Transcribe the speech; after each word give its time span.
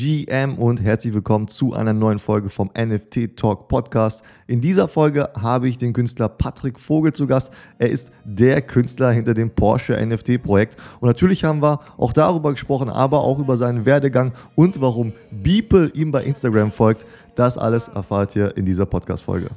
GM 0.00 0.54
und 0.54 0.82
herzlich 0.82 1.12
willkommen 1.12 1.46
zu 1.46 1.74
einer 1.74 1.92
neuen 1.92 2.18
Folge 2.18 2.48
vom 2.48 2.70
NFT 2.74 3.36
Talk 3.36 3.68
Podcast. 3.68 4.22
In 4.46 4.62
dieser 4.62 4.88
Folge 4.88 5.28
habe 5.38 5.68
ich 5.68 5.76
den 5.76 5.92
Künstler 5.92 6.30
Patrick 6.30 6.80
Vogel 6.80 7.12
zu 7.12 7.26
Gast. 7.26 7.52
Er 7.78 7.90
ist 7.90 8.10
der 8.24 8.62
Künstler 8.62 9.10
hinter 9.10 9.34
dem 9.34 9.50
Porsche 9.50 9.94
NFT 10.02 10.42
Projekt 10.42 10.78
und 11.00 11.08
natürlich 11.08 11.44
haben 11.44 11.60
wir 11.60 11.80
auch 11.98 12.14
darüber 12.14 12.52
gesprochen, 12.52 12.88
aber 12.88 13.20
auch 13.20 13.40
über 13.40 13.58
seinen 13.58 13.84
Werdegang 13.84 14.32
und 14.54 14.80
warum 14.80 15.12
Beeple 15.30 15.90
ihm 15.90 16.12
bei 16.12 16.22
Instagram 16.22 16.72
folgt. 16.72 17.04
Das 17.34 17.58
alles 17.58 17.88
erfahrt 17.88 18.34
ihr 18.36 18.56
in 18.56 18.64
dieser 18.64 18.86
Podcast 18.86 19.22
Folge. 19.22 19.48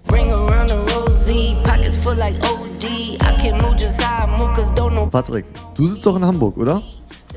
Patrick, 5.09 5.45
du 5.75 5.87
sitzt 5.87 6.05
doch 6.05 6.17
in 6.17 6.25
Hamburg, 6.25 6.57
oder? 6.57 6.81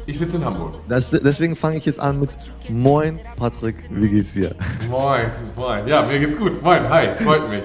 Ich 0.09 0.18
sitze 0.18 0.36
in 0.36 0.45
Hamburg. 0.45 0.75
Das, 0.88 1.11
deswegen 1.11 1.57
fange 1.57 1.79
ich 1.79 1.84
jetzt 1.84 1.98
an 1.98 2.20
mit 2.20 2.30
Moin, 2.68 3.18
Patrick, 3.36 3.75
wie 3.91 4.09
geht's 4.09 4.34
dir? 4.34 4.55
Moin, 4.88 5.24
moin. 5.56 5.87
Ja, 5.88 6.06
mir 6.06 6.20
geht's 6.20 6.38
gut. 6.38 6.62
Moin, 6.62 6.88
hi, 6.88 7.12
freut 7.14 7.48
mich. 7.48 7.62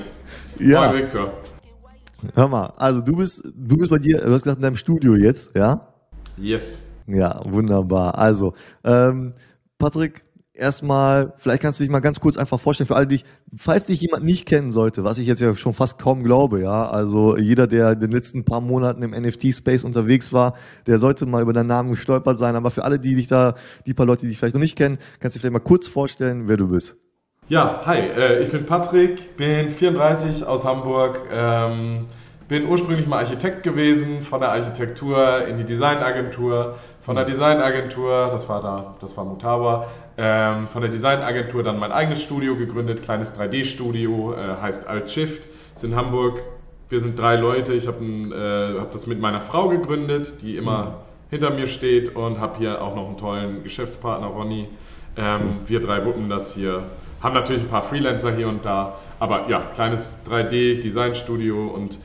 Ja. 0.60 0.88
Moin, 0.88 1.04
Victor. 1.04 1.34
Hör 2.34 2.48
mal, 2.48 2.74
also 2.78 3.02
du 3.02 3.16
bist, 3.16 3.44
du 3.46 3.78
bist 3.78 3.92
bei 3.92 4.00
dir, 4.00 4.18
du 4.18 4.34
hast 4.34 4.42
gesagt 4.42 4.58
in 4.58 4.64
deinem 4.64 4.76
Studio 4.76 5.16
jetzt, 5.16 5.56
ja? 5.56 5.82
Yes. 6.38 6.80
Ja, 7.06 7.42
wunderbar. 7.46 8.18
Also, 8.18 8.54
ähm, 8.84 9.34
Patrick, 9.78 10.24
erstmal, 10.54 11.34
vielleicht 11.38 11.62
kannst 11.62 11.80
du 11.80 11.84
dich 11.84 11.92
mal 11.92 12.00
ganz 12.00 12.20
kurz 12.20 12.38
einfach 12.38 12.60
vorstellen 12.60 12.88
für 12.88 12.96
alle, 12.96 13.08
die, 13.08 13.22
falls 13.56 13.86
dich 13.86 14.02
jemand 14.02 14.24
nicht 14.24 14.48
kennen 14.48 14.72
sollte, 14.72 15.04
was 15.04 15.18
ich 15.18 15.28
jetzt 15.28 15.42
ja 15.42 15.56
schon 15.56 15.74
fast 15.74 16.00
kaum 16.00 16.24
glaube, 16.24 16.62
ja, 16.62 16.90
also 16.90 17.38
jeder, 17.38 17.68
der 17.68 17.94
in 17.94 18.00
den 18.00 18.12
letzten 18.12 18.44
paar 18.44 18.62
Monaten 18.62 19.02
im 19.04 19.12
NFT-Space 19.12 19.84
unterwegs 19.84 20.34
war, 20.34 20.56
der 20.88 20.98
sollte 20.98 21.26
mal 21.26 21.42
über 21.42 21.54
deinen 21.54 21.68
Namen 21.68 21.92
gestolpert 21.92 22.38
sein, 22.38 22.56
aber 22.56 22.72
für 22.72 22.84
alle, 22.84 23.00
die 23.00 23.16
dich 23.16 23.28
da, 23.28 23.56
die 23.86 23.94
paar 23.94 24.06
Leute, 24.06 24.22
die 24.22 24.30
dich 24.30 24.40
vielleicht 24.40 24.56
noch 24.56 24.62
nicht 24.62 24.78
kennen, 24.78 24.98
kannst 25.20 25.36
du 25.36 25.40
dir 25.40 25.42
vielleicht 25.42 25.54
mal 25.54 25.60
kurz 25.60 25.88
vorstellen, 25.88 26.48
wer 26.48 26.58
du 26.58 26.68
bist. 26.68 26.98
Ja, 27.48 27.82
hi, 27.86 27.98
äh, 27.98 28.44
ich 28.44 28.52
bin 28.52 28.66
Patrick, 28.66 29.36
bin 29.36 29.70
34 29.70 30.46
aus 30.46 30.64
Hamburg, 30.64 31.20
ähm, 31.32 32.06
bin 32.48 32.66
ursprünglich 32.66 33.08
mal 33.08 33.20
Architekt 33.20 33.64
gewesen, 33.64 34.22
von 34.22 34.42
der 34.42 34.52
Architektur 34.52 35.48
in 35.48 35.58
die 35.58 35.64
Designagentur, 35.64 36.76
von 37.02 37.16
der 37.16 37.26
Designagentur, 37.26 38.30
das 38.32 38.48
war 38.48 38.62
da, 38.62 38.96
das 39.00 39.16
war 39.18 39.26
Mutawa, 39.26 39.88
ähm, 40.18 40.68
von 40.68 40.82
der 40.82 40.92
Designagentur 40.92 41.64
dann 41.64 41.80
mein 41.80 41.92
eigenes 41.92 42.22
Studio 42.22 42.56
gegründet, 42.56 43.04
kleines 43.04 43.38
3D-Studio, 43.38 44.34
äh, 44.34 44.62
heißt 44.62 44.88
Altshift, 44.88 45.48
ist 45.76 45.84
in 45.84 45.96
Hamburg. 45.96 46.42
Wir 46.90 47.00
sind 47.00 47.18
drei 47.18 47.38
Leute, 47.38 47.74
ich 47.74 47.88
habe 47.88 48.04
äh, 48.04 48.80
hab 48.80 48.92
das 48.92 49.08
mit 49.08 49.20
meiner 49.20 49.40
Frau 49.40 49.70
gegründet, 49.70 50.34
die 50.42 50.58
immer 50.58 50.84
mhm. 50.84 50.92
hinter 51.30 51.50
mir 51.52 51.68
steht 51.68 52.16
und 52.16 52.40
habe 52.40 52.58
hier 52.58 52.82
auch 52.82 52.96
noch 52.96 53.08
einen 53.08 53.18
tollen 53.18 53.64
Geschäftspartner, 53.64 54.28
Ronny. 54.28 54.68
Ähm, 55.18 55.60
wir 55.66 55.80
drei 55.80 56.06
wuppen 56.06 56.30
das 56.30 56.54
hier, 56.54 56.84
haben 57.22 57.34
natürlich 57.34 57.62
ein 57.62 57.68
paar 57.68 57.84
Freelancer 57.84 58.34
hier 58.34 58.48
und 58.48 58.66
da, 58.66 58.96
aber 59.20 59.50
ja, 59.50 59.60
kleines 59.74 60.20
3D-Designstudio 60.30 61.68
und 61.68 62.00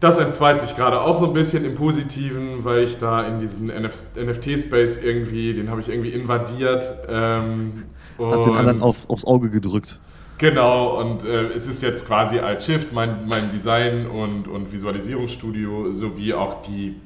das 0.00 0.18
entzweit 0.18 0.60
sich 0.60 0.76
gerade 0.76 1.00
auch 1.00 1.18
so 1.18 1.26
ein 1.26 1.32
bisschen 1.32 1.64
im 1.64 1.74
Positiven, 1.74 2.64
weil 2.64 2.82
ich 2.82 2.98
da 2.98 3.26
in 3.26 3.40
diesen 3.40 3.68
NFT-Space 3.68 4.98
irgendwie, 4.98 5.54
den 5.54 5.70
habe 5.70 5.80
ich 5.80 5.88
irgendwie 5.88 6.10
invadiert. 6.10 6.84
Ähm, 7.08 7.84
Hast 8.18 8.46
den 8.46 8.54
anderen 8.54 8.82
auf, 8.82 9.08
aufs 9.08 9.24
Auge 9.24 9.50
gedrückt. 9.50 10.00
Genau, 10.38 11.00
und 11.00 11.24
äh, 11.24 11.46
es 11.52 11.66
ist 11.66 11.82
jetzt 11.82 12.06
quasi 12.06 12.38
als 12.38 12.66
Shift 12.66 12.92
mein, 12.92 13.26
mein 13.26 13.50
Design- 13.52 14.06
und, 14.06 14.48
und 14.48 14.70
Visualisierungsstudio 14.70 15.94
sowie 15.94 16.34
auch 16.34 16.60
die, 16.60 16.96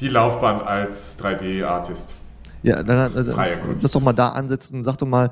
die 0.00 0.08
Laufbahn 0.08 0.62
als 0.62 1.22
3D-Artist. 1.22 2.14
Ja, 2.62 2.82
dann, 2.82 3.12
dann 3.12 3.76
lass 3.80 3.90
doch 3.90 4.00
mal 4.00 4.12
da 4.12 4.28
ansetzen. 4.28 4.84
Sag 4.84 4.96
doch 4.98 5.06
mal, 5.06 5.30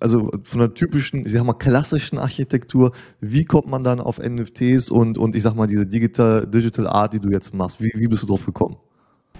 also 0.00 0.30
von 0.44 0.60
der 0.60 0.74
typischen, 0.74 1.26
ich 1.26 1.32
sag 1.32 1.44
mal, 1.44 1.54
klassischen 1.54 2.18
Architektur, 2.18 2.92
wie 3.20 3.44
kommt 3.44 3.68
man 3.68 3.84
dann 3.84 4.00
auf 4.00 4.18
NFTs 4.18 4.90
und, 4.90 5.18
und 5.18 5.36
ich 5.36 5.42
sag 5.42 5.54
mal, 5.54 5.66
diese 5.66 5.86
Digital, 5.86 6.46
Digital 6.46 6.86
Art, 6.86 7.12
die 7.12 7.20
du 7.20 7.30
jetzt 7.30 7.52
machst? 7.52 7.82
Wie, 7.82 7.92
wie 7.94 8.08
bist 8.08 8.22
du 8.22 8.26
drauf 8.26 8.46
gekommen? 8.46 8.76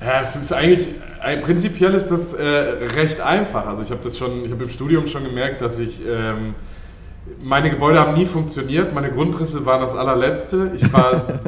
Ja, 0.03 0.23
es 0.23 0.37
ist 0.37 0.53
eigentlich, 0.53 0.89
äh, 1.25 1.37
prinzipiell 1.39 1.95
ist 1.95 2.09
das 2.09 2.33
äh, 2.33 2.43
recht 2.43 3.21
einfach. 3.21 3.67
Also 3.67 3.83
ich 3.83 3.91
habe 3.91 4.01
das 4.03 4.17
schon, 4.17 4.45
ich 4.45 4.51
habe 4.51 4.65
im 4.65 4.71
Studium 4.71 5.07
schon 5.07 5.25
gemerkt, 5.25 5.61
dass 5.61 5.79
ich, 5.79 6.01
ähm, 6.07 6.55
meine 7.43 7.71
Gebäude 7.71 8.01
haben 8.01 8.15
nie 8.15 8.27
funktioniert, 8.27 8.95
meine 8.95 9.13
Grundrisse 9.13 9.67
waren 9.67 9.83
das 9.83 9.95
allerletzte. 9.95 10.73
Ich 10.75 10.91
war 10.93 11.13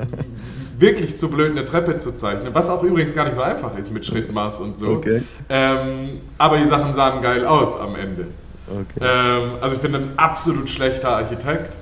wirklich 0.82 1.16
zu 1.16 1.30
blöd, 1.30 1.52
eine 1.52 1.64
Treppe 1.64 1.96
zu 1.96 2.12
zeichnen. 2.12 2.54
Was 2.54 2.68
auch 2.68 2.82
übrigens 2.82 3.14
gar 3.14 3.24
nicht 3.24 3.36
so 3.36 3.40
einfach 3.40 3.78
ist 3.78 3.90
mit 3.90 4.04
Schrittmaß 4.04 4.60
und 4.60 4.76
so. 4.76 4.88
Okay. 4.88 5.22
Ähm, 5.48 6.20
aber 6.36 6.58
die 6.58 6.66
Sachen 6.66 6.92
sahen 6.92 7.22
geil 7.22 7.46
aus 7.46 7.80
am 7.80 7.96
Ende. 7.96 8.26
Okay. 8.68 9.00
Ähm, 9.00 9.52
also 9.62 9.76
ich 9.76 9.80
bin 9.80 9.94
ein 9.94 10.10
absolut 10.16 10.68
schlechter 10.68 11.16
Architekt. 11.16 11.76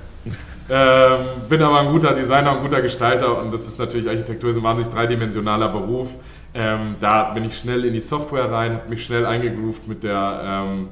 ähm, 0.69 1.17
bin 1.49 1.61
aber 1.61 1.79
ein 1.81 1.87
guter 1.87 2.13
Designer 2.13 2.55
und 2.55 2.61
guter 2.63 2.81
Gestalter 2.81 3.41
und 3.41 3.53
das 3.53 3.67
ist 3.67 3.79
natürlich, 3.79 4.07
Architektur 4.07 4.51
ist 4.51 4.57
ein 4.57 4.63
wahnsinnig 4.63 4.93
dreidimensionaler 4.93 5.69
Beruf. 5.69 6.09
Ähm, 6.53 6.95
da 6.99 7.31
bin 7.31 7.45
ich 7.45 7.57
schnell 7.57 7.85
in 7.85 7.93
die 7.93 8.01
Software 8.01 8.51
rein, 8.51 8.73
habe 8.73 8.89
mich 8.89 9.03
schnell 9.03 9.25
eingegroovt 9.25 9.87
mit 9.87 10.03
der, 10.03 10.41
ähm, 10.43 10.89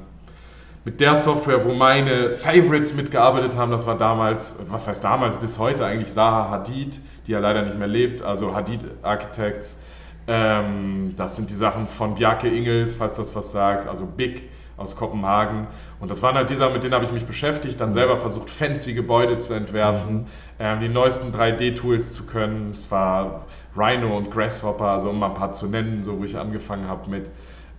mit 0.84 1.00
der 1.00 1.14
Software, 1.14 1.64
wo 1.64 1.74
meine 1.74 2.30
Favorites 2.30 2.94
mitgearbeitet 2.94 3.56
haben. 3.56 3.70
Das 3.70 3.86
war 3.86 3.96
damals, 3.96 4.56
was 4.68 4.88
heißt 4.88 5.04
damals, 5.04 5.36
bis 5.36 5.58
heute 5.58 5.84
eigentlich 5.84 6.12
Zaha 6.12 6.50
Hadid, 6.50 6.98
die 7.30 7.34
ja 7.34 7.38
leider 7.38 7.62
nicht 7.62 7.78
mehr 7.78 7.86
lebt, 7.86 8.22
also 8.22 8.56
Hadid 8.56 8.80
Architects. 9.02 9.78
Ähm, 10.26 11.14
das 11.16 11.36
sind 11.36 11.48
die 11.48 11.54
Sachen 11.54 11.86
von 11.86 12.16
Bjarke 12.16 12.48
Ingels, 12.48 12.92
falls 12.92 13.14
das 13.14 13.34
was 13.36 13.52
sagt, 13.52 13.86
also 13.86 14.04
Big 14.04 14.50
aus 14.76 14.96
Kopenhagen. 14.96 15.68
Und 16.00 16.10
das 16.10 16.22
waren 16.22 16.34
halt 16.34 16.50
die 16.50 16.56
Sachen, 16.56 16.72
mit 16.72 16.82
denen 16.82 16.94
habe 16.94 17.04
ich 17.04 17.12
mich 17.12 17.26
beschäftigt, 17.26 17.80
dann 17.80 17.92
selber 17.92 18.16
versucht, 18.16 18.50
fancy 18.50 18.94
Gebäude 18.94 19.38
zu 19.38 19.54
entwerfen, 19.54 20.16
mhm. 20.16 20.26
ähm, 20.58 20.80
die 20.80 20.88
neuesten 20.88 21.32
3D-Tools 21.32 22.14
zu 22.14 22.24
können. 22.24 22.72
Es 22.72 22.90
war 22.90 23.46
Rhino 23.76 24.16
und 24.16 24.32
Grasshopper, 24.32 24.86
also 24.86 25.10
um 25.10 25.20
mal 25.20 25.28
ein 25.28 25.34
paar 25.34 25.52
zu 25.52 25.68
nennen, 25.68 26.02
so 26.02 26.18
wo 26.18 26.24
ich 26.24 26.36
angefangen 26.36 26.88
habe 26.88 27.08
mit. 27.08 27.30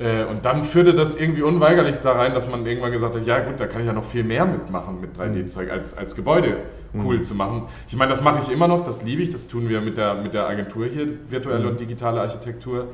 Äh, 0.02 0.24
und 0.24 0.46
dann 0.46 0.64
führte 0.64 0.94
das 0.96 1.16
irgendwie 1.16 1.44
unweigerlich 1.44 1.98
da 1.98 2.14
rein, 2.14 2.34
dass 2.34 2.50
man 2.50 2.66
irgendwann 2.66 2.92
gesagt 2.92 3.16
hat, 3.16 3.26
ja 3.26 3.40
gut, 3.40 3.60
da 3.60 3.68
kann 3.68 3.82
ich 3.82 3.88
ja 3.88 3.94
noch 3.94 4.06
viel 4.06 4.24
mehr 4.24 4.46
mitmachen 4.46 5.00
mit 5.00 5.16
3D-Zeug, 5.18 5.68
mhm. 5.68 5.72
als, 5.74 5.96
als 5.96 6.16
Gebäude 6.16 6.58
cool 6.94 7.20
mhm. 7.20 7.24
zu 7.24 7.36
machen. 7.36 7.64
Ich 7.88 7.96
meine, 7.96 8.12
das 8.12 8.22
mache 8.22 8.40
ich 8.42 8.52
immer 8.52 8.68
noch, 8.68 8.84
das 8.84 9.04
liebe 9.04 9.22
ich, 9.22 9.30
das 9.30 9.48
tun 9.48 9.70
wir 9.70 9.80
mit 9.80 9.98
der, 9.98 10.16
mit 10.16 10.34
der 10.34 10.48
Agentur 10.48 10.88
hier, 10.88 11.08
virtuelle 11.30 11.66
mhm. 11.66 11.70
und 11.70 11.80
digitale 11.80 12.20
Architektur. 12.20 12.88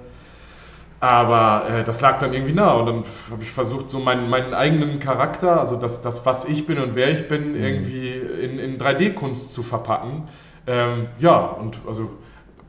Aber 1.00 1.70
äh, 1.70 1.84
das 1.84 2.02
lag 2.02 2.18
dann 2.18 2.34
irgendwie 2.34 2.54
nah 2.54 2.74
und 2.74 2.86
dann 2.88 3.04
habe 3.32 3.42
ich 3.42 3.52
versucht, 3.52 3.90
so 3.90 4.00
meinen, 4.00 4.30
meinen 4.30 4.54
eigenen 4.54 5.00
Charakter, 5.00 5.60
also 5.60 5.78
das, 5.78 6.02
das, 6.02 6.26
was 6.26 6.44
ich 6.46 6.66
bin 6.66 6.78
und 6.78 6.96
wer 6.96 7.10
ich 7.12 7.28
bin, 7.30 7.52
mhm. 7.52 7.64
irgendwie 7.64 8.10
in, 8.10 8.60
in 8.60 8.78
3D-Kunst 8.78 9.54
zu 9.54 9.64
verpacken. 9.64 10.24
Ähm, 10.66 11.08
ja, 11.20 11.38
und 11.38 11.78
also 11.88 12.10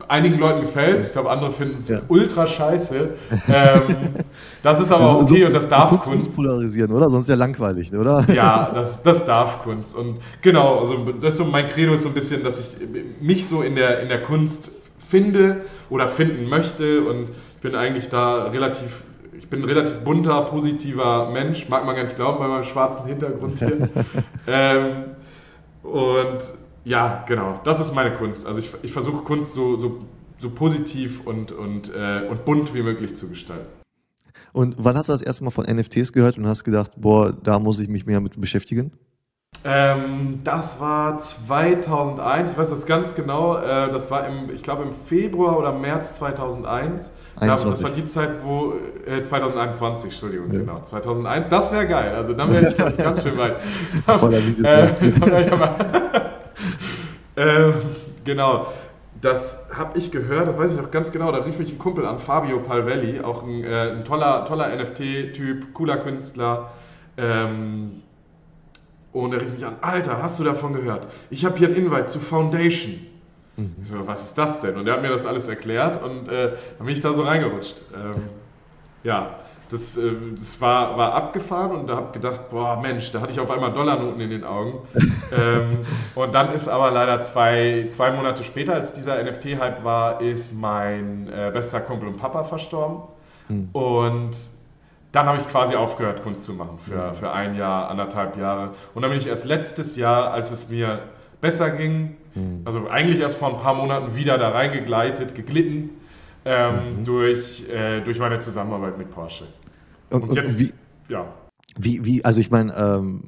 einigen 0.08 0.38
Leuten 0.38 0.62
gefällt 0.62 0.98
es, 0.98 1.06
ich 1.08 1.12
glaube, 1.12 1.30
andere 1.30 1.52
finden 1.52 1.76
es 1.78 1.88
ja. 1.88 2.00
ultra 2.08 2.46
scheiße. 2.46 3.10
Ähm, 3.48 3.82
das 4.62 4.80
ist 4.80 4.90
aber 4.90 5.04
auch 5.06 5.22
okay 5.22 5.40
so, 5.40 5.46
und 5.46 5.54
das 5.54 5.68
darf 5.68 5.90
Kunst. 5.90 6.04
Kunst 6.06 6.36
polarisieren, 6.36 6.92
oder? 6.92 7.10
Sonst 7.10 7.28
ja 7.28 7.34
langweilig, 7.34 7.92
oder? 7.92 8.24
Ja, 8.32 8.70
das, 8.74 9.02
das 9.02 9.24
darf 9.24 9.62
Kunst. 9.62 9.94
Und 9.94 10.18
genau, 10.42 10.80
also 10.80 10.96
das 11.20 11.34
ist 11.34 11.38
so 11.38 11.44
mein 11.44 11.66
Credo 11.66 11.94
ist 11.94 12.02
so 12.02 12.08
ein 12.08 12.14
bisschen, 12.14 12.42
dass 12.42 12.58
ich 12.58 12.88
mich 13.20 13.46
so 13.46 13.62
in 13.62 13.74
der, 13.74 14.00
in 14.00 14.08
der 14.08 14.22
Kunst 14.22 14.70
finde 14.98 15.62
oder 15.90 16.06
finden 16.06 16.48
möchte 16.48 17.02
und 17.02 17.28
ich 17.54 17.60
bin 17.60 17.74
eigentlich 17.74 18.08
da 18.08 18.44
relativ 18.44 19.02
ich 19.38 19.48
bin 19.48 19.62
ein 19.62 19.68
relativ 19.68 20.00
bunter, 20.00 20.42
positiver 20.42 21.30
Mensch, 21.30 21.68
mag 21.70 21.86
man 21.86 21.94
gar 21.94 22.02
nicht 22.02 22.16
glauben 22.16 22.38
bei 22.38 22.48
meinem 22.48 22.64
schwarzen 22.64 23.06
Hintergrund 23.06 23.58
hier. 23.58 23.88
ähm, 24.46 25.04
und 25.82 26.38
ja, 26.84 27.24
genau. 27.26 27.60
Das 27.64 27.80
ist 27.80 27.94
meine 27.94 28.16
Kunst. 28.16 28.46
Also 28.46 28.58
ich, 28.58 28.70
ich 28.82 28.92
versuche 28.92 29.22
Kunst 29.22 29.54
so, 29.54 29.78
so, 29.78 30.00
so 30.38 30.50
positiv 30.50 31.26
und, 31.26 31.52
und, 31.52 31.92
äh, 31.94 32.26
und 32.28 32.44
bunt 32.44 32.74
wie 32.74 32.82
möglich 32.82 33.16
zu 33.16 33.28
gestalten. 33.28 33.66
Und 34.52 34.76
wann 34.78 34.96
hast 34.96 35.08
du 35.08 35.12
das 35.12 35.22
erste 35.22 35.44
Mal 35.44 35.50
von 35.50 35.66
NFTs 35.66 36.12
gehört 36.12 36.38
und 36.38 36.46
hast 36.46 36.64
gedacht, 36.64 36.92
boah, 36.96 37.32
da 37.32 37.58
muss 37.58 37.80
ich 37.80 37.88
mich 37.88 38.06
mehr 38.06 38.20
mit 38.20 38.40
beschäftigen? 38.40 38.92
Ähm, 39.64 40.38
das 40.44 40.78
war 40.78 41.18
2001, 41.18 42.52
ich 42.52 42.58
weiß 42.58 42.70
das 42.70 42.86
ganz 42.86 43.14
genau, 43.14 43.56
äh, 43.56 43.90
das 43.90 44.10
war 44.10 44.26
im, 44.26 44.50
ich 44.54 44.62
glaube 44.62 44.84
im 44.84 44.92
Februar 44.92 45.58
oder 45.58 45.72
März 45.72 46.14
2001. 46.14 47.10
Da, 47.40 47.46
das 47.46 47.82
war 47.82 47.90
die 47.90 48.04
Zeit, 48.04 48.44
wo, 48.44 48.74
äh, 49.04 49.22
2021, 49.22 50.10
Entschuldigung, 50.10 50.52
ja. 50.52 50.60
genau, 50.60 50.80
2001, 50.82 51.46
das 51.48 51.72
wäre 51.72 51.88
geil, 51.88 52.14
also 52.14 52.34
dann 52.34 52.52
wäre 52.52 52.68
ich, 52.68 52.78
ich 52.78 52.96
ganz 52.98 53.24
schön 53.24 53.36
weit. 53.36 53.56
Voller 54.06 54.46
Vision. 54.46 54.66
Äh, 54.66 54.92
äh, 57.38 57.72
genau. 58.24 58.72
Das 59.20 59.66
habe 59.72 59.98
ich 59.98 60.12
gehört, 60.12 60.48
das 60.48 60.58
weiß 60.58 60.72
ich 60.72 60.80
noch 60.80 60.90
ganz 60.90 61.10
genau. 61.10 61.32
Da 61.32 61.38
rief 61.38 61.58
mich 61.58 61.72
ein 61.72 61.78
Kumpel 61.78 62.06
an, 62.06 62.18
Fabio 62.18 62.60
Palvelli, 62.60 63.20
auch 63.20 63.42
ein, 63.42 63.64
äh, 63.64 63.90
ein 63.90 64.04
toller, 64.04 64.44
toller 64.46 64.68
NFT-Typ, 64.76 65.74
cooler 65.74 65.96
Künstler. 65.98 66.70
Ähm, 67.16 68.02
und 69.12 69.32
er 69.32 69.40
rief 69.40 69.52
mich 69.52 69.66
an, 69.66 69.76
Alter, 69.80 70.22
hast 70.22 70.38
du 70.38 70.44
davon 70.44 70.74
gehört? 70.74 71.08
Ich 71.30 71.44
habe 71.44 71.58
hier 71.58 71.68
ein 71.68 71.74
Invite 71.74 72.06
zu 72.06 72.20
Foundation. 72.20 73.00
Mhm. 73.56 73.74
Ich 73.82 73.88
so, 73.88 74.06
was 74.06 74.24
ist 74.24 74.38
das 74.38 74.60
denn? 74.60 74.76
Und 74.76 74.86
er 74.86 74.94
hat 74.94 75.02
mir 75.02 75.08
das 75.08 75.26
alles 75.26 75.48
erklärt 75.48 76.00
und 76.02 76.28
äh, 76.28 76.52
dann 76.76 76.86
bin 76.86 76.94
ich 76.94 77.00
da 77.00 77.12
so 77.12 77.22
reingerutscht. 77.22 77.82
Ähm, 77.94 78.22
ja, 79.02 79.36
das, 79.70 79.96
äh, 79.96 80.12
das 80.38 80.60
war, 80.60 80.96
war 80.96 81.14
abgefahren 81.14 81.72
und 81.72 81.86
da 81.88 81.96
habe 81.96 82.12
gedacht, 82.12 82.48
boah 82.50 82.80
Mensch, 82.80 83.10
da 83.10 83.20
hatte 83.20 83.32
ich 83.32 83.40
auf 83.40 83.50
einmal 83.50 83.72
Dollarnoten 83.72 84.20
in 84.20 84.30
den 84.30 84.44
Augen. 84.44 84.80
ähm, 85.36 85.78
und 86.14 86.34
dann 86.34 86.52
ist 86.52 86.68
aber 86.68 86.90
leider 86.90 87.22
zwei, 87.22 87.86
zwei 87.90 88.10
Monate 88.10 88.44
später, 88.44 88.74
als 88.74 88.92
dieser 88.92 89.22
NFT-Hype 89.22 89.84
war, 89.84 90.20
ist 90.20 90.52
mein 90.52 91.28
äh, 91.28 91.50
bester 91.52 91.80
Kumpel 91.80 92.08
und 92.08 92.16
Papa 92.16 92.44
verstorben. 92.44 93.02
Mhm. 93.48 93.68
Und 93.72 94.36
dann 95.12 95.26
habe 95.26 95.38
ich 95.38 95.48
quasi 95.48 95.74
aufgehört, 95.74 96.22
Kunst 96.22 96.44
zu 96.44 96.52
machen 96.52 96.78
für, 96.78 97.14
für 97.14 97.32
ein 97.32 97.54
Jahr, 97.54 97.90
anderthalb 97.90 98.36
Jahre. 98.36 98.70
Und 98.94 99.02
dann 99.02 99.10
bin 99.10 99.18
ich 99.18 99.26
erst 99.26 99.44
letztes 99.44 99.96
Jahr, 99.96 100.32
als 100.32 100.50
es 100.50 100.68
mir 100.68 101.00
besser 101.40 101.70
ging, 101.70 102.16
mhm. 102.34 102.62
also 102.64 102.88
eigentlich 102.88 103.20
erst 103.20 103.38
vor 103.38 103.48
ein 103.48 103.60
paar 103.60 103.74
Monaten 103.74 104.16
wieder 104.16 104.38
da 104.38 104.50
reingegleitet, 104.50 105.34
geglitten 105.34 105.90
ähm, 106.48 107.00
mhm. 107.00 107.04
durch, 107.04 107.68
äh, 107.68 108.00
durch 108.00 108.18
meine 108.18 108.38
Zusammenarbeit 108.38 108.96
mit 108.96 109.10
Porsche. 109.10 109.44
Und, 110.10 110.22
und 110.22 110.34
jetzt, 110.34 110.58
wie, 110.58 110.72
ja. 111.08 111.26
Wie, 111.78 112.04
wie, 112.04 112.24
also 112.24 112.40
ich 112.40 112.50
meine, 112.50 112.74
ähm, 112.74 113.22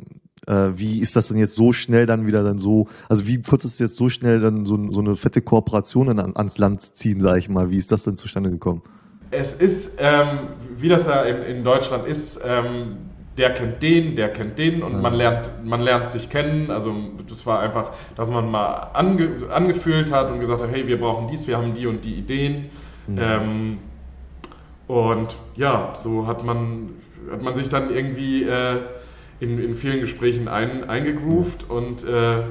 äh, 0.47 0.71
wie 0.75 1.01
ist 1.01 1.17
das 1.17 1.29
denn 1.29 1.37
jetzt 1.37 1.55
so 1.55 1.75
schnell 1.75 2.07
dann 2.07 2.27
wieder 2.27 2.43
dann 2.43 2.59
so, 2.59 2.89
also 3.11 3.27
wie 3.27 3.43
konntest 3.43 3.79
du 3.79 3.85
jetzt 3.85 3.97
so 3.97 4.09
schnell 4.09 4.41
dann 4.41 4.65
so, 4.65 4.91
so 4.91 5.01
eine 5.01 5.17
fette 5.17 5.43
Kooperation 5.43 6.09
an, 6.19 6.35
ans 6.35 6.57
Land 6.57 6.97
ziehen, 6.97 7.21
sage 7.21 7.39
ich 7.41 7.49
mal, 7.51 7.71
wie 7.71 7.77
ist 7.77 7.93
das 7.93 8.05
denn 8.05 8.17
zustande 8.17 8.51
gekommen? 8.51 8.83
Es 9.31 9.53
ist, 9.53 9.99
ähm, 9.99 10.49
wie 10.79 10.89
das 10.89 11.07
ja 11.07 11.23
in, 11.25 11.59
in 11.59 11.63
Deutschland 11.63 12.07
ist, 12.07 12.41
ähm, 12.45 12.97
der 13.37 13.55
kennt 13.55 13.83
den, 13.83 14.17
der 14.17 14.33
kennt 14.33 14.59
den 14.59 14.83
und 14.83 14.95
ja. 14.95 14.99
man, 14.99 15.15
lernt, 15.15 15.51
man 15.63 15.81
lernt 15.81 16.11
sich 16.11 16.31
kennen. 16.31 16.71
Also 16.71 16.95
das 17.29 17.47
war 17.47 17.61
einfach, 17.61 17.93
dass 18.17 18.31
man 18.31 18.51
mal 18.51 18.91
ange, 18.95 19.51
angefühlt 19.51 20.11
hat 20.11 20.31
und 20.31 20.41
gesagt 20.41 20.63
hat, 20.63 20.71
hey, 20.73 20.89
wir 20.89 20.99
brauchen 20.99 21.29
dies, 21.29 21.47
wir 21.47 21.57
haben 21.57 21.75
die 21.75 21.87
und 21.87 22.05
die 22.05 22.15
Ideen. 22.15 22.71
Ähm, 23.19 23.79
und 24.87 25.37
ja, 25.57 25.95
so 26.03 26.27
hat 26.27 26.45
man, 26.45 26.91
hat 27.31 27.43
man 27.43 27.55
sich 27.55 27.69
dann 27.69 27.91
irgendwie 27.91 28.43
äh, 28.43 28.79
in, 29.41 29.59
in 29.59 29.75
vielen 29.75 30.01
Gesprächen 30.01 30.49
ein, 30.49 30.89
eingegroovt 30.89 31.69
und 31.69 32.05
äh, 32.05 32.43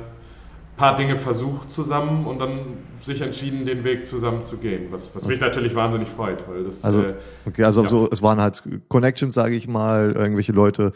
paar 0.79 0.95
Dinge 0.95 1.17
versucht 1.17 1.71
zusammen 1.71 2.25
und 2.25 2.39
dann 2.39 2.59
sich 3.01 3.21
entschieden, 3.21 3.65
den 3.65 3.83
Weg 3.83 4.07
zusammen 4.07 4.43
zu 4.43 4.57
gehen, 4.57 4.87
was, 4.91 5.13
was 5.13 5.27
mich 5.27 5.41
natürlich 5.41 5.75
wahnsinnig 5.75 6.07
freut, 6.07 6.47
weil 6.47 6.63
das. 6.63 6.85
Also, 6.85 7.01
äh, 7.01 7.13
okay, 7.45 7.65
also 7.65 7.83
ja. 7.83 7.89
so, 7.89 8.09
es 8.09 8.21
waren 8.21 8.39
halt 8.39 8.63
Connections, 8.87 9.33
sage 9.33 9.55
ich 9.55 9.67
mal, 9.67 10.13
irgendwelche 10.13 10.53
Leute. 10.53 10.93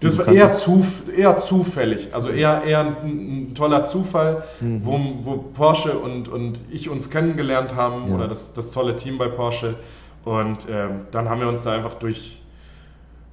Das 0.00 0.18
war 0.18 0.28
eher, 0.28 0.48
zuf 0.48 1.02
eher 1.14 1.38
zufällig, 1.38 2.14
also 2.14 2.30
eher, 2.30 2.62
eher 2.64 2.80
ein, 2.80 3.48
ein 3.50 3.54
toller 3.54 3.84
Zufall, 3.84 4.44
mhm. 4.60 4.80
wo, 4.84 5.00
wo 5.20 5.36
Porsche 5.36 5.98
und, 5.98 6.28
und 6.28 6.58
ich 6.70 6.88
uns 6.88 7.10
kennengelernt 7.10 7.74
haben 7.76 8.06
ja. 8.08 8.14
oder 8.14 8.28
das, 8.28 8.52
das 8.52 8.72
tolle 8.72 8.96
Team 8.96 9.18
bei 9.18 9.28
Porsche. 9.28 9.76
Und 10.24 10.66
ähm, 10.70 11.02
dann 11.12 11.28
haben 11.28 11.40
wir 11.40 11.48
uns 11.48 11.62
da 11.62 11.72
einfach 11.72 11.94
durch, 11.94 12.40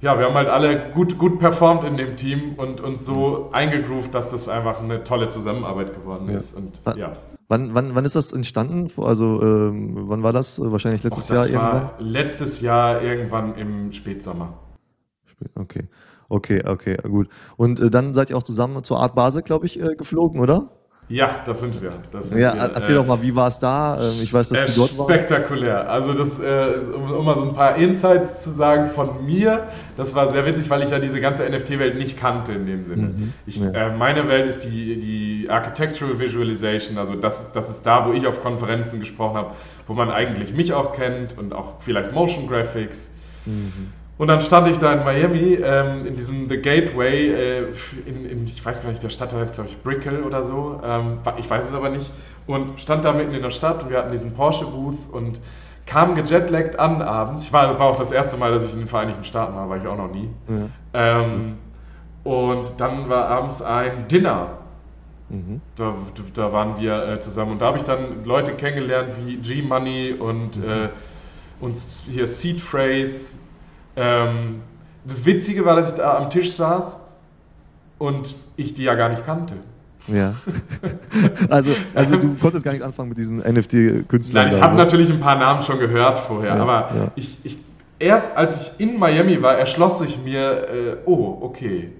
ja, 0.00 0.18
wir 0.18 0.26
haben 0.26 0.34
halt 0.34 0.48
alle 0.48 0.90
gut, 0.90 1.18
gut 1.18 1.38
performt 1.38 1.84
in 1.84 1.96
dem 1.96 2.16
Team 2.16 2.54
und 2.56 2.80
uns 2.80 3.04
so 3.04 3.48
eingegroovt, 3.52 4.14
dass 4.14 4.30
das 4.30 4.48
einfach 4.48 4.80
eine 4.80 5.04
tolle 5.04 5.28
Zusammenarbeit 5.28 5.94
geworden 5.94 6.28
ist. 6.28 6.54
Ja. 6.54 6.58
Und, 6.58 6.98
ja. 6.98 7.12
Wann, 7.48 7.74
wann, 7.74 7.94
wann 7.94 8.04
ist 8.04 8.14
das 8.14 8.32
entstanden? 8.32 8.90
Also 8.98 9.40
ähm, 9.42 10.08
wann 10.08 10.22
war 10.22 10.34
das? 10.34 10.60
Wahrscheinlich 10.60 11.02
letztes 11.02 11.30
Och, 11.30 11.36
das 11.36 11.50
Jahr 11.50 11.62
war 11.62 11.74
irgendwann? 11.74 12.06
Letztes 12.06 12.60
Jahr 12.60 13.02
irgendwann 13.02 13.54
im 13.56 13.92
Spätsommer. 13.92 14.52
Okay, 15.54 15.84
okay, 16.28 16.62
okay, 16.66 16.96
gut. 17.02 17.28
Und 17.56 17.80
äh, 17.80 17.90
dann 17.90 18.14
seid 18.14 18.30
ihr 18.30 18.36
auch 18.36 18.42
zusammen 18.42 18.82
zur 18.84 19.00
Art 19.00 19.14
Basel, 19.14 19.42
glaube 19.42 19.66
ich, 19.66 19.80
äh, 19.80 19.94
geflogen, 19.94 20.40
oder? 20.40 20.70
Ja, 21.10 21.40
das 21.46 21.60
sind 21.60 21.80
wir. 21.80 21.92
Das 22.10 22.28
sind 22.28 22.38
ja, 22.38 22.54
wir. 22.54 22.60
erzähl 22.60 22.94
äh, 22.94 22.98
doch 22.98 23.06
mal, 23.06 23.22
wie 23.22 23.34
war 23.34 23.48
es 23.48 23.58
da? 23.58 23.98
Ähm, 23.98 24.12
ich 24.22 24.32
weiß, 24.32 24.50
dass 24.50 24.60
äh, 24.60 24.66
du 24.66 24.72
dort 24.80 24.98
warst. 24.98 25.10
Spektakulär. 25.10 25.88
Also 25.88 26.12
das, 26.12 26.38
äh, 26.38 26.94
um, 26.94 27.10
um, 27.10 27.24
mal 27.24 27.34
so 27.34 27.44
ein 27.44 27.54
paar 27.54 27.76
Insights 27.76 28.42
zu 28.42 28.50
sagen 28.50 28.86
von 28.88 29.24
mir, 29.24 29.68
das 29.96 30.14
war 30.14 30.30
sehr 30.30 30.44
witzig, 30.44 30.68
weil 30.68 30.82
ich 30.82 30.90
ja 30.90 30.98
diese 30.98 31.20
ganze 31.20 31.48
NFT-Welt 31.48 31.96
nicht 31.96 32.18
kannte 32.18 32.52
in 32.52 32.66
dem 32.66 32.84
Sinne. 32.84 33.06
Mhm. 33.06 33.32
Ich, 33.46 33.56
ja. 33.56 33.70
äh, 33.70 33.96
meine 33.96 34.28
Welt 34.28 34.48
ist 34.48 34.64
die, 34.64 34.98
die 34.98 35.48
Architectural 35.48 36.18
Visualization, 36.18 36.98
also 36.98 37.14
das 37.14 37.40
ist, 37.40 37.52
das 37.56 37.70
ist 37.70 37.86
da, 37.86 38.06
wo 38.06 38.12
ich 38.12 38.26
auf 38.26 38.42
Konferenzen 38.42 39.00
gesprochen 39.00 39.36
habe, 39.36 39.54
wo 39.86 39.94
man 39.94 40.10
eigentlich 40.10 40.52
mich 40.52 40.74
auch 40.74 40.92
kennt 40.92 41.38
und 41.38 41.54
auch 41.54 41.76
vielleicht 41.80 42.12
Motion 42.12 42.46
Graphics. 42.48 43.08
Mhm. 43.46 43.92
Und 44.18 44.26
dann 44.26 44.40
stand 44.40 44.66
ich 44.66 44.78
da 44.78 44.92
in 44.92 45.04
Miami, 45.04 45.58
ähm, 45.62 46.04
in 46.04 46.16
diesem 46.16 46.48
The 46.48 46.60
Gateway, 46.60 47.28
äh, 47.28 47.66
in, 48.04 48.24
in, 48.24 48.46
ich 48.46 48.64
weiß 48.64 48.82
gar 48.82 48.90
nicht, 48.90 49.02
der 49.02 49.10
Stadtteil 49.10 49.40
heißt, 49.40 49.54
glaube 49.54 49.70
ich, 49.70 49.80
Brickell 49.80 50.24
oder 50.24 50.42
so, 50.42 50.80
ähm, 50.84 51.18
ich 51.38 51.48
weiß 51.48 51.66
es 51.66 51.72
aber 51.72 51.88
nicht, 51.88 52.10
und 52.48 52.80
stand 52.80 53.04
da 53.04 53.12
mitten 53.12 53.32
in 53.32 53.42
der 53.42 53.50
Stadt 53.50 53.84
und 53.84 53.90
wir 53.90 53.98
hatten 53.98 54.10
diesen 54.10 54.34
Porsche-Booth 54.34 55.12
und 55.12 55.40
kam 55.86 56.16
gejetlaggt 56.16 56.78
an 56.78 57.00
abends. 57.00 57.44
Ich 57.44 57.52
war, 57.52 57.68
das 57.68 57.78
war 57.78 57.86
auch 57.86 57.96
das 57.96 58.10
erste 58.10 58.36
Mal, 58.36 58.50
dass 58.50 58.64
ich 58.64 58.72
in 58.72 58.80
den 58.80 58.88
Vereinigten 58.88 59.24
Staaten 59.24 59.54
war, 59.54 59.70
war 59.70 59.76
ich 59.76 59.86
auch 59.86 59.96
noch 59.96 60.12
nie. 60.12 60.28
Ja. 60.48 61.22
Ähm, 61.22 61.54
und 62.24 62.74
dann 62.78 63.08
war 63.08 63.28
abends 63.28 63.62
ein 63.62 64.08
Dinner. 64.08 64.58
Mhm. 65.28 65.60
Da, 65.76 65.94
da 66.34 66.52
waren 66.52 66.80
wir 66.80 67.08
äh, 67.08 67.20
zusammen 67.20 67.52
und 67.52 67.60
da 67.60 67.66
habe 67.66 67.78
ich 67.78 67.84
dann 67.84 68.24
Leute 68.24 68.52
kennengelernt 68.52 69.10
wie 69.24 69.36
G-Money 69.36 70.14
und, 70.18 70.56
mhm. 70.56 70.64
äh, 70.64 70.88
und 71.60 71.76
hier 72.06 72.26
Seed 72.26 72.60
Phrase 72.60 73.37
ähm, 73.98 74.62
das 75.04 75.24
Witzige 75.24 75.64
war, 75.64 75.76
dass 75.76 75.90
ich 75.90 75.94
da 75.96 76.16
am 76.16 76.30
Tisch 76.30 76.52
saß 76.52 77.00
und 77.98 78.34
ich 78.56 78.74
die 78.74 78.84
ja 78.84 78.94
gar 78.94 79.08
nicht 79.08 79.24
kannte. 79.24 79.54
Ja. 80.06 80.34
Also, 81.50 81.74
also 81.94 82.16
du 82.16 82.34
konntest 82.34 82.64
gar 82.64 82.72
nicht 82.72 82.82
anfangen 82.82 83.08
mit 83.08 83.18
diesen 83.18 83.38
NFT-Künstlern. 83.38 84.46
Nein, 84.46 84.56
ich 84.56 84.62
habe 84.62 84.74
so. 84.74 84.78
natürlich 84.78 85.10
ein 85.10 85.20
paar 85.20 85.36
Namen 85.36 85.62
schon 85.62 85.78
gehört 85.78 86.20
vorher, 86.20 86.54
ja, 86.54 86.62
aber 86.62 86.90
ja. 86.94 87.12
Ich, 87.16 87.38
ich, 87.42 87.56
erst 87.98 88.36
als 88.36 88.60
ich 88.60 88.80
in 88.86 88.98
Miami 88.98 89.40
war, 89.42 89.56
erschloss 89.56 89.98
sich 89.98 90.18
mir, 90.22 90.68
äh, 90.68 90.96
oh, 91.06 91.38
okay, 91.40 91.90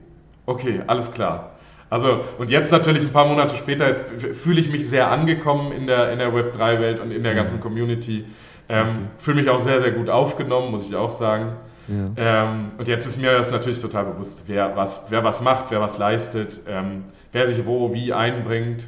okay, 0.46 0.82
alles 0.86 1.10
klar. 1.10 1.52
Also, 1.90 2.20
und 2.38 2.50
jetzt 2.50 2.70
natürlich 2.70 3.02
ein 3.02 3.12
paar 3.12 3.26
Monate 3.26 3.56
später, 3.56 3.88
jetzt 3.88 4.04
fühle 4.32 4.60
ich 4.60 4.70
mich 4.70 4.88
sehr 4.88 5.10
angekommen 5.10 5.72
in 5.72 5.86
der, 5.86 6.12
in 6.12 6.18
der 6.18 6.32
Web3-Welt 6.32 7.00
und 7.00 7.10
in 7.10 7.22
der 7.22 7.34
ganzen 7.34 7.60
Community. 7.60 8.24
Ähm. 8.68 9.08
Fühle 9.16 9.40
mich 9.40 9.48
auch 9.48 9.60
sehr, 9.60 9.80
sehr 9.80 9.92
gut 9.92 10.10
aufgenommen, 10.10 10.70
muss 10.70 10.86
ich 10.86 10.94
auch 10.94 11.12
sagen. 11.12 11.52
Ja. 11.88 12.10
Ähm, 12.16 12.72
und 12.76 12.86
jetzt 12.86 13.06
ist 13.06 13.20
mir 13.20 13.32
das 13.32 13.50
natürlich 13.50 13.80
total 13.80 14.04
bewusst, 14.04 14.44
wer 14.46 14.76
was, 14.76 15.02
wer 15.08 15.24
was 15.24 15.40
macht, 15.40 15.70
wer 15.70 15.80
was 15.80 15.98
leistet, 15.98 16.60
ähm, 16.68 17.04
wer 17.32 17.48
sich 17.48 17.64
wo, 17.66 17.94
wie 17.94 18.12
einbringt. 18.12 18.86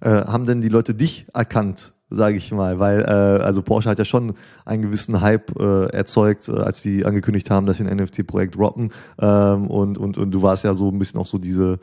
Äh, 0.00 0.10
haben 0.10 0.46
denn 0.46 0.60
die 0.60 0.68
Leute 0.68 0.94
dich 0.94 1.26
erkannt, 1.34 1.92
sage 2.08 2.36
ich 2.36 2.50
mal? 2.52 2.78
Weil, 2.78 3.02
äh, 3.02 3.42
also 3.42 3.62
Porsche 3.62 3.90
hat 3.90 3.98
ja 3.98 4.04
schon 4.04 4.34
einen 4.64 4.82
gewissen 4.82 5.20
Hype 5.20 5.58
äh, 5.60 5.86
erzeugt, 5.88 6.48
äh, 6.48 6.52
als 6.52 6.82
die 6.82 7.04
angekündigt 7.04 7.50
haben, 7.50 7.66
dass 7.66 7.76
sie 7.76 7.84
ein 7.84 7.96
NFT-Projekt 7.96 8.56
droppen. 8.56 8.92
Ähm, 9.20 9.66
und, 9.68 9.98
und, 9.98 10.16
und 10.16 10.30
du 10.30 10.42
warst 10.42 10.64
ja 10.64 10.72
so 10.74 10.90
ein 10.90 10.98
bisschen 10.98 11.20
auch 11.20 11.26
so 11.26 11.38
diese 11.38 11.78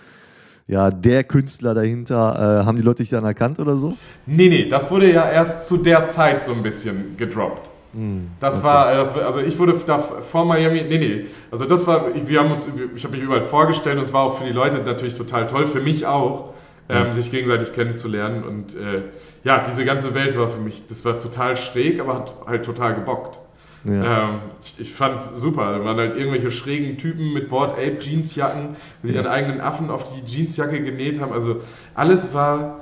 ja, 0.67 0.89
der 0.89 1.23
Künstler 1.23 1.75
dahinter, 1.75 2.61
äh, 2.61 2.65
haben 2.65 2.75
die 2.75 2.81
Leute 2.81 3.03
dich 3.03 3.11
dann 3.11 3.23
erkannt 3.23 3.59
oder 3.59 3.77
so? 3.77 3.95
Nee, 4.25 4.49
nee, 4.49 4.67
das 4.67 4.89
wurde 4.89 5.11
ja 5.13 5.29
erst 5.29 5.67
zu 5.67 5.77
der 5.77 6.07
Zeit 6.07 6.43
so 6.43 6.53
ein 6.53 6.63
bisschen 6.63 7.17
gedroppt. 7.17 7.69
Hm, 7.95 8.27
das, 8.41 8.57
okay. 8.57 8.65
war, 8.65 8.93
das 8.93 9.15
war, 9.15 9.25
also 9.25 9.39
ich 9.39 9.57
wurde 9.57 9.73
da 9.85 9.97
vor 9.97 10.43
Miami, 10.43 10.83
nee, 10.87 10.97
nee, 10.97 11.25
also 11.49 11.63
das 11.63 11.87
war, 11.87 12.07
wir 12.13 12.39
haben 12.39 12.51
uns, 12.51 12.67
ich 12.93 13.03
habe 13.05 13.15
mich 13.15 13.23
überall 13.23 13.41
vorgestellt 13.41 13.97
und 13.97 14.03
es 14.03 14.11
war 14.11 14.23
auch 14.23 14.37
für 14.37 14.43
die 14.43 14.51
Leute 14.51 14.79
natürlich 14.79 15.15
total 15.15 15.47
toll, 15.47 15.65
für 15.65 15.79
mich 15.79 16.05
auch, 16.05 16.53
ähm, 16.89 17.13
sich 17.13 17.31
gegenseitig 17.31 17.71
kennenzulernen 17.71 18.43
und 18.43 18.75
äh, 18.75 19.03
ja, 19.45 19.59
diese 19.59 19.85
ganze 19.85 20.13
Welt 20.13 20.37
war 20.37 20.49
für 20.49 20.59
mich, 20.59 20.83
das 20.87 21.05
war 21.05 21.21
total 21.21 21.55
schräg, 21.55 22.01
aber 22.01 22.15
hat 22.15 22.35
halt 22.45 22.65
total 22.65 22.95
gebockt. 22.95 23.39
Ja. 23.85 24.29
Ähm, 24.29 24.39
ich, 24.61 24.79
ich 24.79 24.93
fand 24.93 25.19
es 25.19 25.39
super. 25.39 25.77
Da 25.77 25.85
waren 25.85 25.97
halt 25.97 26.15
irgendwelche 26.15 26.51
schrägen 26.51 26.97
Typen 26.97 27.33
mit 27.33 27.49
Board 27.49 27.73
Ape 27.73 27.97
Jeansjacken, 27.99 28.75
die 29.03 29.09
ja. 29.09 29.15
ihren 29.15 29.27
eigenen 29.27 29.61
Affen 29.61 29.89
auf 29.89 30.03
die 30.03 30.25
Jeansjacke 30.25 30.81
genäht 30.81 31.21
haben. 31.21 31.31
Also 31.31 31.61
alles 31.93 32.33
war, 32.33 32.81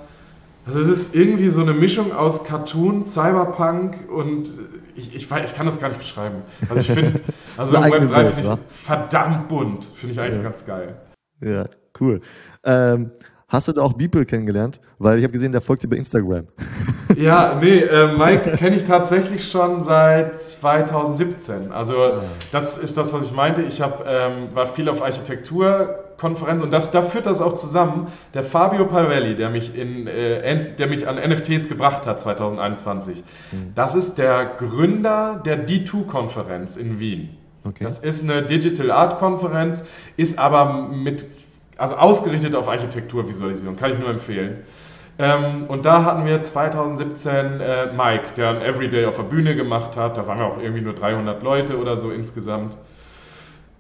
also 0.65 0.79
es 0.79 0.88
ist 0.88 1.15
irgendwie 1.15 1.50
so 1.50 1.62
eine 1.62 1.74
Mischung 1.74 2.13
aus 2.13 2.43
Cartoon, 2.46 3.05
Cyberpunk 3.05 4.10
und 4.10 4.50
ich, 4.96 5.16
ich, 5.16 5.32
ich 5.32 5.56
kann 5.56 5.66
das 5.66 5.80
gar 5.80 5.90
nicht 5.90 6.00
beschreiben. 6.00 6.44
Also 6.70 6.82
ich 6.82 6.88
finde, 6.88 7.22
also 7.58 7.74
Web 7.74 8.08
3 8.08 8.26
finde 8.26 8.60
ich 8.70 8.76
verdammt 8.76 9.48
bunt. 9.48 9.86
Finde 9.86 10.14
ich 10.14 10.20
eigentlich 10.20 10.38
ja. 10.38 10.44
ganz 10.44 10.66
geil. 10.66 10.96
Ja, 11.42 11.66
cool. 12.00 12.22
Ähm, 12.64 13.12
hast 13.54 13.68
du 13.70 13.72
da 13.72 13.82
auch 13.82 13.94
Beeple 13.94 14.26
kennengelernt? 14.26 14.82
Weil 15.00 15.18
ich 15.18 15.24
habe 15.24 15.32
gesehen, 15.32 15.52
der 15.52 15.62
folgt 15.62 15.84
dir 15.84 15.88
bei 15.88 15.98
Instagram. 15.98 16.48
Ja, 17.16 17.60
nee, 17.62 17.78
äh, 17.78 18.18
Mike 18.18 18.58
kenne 18.58 18.76
ich 18.76 18.86
tatsächlich 18.86 19.48
schon 19.48 19.84
seit 19.84 20.42
2017. 20.42 21.72
Also 21.72 21.96
ah. 21.96 22.24
das 22.52 22.76
ist 22.80 22.98
das, 22.98 23.14
was 23.14 23.26
ich 23.26 23.32
meinte. 23.34 23.62
Ich 23.62 23.82
hab, 23.82 24.08
ähm, 24.08 24.48
war 24.56 24.66
viel 24.66 24.90
auf 24.90 25.04
Architektur 25.04 26.04
Konferenz 26.18 26.62
und 26.62 26.72
das, 26.72 26.92
da 26.92 27.02
führt 27.02 27.26
das 27.26 27.42
auch 27.42 27.54
zusammen. 27.54 28.08
Der 28.34 28.44
Fabio 28.44 28.86
Palvelli, 28.86 29.36
der 29.36 29.50
mich, 29.50 29.76
in, 29.76 30.08
äh, 30.08 30.74
der 30.76 30.88
mich 30.88 31.08
an 31.08 31.18
NFTs 31.18 31.68
gebracht 31.68 32.08
hat 32.08 32.22
2021, 32.22 33.18
mhm. 33.52 33.74
das 33.76 33.94
ist 33.94 34.18
der 34.18 34.46
Gründer 34.58 35.42
der 35.46 35.68
D2-Konferenz 35.68 36.78
in 36.78 37.00
Wien. 37.00 37.38
Okay. 37.66 37.84
Das 37.84 38.00
ist 38.00 38.24
eine 38.24 38.44
Digital 38.44 38.92
Art 38.92 39.20
Konferenz, 39.20 39.86
ist 40.18 40.40
aber 40.40 40.88
mit, 40.88 41.26
also 41.77 41.96
ausgerichtet 41.96 42.56
auf 42.56 42.68
Architekturvisualisierung, 42.68 43.75
kann 43.75 43.94
ich 43.94 44.00
nur 44.00 44.10
empfehlen. 44.10 44.63
Ähm, 45.20 45.65
und 45.68 45.86
da 45.86 46.03
hatten 46.06 46.25
wir 46.25 46.42
2017 46.42 47.60
äh, 47.60 47.94
Mike, 47.94 48.34
der 48.36 48.50
ein 48.50 48.62
Everyday 48.62 49.06
auf 49.06 49.18
der 49.18 49.24
Bühne 49.24 49.56
gemacht 49.56 49.96
hat. 49.96 50.18
Da 50.18 50.25
waren 50.25 50.39
wir 50.39 50.46
auch 50.46 50.60
irgendwie 50.60 50.82
nur 50.82 50.94
300 50.94 51.44
Leute 51.44 51.77
oder 51.77 51.98
so 51.98 52.10
insgesamt. 52.10 52.77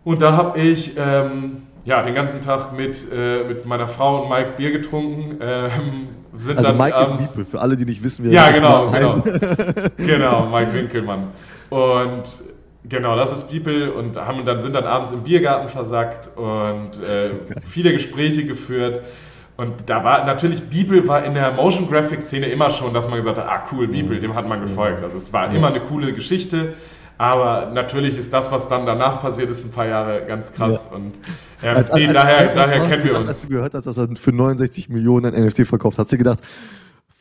Und 0.03 0.21
da 0.21 0.33
habe 0.33 0.59
ich 0.59 0.95
ähm, 0.97 1.63
ja, 1.85 2.01
den 2.01 2.13
ganzen 2.13 2.41
Tag 2.41 2.73
mit, 2.73 3.11
äh, 3.11 3.43
mit 3.43 3.65
meiner 3.65 3.87
Frau 3.87 4.23
und 4.23 4.29
Mike 4.29 4.53
Bier 4.57 4.71
getrunken. 4.71 5.37
Ähm, 5.41 6.07
sind 6.33 6.57
also 6.57 6.69
dann 6.69 6.77
Mike 6.77 6.95
abends, 6.95 7.21
ist 7.21 7.35
Beeple, 7.35 7.45
für 7.45 7.59
alle, 7.59 7.75
die 7.75 7.85
nicht 7.85 8.03
wissen, 8.03 8.25
wie 8.25 8.29
er 8.29 8.33
ja, 8.33 8.51
genau, 8.51 8.89
genau. 8.91 9.23
genau, 9.97 10.49
Mike 10.49 10.73
Winkelmann. 10.73 11.27
Und 11.69 12.23
genau, 12.87 13.15
das 13.15 13.31
ist 13.31 13.49
Beeple 13.49 13.93
und 13.93 14.15
haben 14.17 14.45
dann, 14.45 14.61
sind 14.61 14.73
dann 14.73 14.85
abends 14.85 15.11
im 15.11 15.23
Biergarten 15.23 15.69
versackt 15.69 16.29
und 16.37 17.01
äh, 17.03 17.31
viele 17.63 17.91
Gespräche 17.93 18.45
geführt. 18.45 19.01
Und 19.55 19.87
da 19.87 20.03
war 20.03 20.25
natürlich, 20.25 20.63
Bibel 20.63 21.07
war 21.07 21.23
in 21.23 21.35
der 21.35 21.51
Motion 21.51 21.87
Graphics 21.87 22.27
Szene 22.27 22.47
immer 22.47 22.71
schon, 22.71 22.93
dass 22.93 23.07
man 23.07 23.17
gesagt 23.17 23.37
hat, 23.37 23.47
ah 23.47 23.63
cool, 23.71 23.87
Bibel, 23.87 24.19
dem 24.19 24.33
hat 24.33 24.47
man 24.47 24.61
gefolgt. 24.61 25.03
Also 25.03 25.17
es 25.17 25.31
war 25.31 25.53
immer 25.53 25.67
eine 25.67 25.79
coole 25.79 26.11
Geschichte. 26.13 26.73
Aber 27.19 27.69
natürlich 27.71 28.17
ist 28.17 28.33
das, 28.33 28.51
was 28.51 28.67
dann 28.67 28.85
danach 28.85 29.21
passiert 29.21 29.49
ist, 29.49 29.63
ein 29.63 29.69
paar 29.71 29.85
Jahre 29.85 30.25
ganz 30.25 30.51
krass. 30.51 30.87
Ja. 30.89 30.95
Und 30.97 31.13
ähm, 31.61 31.75
als, 31.75 31.93
nee, 31.93 32.07
als, 32.07 32.13
daher, 32.13 32.37
als, 32.37 32.53
daher 32.53 32.87
kennen 32.87 33.03
wir 33.05 33.19
uns. 33.19 33.27
Als 33.29 33.41
du 33.41 33.49
gehört 33.49 33.73
hast, 33.75 33.85
dass 33.85 33.97
er 33.97 34.07
für 34.15 34.31
69 34.31 34.89
Millionen 34.89 35.33
ein 35.33 35.45
NFT 35.45 35.67
verkauft, 35.67 35.99
hast 35.99 36.11
du 36.11 36.17
gedacht, 36.17 36.39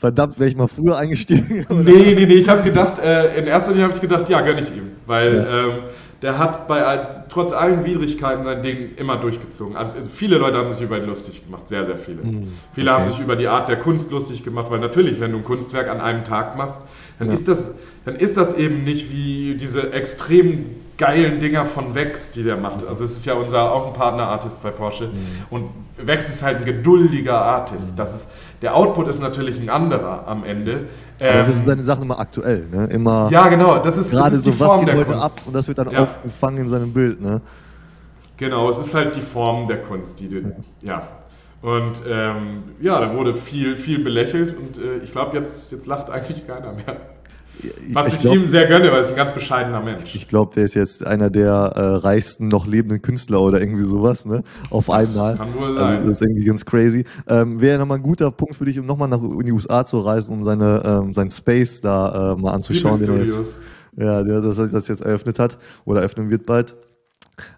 verdammt, 0.03 0.37
wäre 0.41 0.51
ich 0.51 0.57
mal 0.57 0.67
früher 0.67 0.97
eingestiegen? 0.99 1.65
Oder? 1.71 1.83
Nee, 1.85 2.15
nee, 2.17 2.27
nee, 2.27 2.35
ich 2.35 2.49
habe 2.49 2.65
gedacht, 2.65 2.99
äh, 2.99 3.39
in 3.39 3.47
erster 3.47 3.71
Linie 3.71 3.85
habe 3.85 3.95
ich 3.95 4.01
gedacht, 4.01 4.29
ja, 4.29 4.41
gönne 4.41 4.61
ich 4.61 4.69
ihm. 4.71 4.91
Weil 5.07 5.37
ja. 5.37 5.69
ähm, 5.69 5.73
der 6.23 6.39
hat 6.39 6.67
bei 6.67 7.07
trotz 7.29 7.53
allen 7.53 7.85
Widrigkeiten 7.85 8.45
sein 8.45 8.65
Ding 8.65 8.97
immer 8.97 9.19
durchgezogen. 9.19 9.77
Also 9.77 9.93
viele 10.11 10.39
Leute 10.39 10.59
haben 10.59 10.73
sich 10.73 10.83
über 10.83 10.99
ihn 10.99 11.07
lustig 11.07 11.45
gemacht, 11.45 11.69
sehr, 11.69 11.85
sehr 11.85 11.97
viele. 11.97 12.23
Mhm. 12.23 12.49
Viele 12.73 12.91
okay. 12.91 13.01
haben 13.01 13.11
sich 13.11 13.21
über 13.21 13.37
die 13.37 13.47
Art 13.47 13.69
der 13.69 13.77
Kunst 13.77 14.11
lustig 14.11 14.43
gemacht, 14.43 14.71
weil 14.71 14.81
natürlich, 14.81 15.21
wenn 15.21 15.31
du 15.31 15.39
ein 15.39 15.45
Kunstwerk 15.45 15.89
an 15.89 16.01
einem 16.01 16.25
Tag 16.25 16.57
machst, 16.57 16.83
dann 17.21 17.29
ja. 17.29 17.35
ist 17.35 17.47
das 17.47 17.77
dann 18.05 18.17
ist 18.17 18.37
das 18.37 18.55
eben 18.55 18.83
nicht 18.83 19.13
wie 19.13 19.55
diese 19.55 19.93
extrem 19.93 20.67
geilen 21.03 21.41
Dinger 21.41 21.67
von 21.67 21.97
Vex, 21.97 22.31
die 22.31 22.45
der 22.45 22.57
macht. 22.57 22.87
Also 22.87 23.03
es 23.03 23.17
ist 23.17 23.25
ja 23.27 23.35
unser 23.35 23.73
auch 23.73 23.89
ein 23.89 23.93
Partner-Artist 23.93 24.63
bei 24.63 24.71
Porsche. 24.71 25.09
Mhm. 25.09 25.47
Und 25.51 25.71
Vex 25.97 26.29
ist 26.29 26.45
halt 26.45 26.59
ein 26.59 26.65
geduldiger 26.65 27.43
Artist. 27.43 27.93
Mhm. 27.93 27.97
Das 27.97 28.15
ist, 28.15 28.31
der 28.63 28.77
Output 28.77 29.09
ist 29.09 29.21
natürlich 29.21 29.61
ein 29.61 29.69
anderer 29.69 30.29
am 30.29 30.45
Ende. 30.45 30.87
Aber 31.19 31.29
ähm, 31.29 31.47
wir 31.47 31.53
sind 31.55 31.67
seine 31.67 31.83
Sachen 31.83 32.05
immer 32.05 32.21
aktuell, 32.21 32.69
ne? 32.71 32.87
Immer 32.87 33.29
ja, 33.33 33.49
genau. 33.49 33.81
Das 33.81 33.97
ist 33.97 34.13
gerade 34.13 34.37
so, 34.37 34.61
was 34.61 34.79
geht 34.79 34.95
heute 34.95 35.05
Kunst. 35.07 35.25
ab 35.25 35.33
und 35.45 35.55
das 35.55 35.67
wird 35.67 35.79
dann 35.79 35.91
ja. 35.91 36.05
aufgefangen 36.05 36.59
in 36.59 36.69
seinem 36.69 36.93
Bild, 36.93 37.21
ne? 37.21 37.41
Genau, 38.37 38.71
es 38.71 38.79
ist 38.79 38.95
halt 38.95 39.17
die 39.17 39.21
Form 39.21 39.67
der 39.67 39.83
Kunst, 39.83 40.21
die 40.21 40.29
den, 40.29 40.55
ja. 40.83 41.01
ja. 41.01 41.09
Und 41.63 42.03
ähm, 42.09 42.63
ja, 42.81 43.01
da 43.01 43.13
wurde 43.15 43.35
viel, 43.35 43.77
viel 43.77 44.03
belächelt 44.05 44.57
und 44.57 44.79
äh, 44.79 44.99
ich 44.99 45.11
glaube, 45.11 45.37
jetzt, 45.37 45.73
jetzt 45.73 45.87
lacht 45.87 46.11
eigentlich 46.11 46.47
keiner 46.47 46.73
mehr. 46.73 47.12
Was 47.93 48.09
ich, 48.09 48.15
ich 48.15 48.21
glaub, 48.21 48.35
ihm 48.35 48.47
sehr 48.47 48.67
gönne, 48.67 48.87
weil 48.87 48.99
er 48.99 49.05
ist 49.05 49.11
ein 49.11 49.17
ganz 49.17 49.33
bescheidener 49.33 49.81
Mensch. 49.81 50.15
Ich 50.15 50.27
glaube, 50.27 50.53
der 50.55 50.65
ist 50.65 50.75
jetzt 50.75 51.07
einer 51.07 51.31
der 51.31 51.53
äh, 51.53 51.81
reichsten 51.97 52.49
noch 52.49 52.67
lebenden 52.67 53.03
Künstler 53.03 53.41
oder 53.41 53.61
irgendwie 53.61 53.85
sowas, 53.85 54.25
ne? 54.25 54.43
Auf 54.71 54.91
einmal. 54.91 55.37
Kann 55.37 55.55
wohl 55.55 55.65
also, 55.65 55.77
sein. 55.77 55.97
Also, 55.97 56.07
das 56.07 56.17
ist 56.17 56.23
irgendwie 56.23 56.45
ganz 56.45 56.65
crazy. 56.65 57.05
Ähm, 57.29 57.61
Wäre 57.61 57.79
nochmal 57.79 57.99
ein 57.99 58.03
guter 58.03 58.31
Punkt 58.31 58.57
für 58.57 58.65
dich, 58.65 58.79
um 58.79 58.87
nochmal 58.87 59.09
nach 59.09 59.23
in 59.23 59.47
die 59.47 59.53
USA 59.53 59.87
zu 59.87 60.01
reisen, 60.01 60.33
um 60.33 60.45
seine, 60.45 60.83
ähm, 60.85 61.15
seinen 61.15 61.31
Space 61.31 61.81
da 61.81 62.33
äh, 62.33 62.41
mal 62.41 62.53
anzuschauen, 62.53 62.99
den 62.99 63.09
er 63.09 63.23
jetzt, 63.23 63.41
ja, 63.97 64.23
der 64.23 64.41
das, 64.41 64.57
das 64.57 64.89
jetzt 64.89 65.03
eröffnet 65.03 65.39
hat 65.39 65.59
oder 65.85 66.01
eröffnen 66.01 66.31
wird 66.31 66.47
bald. 66.47 66.75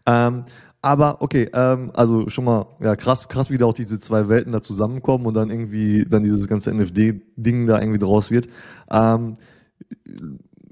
Ähm, 0.07 0.45
aber 0.83 1.23
okay, 1.23 1.49
ähm, 1.55 1.93
also 1.95 2.29
schon 2.29 2.45
mal 2.45 2.67
ja 2.81 2.95
krass, 2.95 3.27
krass, 3.29 3.51
wie 3.51 3.57
da 3.57 3.65
auch 3.65 3.73
diese 3.73 3.99
zwei 3.99 4.29
Welten 4.29 4.53
da 4.53 4.61
zusammenkommen 4.61 5.25
und 5.25 5.33
dann 5.33 5.49
irgendwie 5.49 6.05
dann 6.05 6.25
dieses 6.25 6.47
ganze 6.47 6.75
NFD-Ding 6.75 7.67
da 7.67 7.81
irgendwie 7.81 7.99
draus 7.99 8.31
wird. 8.31 8.49
Ähm, 8.91 9.33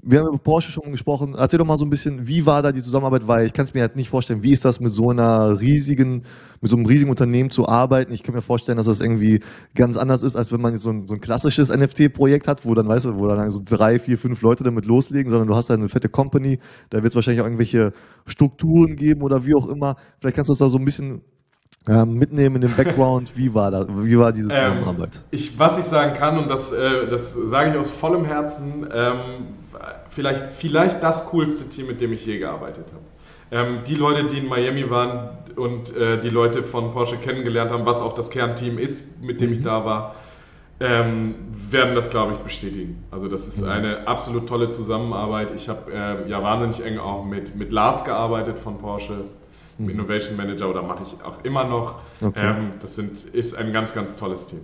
wir 0.05 0.19
haben 0.19 0.27
über 0.27 0.37
Porsche 0.37 0.71
schon 0.71 0.91
gesprochen. 0.91 1.33
Erzähl 1.37 1.59
doch 1.59 1.65
mal 1.65 1.79
so 1.79 1.85
ein 1.85 1.89
bisschen, 1.89 2.27
wie 2.27 2.45
war 2.45 2.61
da 2.61 2.73
die 2.73 2.83
Zusammenarbeit? 2.83 3.25
Weil 3.25 3.45
ich 3.45 3.53
kann 3.53 3.63
es 3.63 3.73
mir 3.73 3.81
halt 3.81 3.95
nicht 3.95 4.09
vorstellen, 4.09 4.43
wie 4.43 4.51
ist 4.51 4.65
das 4.65 4.81
mit 4.81 4.91
so 4.91 5.09
einer 5.09 5.61
riesigen, 5.61 6.23
mit 6.59 6.69
so 6.69 6.75
einem 6.75 6.85
riesigen 6.85 7.09
Unternehmen 7.09 7.49
zu 7.49 7.69
arbeiten? 7.69 8.11
Ich 8.13 8.21
kann 8.21 8.35
mir 8.35 8.41
vorstellen, 8.41 8.75
dass 8.75 8.85
das 8.85 8.99
irgendwie 8.99 9.39
ganz 9.75 9.95
anders 9.95 10.21
ist, 10.21 10.35
als 10.35 10.51
wenn 10.51 10.59
man 10.59 10.77
so 10.77 10.89
ein, 10.89 11.05
so 11.05 11.13
ein 11.13 11.21
klassisches 11.21 11.69
NFT-Projekt 11.69 12.47
hat, 12.47 12.65
wo 12.65 12.73
dann, 12.73 12.87
weißt 12.87 13.05
du, 13.05 13.15
wo 13.15 13.27
dann 13.27 13.49
so 13.49 13.61
drei, 13.63 13.97
vier, 13.97 14.17
fünf 14.17 14.41
Leute 14.41 14.65
damit 14.65 14.85
loslegen, 14.85 15.29
sondern 15.29 15.47
du 15.47 15.55
hast 15.55 15.69
da 15.69 15.73
eine 15.73 15.87
fette 15.87 16.09
Company, 16.09 16.59
da 16.89 16.97
wird 17.01 17.11
es 17.11 17.15
wahrscheinlich 17.15 17.41
auch 17.41 17.45
irgendwelche 17.45 17.93
Strukturen 18.25 18.97
geben 18.97 19.21
oder 19.21 19.45
wie 19.45 19.55
auch 19.55 19.67
immer. 19.69 19.95
Vielleicht 20.19 20.35
kannst 20.35 20.49
du 20.49 20.53
uns 20.53 20.59
da 20.59 20.67
so 20.67 20.77
ein 20.77 20.85
bisschen 20.85 21.21
ähm, 21.87 22.13
mitnehmen 22.13 22.55
in 22.57 22.61
den 22.61 22.75
Background, 22.75 23.35
wie 23.35 23.53
war 23.53 23.71
da, 23.71 23.85
wie 23.89 24.17
war 24.17 24.31
diese 24.31 24.49
ähm, 24.51 24.55
Zusammenarbeit? 24.55 25.15
Ähm, 25.15 25.21
ich, 25.31 25.59
was 25.59 25.77
ich 25.77 25.85
sagen 25.85 26.13
kann, 26.13 26.37
und 26.37 26.49
das, 26.49 26.71
äh, 26.71 27.07
das 27.07 27.33
sage 27.33 27.71
ich 27.71 27.77
aus 27.77 27.89
vollem 27.89 28.25
Herzen, 28.25 28.87
ähm, 28.93 29.19
vielleicht, 30.09 30.53
vielleicht 30.53 31.03
das 31.03 31.25
coolste 31.25 31.69
Team, 31.69 31.87
mit 31.87 32.01
dem 32.01 32.13
ich 32.13 32.25
je 32.25 32.39
gearbeitet 32.39 32.85
habe. 32.93 33.03
Ähm, 33.51 33.79
die 33.85 33.95
Leute, 33.95 34.25
die 34.25 34.39
in 34.39 34.47
Miami 34.47 34.89
waren 34.89 35.29
und 35.55 35.95
äh, 35.95 36.19
die 36.19 36.29
Leute 36.29 36.63
von 36.63 36.91
Porsche 36.91 37.17
kennengelernt 37.17 37.71
haben, 37.71 37.85
was 37.85 38.01
auch 38.01 38.15
das 38.15 38.29
Kernteam 38.29 38.79
ist, 38.79 39.21
mit 39.21 39.41
dem 39.41 39.49
mhm. 39.49 39.53
ich 39.53 39.61
da 39.61 39.85
war, 39.85 40.15
ähm, 40.79 41.35
werden 41.51 41.95
das, 41.95 42.09
glaube 42.09 42.33
ich, 42.33 42.39
bestätigen. 42.39 43.03
Also 43.11 43.27
das 43.27 43.45
ist 43.45 43.61
mhm. 43.61 43.69
eine 43.69 44.07
absolut 44.07 44.47
tolle 44.47 44.69
Zusammenarbeit. 44.69 45.51
Ich 45.55 45.69
habe 45.69 45.91
äh, 45.91 46.29
ja 46.29 46.41
wahnsinnig 46.41 46.83
eng 46.83 46.97
auch 46.97 47.25
mit, 47.25 47.55
mit 47.55 47.71
Lars 47.71 48.05
gearbeitet 48.05 48.57
von 48.57 48.79
Porsche 48.79 49.25
mhm. 49.77 49.89
Innovation 49.89 50.37
Manager 50.37 50.69
oder 50.69 50.81
mache 50.81 51.03
ich 51.03 51.23
auch 51.23 51.43
immer 51.43 51.63
noch. 51.63 52.01
Okay. 52.21 52.39
Ähm, 52.41 52.71
das 52.81 52.95
sind, 52.95 53.25
ist 53.25 53.55
ein 53.55 53.73
ganz, 53.73 53.93
ganz 53.93 54.15
tolles 54.15 54.47
Team. 54.47 54.61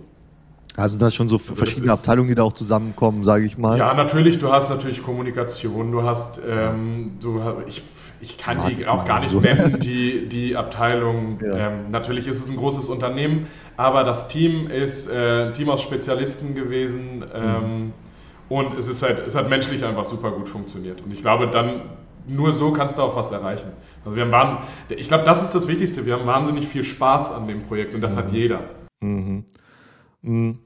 Also 0.76 0.98
das 0.98 1.14
schon 1.14 1.28
so 1.28 1.36
also 1.36 1.54
verschiedene 1.54 1.92
Abteilungen, 1.92 2.28
die 2.28 2.34
da 2.34 2.42
auch 2.44 2.52
zusammenkommen, 2.52 3.24
sage 3.24 3.44
ich 3.44 3.58
mal. 3.58 3.78
Ja, 3.78 3.92
natürlich. 3.94 4.38
Du 4.38 4.52
hast 4.52 4.70
natürlich 4.70 5.02
Kommunikation. 5.02 5.90
Du 5.90 6.04
hast, 6.04 6.40
ähm, 6.46 7.18
du, 7.20 7.40
ich, 7.66 7.82
ich 8.20 8.38
kann 8.38 8.58
Marketing 8.58 8.78
die 8.78 8.86
auch 8.86 9.04
gar 9.04 9.20
nicht 9.20 9.32
so. 9.32 9.40
nennen, 9.40 9.78
die, 9.82 10.28
die 10.28 10.56
Abteilung. 10.56 11.38
Ja. 11.42 11.68
Ähm, 11.68 11.90
natürlich 11.90 12.26
ist 12.28 12.44
es 12.44 12.50
ein 12.50 12.56
großes 12.56 12.88
Unternehmen, 12.88 13.46
aber 13.76 14.04
das 14.04 14.28
Team 14.28 14.68
ist 14.68 15.08
äh, 15.08 15.48
ein 15.48 15.54
Team 15.54 15.68
aus 15.70 15.82
Spezialisten 15.82 16.54
gewesen. 16.54 17.24
Ähm, 17.34 17.84
mhm. 17.84 17.92
Und 18.48 18.76
es 18.76 18.88
ist 18.88 19.02
halt, 19.02 19.26
es 19.26 19.36
hat 19.36 19.48
menschlich 19.48 19.84
einfach 19.84 20.04
super 20.04 20.32
gut 20.32 20.48
funktioniert. 20.48 21.02
Und 21.02 21.12
ich 21.12 21.22
glaube, 21.22 21.48
dann 21.48 21.82
nur 22.30 22.52
so 22.52 22.72
kannst 22.72 22.98
du 22.98 23.02
auch 23.02 23.16
was 23.16 23.30
erreichen. 23.30 23.68
Also 24.04 24.16
wir 24.16 24.30
haben, 24.30 24.64
ich 24.88 25.08
glaube, 25.08 25.24
das 25.24 25.42
ist 25.42 25.54
das 25.54 25.68
Wichtigste. 25.68 26.06
Wir 26.06 26.14
haben 26.14 26.26
wahnsinnig 26.26 26.68
viel 26.68 26.84
Spaß 26.84 27.32
an 27.32 27.46
dem 27.46 27.62
Projekt 27.62 27.94
und 27.94 28.00
das 28.00 28.14
mhm. 28.14 28.18
hat 28.18 28.32
jeder. 28.32 28.60
Mhm. 29.00 29.44
mhm. 30.22 30.58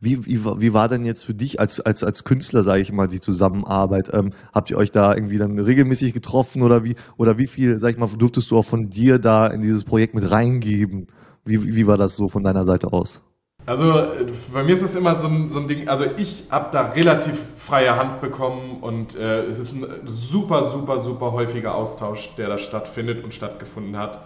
Wie, 0.00 0.26
wie, 0.26 0.44
wie 0.44 0.72
war 0.72 0.88
denn 0.88 1.04
jetzt 1.04 1.24
für 1.24 1.34
dich 1.34 1.60
als, 1.60 1.78
als, 1.78 2.02
als 2.02 2.24
Künstler, 2.24 2.64
sage 2.64 2.80
ich 2.80 2.90
mal, 2.90 3.06
die 3.06 3.20
Zusammenarbeit? 3.20 4.10
Ähm, 4.12 4.32
habt 4.52 4.70
ihr 4.70 4.76
euch 4.76 4.90
da 4.90 5.14
irgendwie 5.14 5.38
dann 5.38 5.56
regelmäßig 5.56 6.12
getroffen 6.12 6.62
oder 6.62 6.82
wie, 6.82 6.96
oder 7.16 7.38
wie 7.38 7.46
viel, 7.46 7.78
sag 7.78 7.92
ich 7.92 7.96
mal, 7.96 8.08
durftest 8.08 8.50
du 8.50 8.58
auch 8.58 8.64
von 8.64 8.90
dir 8.90 9.20
da 9.20 9.46
in 9.46 9.60
dieses 9.60 9.84
Projekt 9.84 10.14
mit 10.14 10.28
reingeben? 10.28 11.06
Wie, 11.44 11.76
wie 11.76 11.86
war 11.86 11.96
das 11.96 12.16
so 12.16 12.28
von 12.28 12.42
deiner 12.42 12.64
Seite 12.64 12.92
aus? 12.92 13.22
Also 13.68 14.06
bei 14.54 14.64
mir 14.64 14.72
ist 14.72 14.80
es 14.80 14.94
immer 14.94 15.14
so 15.16 15.26
ein, 15.26 15.50
so 15.50 15.58
ein 15.58 15.68
Ding, 15.68 15.88
also 15.90 16.06
ich 16.16 16.44
habe 16.48 16.70
da 16.72 16.86
relativ 16.88 17.38
freie 17.56 17.96
Hand 17.96 18.22
bekommen 18.22 18.78
und 18.80 19.14
äh, 19.14 19.42
es 19.42 19.58
ist 19.58 19.74
ein 19.74 19.86
super, 20.06 20.62
super, 20.62 20.98
super 20.98 21.32
häufiger 21.32 21.74
Austausch, 21.74 22.34
der 22.36 22.48
da 22.48 22.56
stattfindet 22.56 23.22
und 23.22 23.34
stattgefunden 23.34 23.98
hat. 23.98 24.22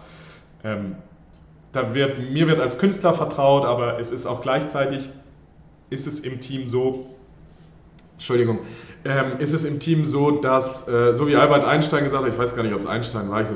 Ähm, 0.63 0.95
da 1.73 1.93
wird, 1.93 2.21
mir 2.31 2.47
wird 2.47 2.61
als 2.61 2.79
Künstler 2.79 3.15
vertraut, 3.15 3.65
aber 3.65 3.99
es 3.99 4.13
ist 4.13 4.27
auch 4.27 4.43
gleichzeitig, 4.43 5.09
ist 5.91 6.07
es 6.07 6.21
im 6.21 6.41
Team 6.41 6.69
so, 6.69 7.07
Entschuldigung, 8.13 8.61
ähm, 9.05 9.41
ist 9.41 9.55
es 9.55 9.65
im 9.65 9.81
Team 9.81 10.07
so, 10.07 10.31
dass, 10.31 10.87
äh, 10.87 11.17
so 11.17 11.27
wie 11.27 11.35
Albert 11.35 11.65
Einstein 11.65 12.05
gesagt 12.05 12.23
hat, 12.23 12.33
ich 12.33 12.39
weiß 12.39 12.55
gar 12.55 12.63
nicht, 12.63 12.75
ob 12.75 12.81
es 12.81 12.87
Einstein 12.87 13.29
war, 13.29 13.43
ich 13.43 13.49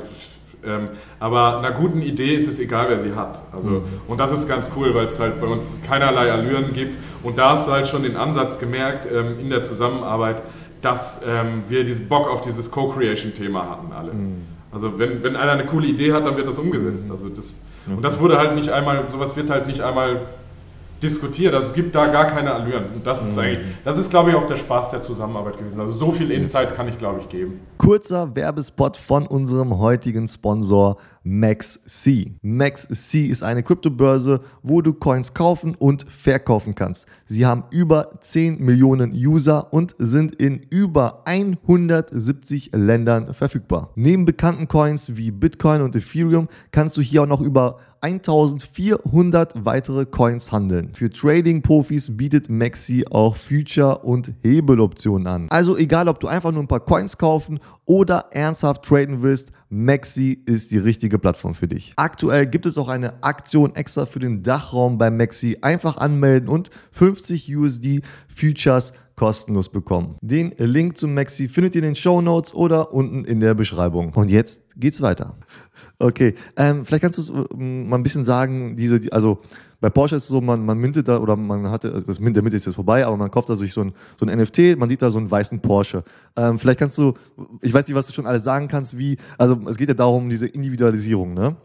ähm, 0.65 0.89
aber 1.19 1.59
einer 1.59 1.71
guten 1.71 2.01
Idee 2.01 2.35
ist 2.35 2.47
es 2.47 2.59
egal, 2.59 2.89
wer 2.89 2.99
sie 2.99 3.15
hat. 3.15 3.41
Also, 3.53 3.69
mhm. 3.69 3.83
Und 4.07 4.19
das 4.19 4.31
ist 4.31 4.47
ganz 4.47 4.69
cool, 4.75 4.93
weil 4.95 5.05
es 5.05 5.19
halt 5.19 5.39
bei 5.39 5.47
uns 5.47 5.75
keinerlei 5.87 6.31
Allüren 6.31 6.73
gibt. 6.73 6.99
Und 7.23 7.37
da 7.37 7.51
hast 7.51 7.67
du 7.67 7.71
halt 7.71 7.87
schon 7.87 8.03
den 8.03 8.15
Ansatz 8.15 8.59
gemerkt 8.59 9.07
ähm, 9.11 9.39
in 9.39 9.49
der 9.49 9.63
Zusammenarbeit, 9.63 10.41
dass 10.81 11.21
ähm, 11.27 11.63
wir 11.67 11.83
diesen 11.83 12.07
Bock 12.07 12.29
auf 12.29 12.41
dieses 12.41 12.71
Co-Creation-Thema 12.71 13.69
hatten 13.69 13.91
alle. 13.93 14.13
Mhm. 14.13 14.43
Also 14.71 14.99
wenn, 14.99 15.23
wenn 15.23 15.35
einer 15.35 15.53
eine 15.53 15.65
coole 15.65 15.87
Idee 15.87 16.13
hat, 16.13 16.25
dann 16.25 16.37
wird 16.37 16.47
das 16.47 16.59
umgesetzt. 16.59 17.05
Mhm. 17.05 17.11
Also 17.11 17.29
das, 17.29 17.55
Und 17.87 18.03
das 18.03 18.19
wurde 18.19 18.37
halt 18.37 18.55
nicht 18.55 18.69
einmal, 18.69 19.05
sowas 19.09 19.35
wird 19.35 19.49
halt 19.49 19.67
nicht 19.67 19.81
einmal 19.81 20.21
diskutiert. 21.01 21.53
Also 21.53 21.67
es 21.67 21.73
gibt 21.73 21.95
da 21.95 22.07
gar 22.07 22.25
keine 22.27 22.53
Allüren. 22.53 22.85
Und 22.95 23.05
das 23.05 23.23
mhm. 23.23 23.29
ist 23.29 23.37
eigentlich, 23.37 23.67
das 23.83 23.97
ist, 23.97 24.09
glaube 24.09 24.31
ich, 24.31 24.35
auch 24.35 24.47
der 24.47 24.57
Spaß 24.57 24.89
der 24.91 25.01
Zusammenarbeit 25.01 25.57
gewesen. 25.57 25.79
Also 25.79 25.93
so 25.93 26.11
viel 26.11 26.31
Insight 26.31 26.75
kann 26.75 26.87
ich, 26.87 26.97
glaube 26.97 27.21
ich, 27.21 27.29
geben. 27.29 27.59
Kurzer 27.77 28.35
Werbespot 28.35 28.97
von 28.97 29.27
unserem 29.27 29.77
heutigen 29.77 30.27
Sponsor 30.27 30.97
MaxC. 31.27 32.37
MaxC 32.41 33.27
ist 33.27 33.43
eine 33.43 33.61
Kryptobörse, 33.61 34.41
wo 34.63 34.81
du 34.81 34.93
Coins 34.93 35.33
kaufen 35.33 35.75
und 35.75 36.03
verkaufen 36.09 36.73
kannst. 36.73 37.05
Sie 37.25 37.45
haben 37.45 37.65
über 37.69 38.19
10 38.21 38.63
Millionen 38.63 39.11
User 39.11 39.73
und 39.73 39.93
sind 39.97 40.35
in 40.35 40.61
über 40.69 41.23
170 41.25 42.71
Ländern 42.73 43.33
verfügbar. 43.33 43.91
Neben 43.95 44.23
bekannten 44.23 44.69
Coins 44.69 45.17
wie 45.17 45.31
Bitcoin 45.31 45.81
und 45.81 45.95
Ethereum 45.95 46.47
kannst 46.71 46.95
du 46.95 47.01
hier 47.01 47.23
auch 47.23 47.27
noch 47.27 47.41
über 47.41 47.79
1400 48.01 49.65
weitere 49.65 50.05
Coins 50.05 50.51
handeln. 50.51 50.91
Für 50.93 51.09
Trading-Profis 51.09 52.15
bietet 52.15 52.49
Maxi 52.49 53.05
auch 53.09 53.35
Future- 53.35 54.03
und 54.03 54.33
Hebeloptionen 54.43 55.27
an. 55.27 55.47
Also 55.49 55.77
egal, 55.77 56.07
ob 56.07 56.19
du 56.19 56.27
einfach 56.27 56.51
nur 56.51 56.63
ein 56.63 56.67
paar 56.67 56.79
Coins 56.79 57.17
kaufen 57.17 57.59
oder 57.85 58.25
ernsthaft 58.31 58.83
traden 58.83 59.21
willst, 59.21 59.51
Maxi 59.69 60.41
ist 60.45 60.71
die 60.71 60.77
richtige 60.77 61.19
Plattform 61.19 61.53
für 61.53 61.67
dich. 61.67 61.93
Aktuell 61.97 62.47
gibt 62.47 62.65
es 62.65 62.77
auch 62.77 62.87
eine 62.87 63.21
Aktion 63.23 63.75
extra 63.75 64.05
für 64.05 64.19
den 64.19 64.43
Dachraum 64.43 64.97
bei 64.97 65.11
Maxi. 65.11 65.57
Einfach 65.61 65.97
anmelden 65.97 66.47
und 66.47 66.69
50 66.91 67.55
USD 67.55 68.01
Futures 68.33 68.93
kostenlos 69.17 69.69
bekommen. 69.69 70.15
Den 70.21 70.53
Link 70.57 70.97
zum 70.97 71.13
Maxi 71.13 71.49
findet 71.49 71.75
ihr 71.75 71.79
in 71.79 71.89
den 71.89 71.95
Show 71.95 72.21
Notes 72.21 72.53
oder 72.53 72.93
unten 72.93 73.25
in 73.25 73.39
der 73.39 73.55
Beschreibung. 73.55 74.13
Und 74.13 74.29
jetzt 74.29 74.61
geht's 74.77 75.01
weiter. 75.01 75.35
Okay, 75.99 76.35
ähm, 76.55 76.85
vielleicht 76.85 77.01
kannst 77.01 77.27
du 77.27 77.47
ähm, 77.53 77.89
mal 77.89 77.97
ein 77.97 78.03
bisschen 78.03 78.23
sagen, 78.23 78.77
diese, 78.77 79.01
also 79.11 79.39
bei 79.79 79.89
Porsche 79.89 80.15
ist 80.15 80.23
es 80.23 80.29
so, 80.29 80.41
man, 80.41 80.63
man 80.63 80.77
mintet 80.77 81.07
da 81.07 81.19
oder 81.19 81.35
man 81.35 81.69
hatte, 81.69 81.91
also 81.91 82.05
das 82.05 82.19
Mint, 82.19 82.35
der 82.35 82.43
Mint 82.43 82.55
ist 82.55 82.65
jetzt 82.65 82.75
vorbei, 82.75 83.05
aber 83.05 83.17
man 83.17 83.29
kauft 83.31 83.49
da 83.49 83.55
sich 83.55 83.73
so 83.73 83.81
ein, 83.81 83.93
so 84.19 84.25
ein 84.25 84.37
NFT, 84.37 84.77
man 84.77 84.89
sieht 84.89 85.01
da 85.01 85.09
so 85.09 85.17
einen 85.17 85.29
weißen 85.29 85.59
Porsche. 85.59 86.03
Ähm, 86.35 86.59
vielleicht 86.59 86.79
kannst 86.79 86.97
du, 86.97 87.13
ich 87.61 87.73
weiß 87.73 87.87
nicht, 87.87 87.95
was 87.95 88.07
du 88.07 88.13
schon 88.13 88.27
alles 88.27 88.43
sagen 88.43 88.67
kannst, 88.67 88.97
wie, 88.97 89.17
also 89.37 89.59
es 89.67 89.77
geht 89.77 89.89
ja 89.89 89.95
darum, 89.95 90.29
diese 90.29 90.47
Individualisierung, 90.47 91.33
ne? 91.33 91.55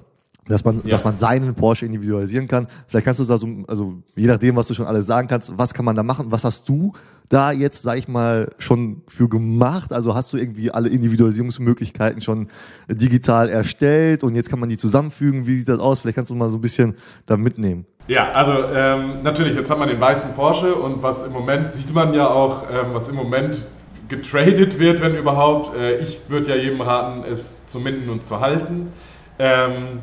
Dass 0.48 0.64
man, 0.64 0.78
ja. 0.78 0.90
dass 0.90 1.04
man 1.04 1.18
seinen 1.18 1.54
Porsche 1.54 1.86
individualisieren 1.86 2.48
kann. 2.48 2.66
Vielleicht 2.88 3.04
kannst 3.04 3.20
du 3.20 3.24
da 3.24 3.38
so, 3.38 3.48
also 3.68 4.02
je 4.16 4.26
nachdem, 4.26 4.56
was 4.56 4.66
du 4.66 4.74
schon 4.74 4.86
alles 4.86 5.06
sagen 5.06 5.28
kannst, 5.28 5.56
was 5.56 5.72
kann 5.72 5.84
man 5.84 5.94
da 5.94 6.02
machen? 6.02 6.26
Was 6.30 6.44
hast 6.44 6.68
du 6.68 6.92
da 7.28 7.52
jetzt, 7.52 7.82
sag 7.82 7.98
ich 7.98 8.08
mal, 8.08 8.50
schon 8.58 9.02
für 9.08 9.28
gemacht? 9.28 9.92
Also 9.92 10.14
hast 10.14 10.32
du 10.32 10.36
irgendwie 10.36 10.70
alle 10.70 10.88
Individualisierungsmöglichkeiten 10.88 12.20
schon 12.20 12.48
digital 12.88 13.48
erstellt 13.48 14.24
und 14.24 14.34
jetzt 14.34 14.50
kann 14.50 14.58
man 14.58 14.68
die 14.68 14.76
zusammenfügen? 14.76 15.46
Wie 15.46 15.58
sieht 15.58 15.68
das 15.68 15.78
aus? 15.78 16.00
Vielleicht 16.00 16.16
kannst 16.16 16.30
du 16.30 16.34
mal 16.34 16.50
so 16.50 16.58
ein 16.58 16.60
bisschen 16.60 16.96
da 17.26 17.36
mitnehmen. 17.36 17.86
Ja, 18.08 18.32
also 18.32 18.52
ähm, 18.74 19.22
natürlich, 19.22 19.54
jetzt 19.54 19.70
hat 19.70 19.78
man 19.78 19.88
den 19.88 20.00
weißen 20.00 20.34
Porsche 20.34 20.74
und 20.74 21.02
was 21.04 21.24
im 21.24 21.32
Moment 21.32 21.70
sieht 21.70 21.94
man 21.94 22.12
ja 22.14 22.28
auch, 22.28 22.64
ähm, 22.68 22.94
was 22.94 23.06
im 23.06 23.14
Moment 23.14 23.64
getradet 24.08 24.80
wird, 24.80 25.00
wenn 25.00 25.14
überhaupt. 25.14 25.76
Äh, 25.76 26.00
ich 26.00 26.20
würde 26.28 26.50
ja 26.50 26.56
jedem 26.56 26.80
raten, 26.80 27.22
es 27.22 27.64
zu 27.68 27.78
minden 27.78 28.10
und 28.10 28.24
zu 28.24 28.40
halten. 28.40 28.92
Ähm, 29.38 30.00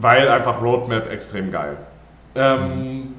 weil 0.00 0.28
einfach 0.28 0.60
Roadmap 0.62 1.10
extrem 1.10 1.50
geil. 1.50 1.76
Ähm, 2.34 3.14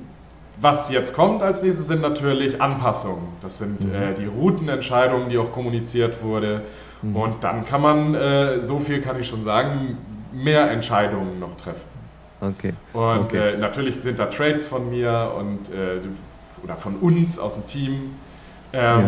was 0.59 0.89
jetzt 0.89 1.13
kommt 1.13 1.41
als 1.41 1.61
nächstes 1.61 1.87
sind 1.87 2.01
natürlich 2.01 2.61
Anpassungen. 2.61 3.27
Das 3.41 3.57
sind 3.57 3.83
mhm. 3.83 3.95
äh, 3.95 4.13
die 4.13 4.25
Routenentscheidungen, 4.25 5.29
die 5.29 5.37
auch 5.37 5.51
kommuniziert 5.51 6.23
wurde. 6.23 6.61
Mhm. 7.01 7.15
Und 7.15 7.43
dann 7.43 7.65
kann 7.65 7.81
man, 7.81 8.15
äh, 8.15 8.61
so 8.61 8.79
viel 8.79 9.01
kann 9.01 9.19
ich 9.19 9.27
schon 9.27 9.43
sagen, 9.43 9.97
mehr 10.31 10.71
Entscheidungen 10.71 11.39
noch 11.39 11.55
treffen. 11.57 11.93
Okay. 12.41 12.73
Und 12.93 13.19
okay. 13.19 13.53
Äh, 13.53 13.57
natürlich 13.57 14.01
sind 14.01 14.19
da 14.19 14.25
Trades 14.25 14.67
von 14.67 14.89
mir 14.89 15.31
und 15.37 15.69
äh, 15.69 15.99
oder 16.63 16.75
von 16.75 16.95
uns 16.97 17.39
aus 17.39 17.55
dem 17.55 17.65
Team. 17.65 18.15
Ähm, 18.71 18.81
ja. 18.81 19.03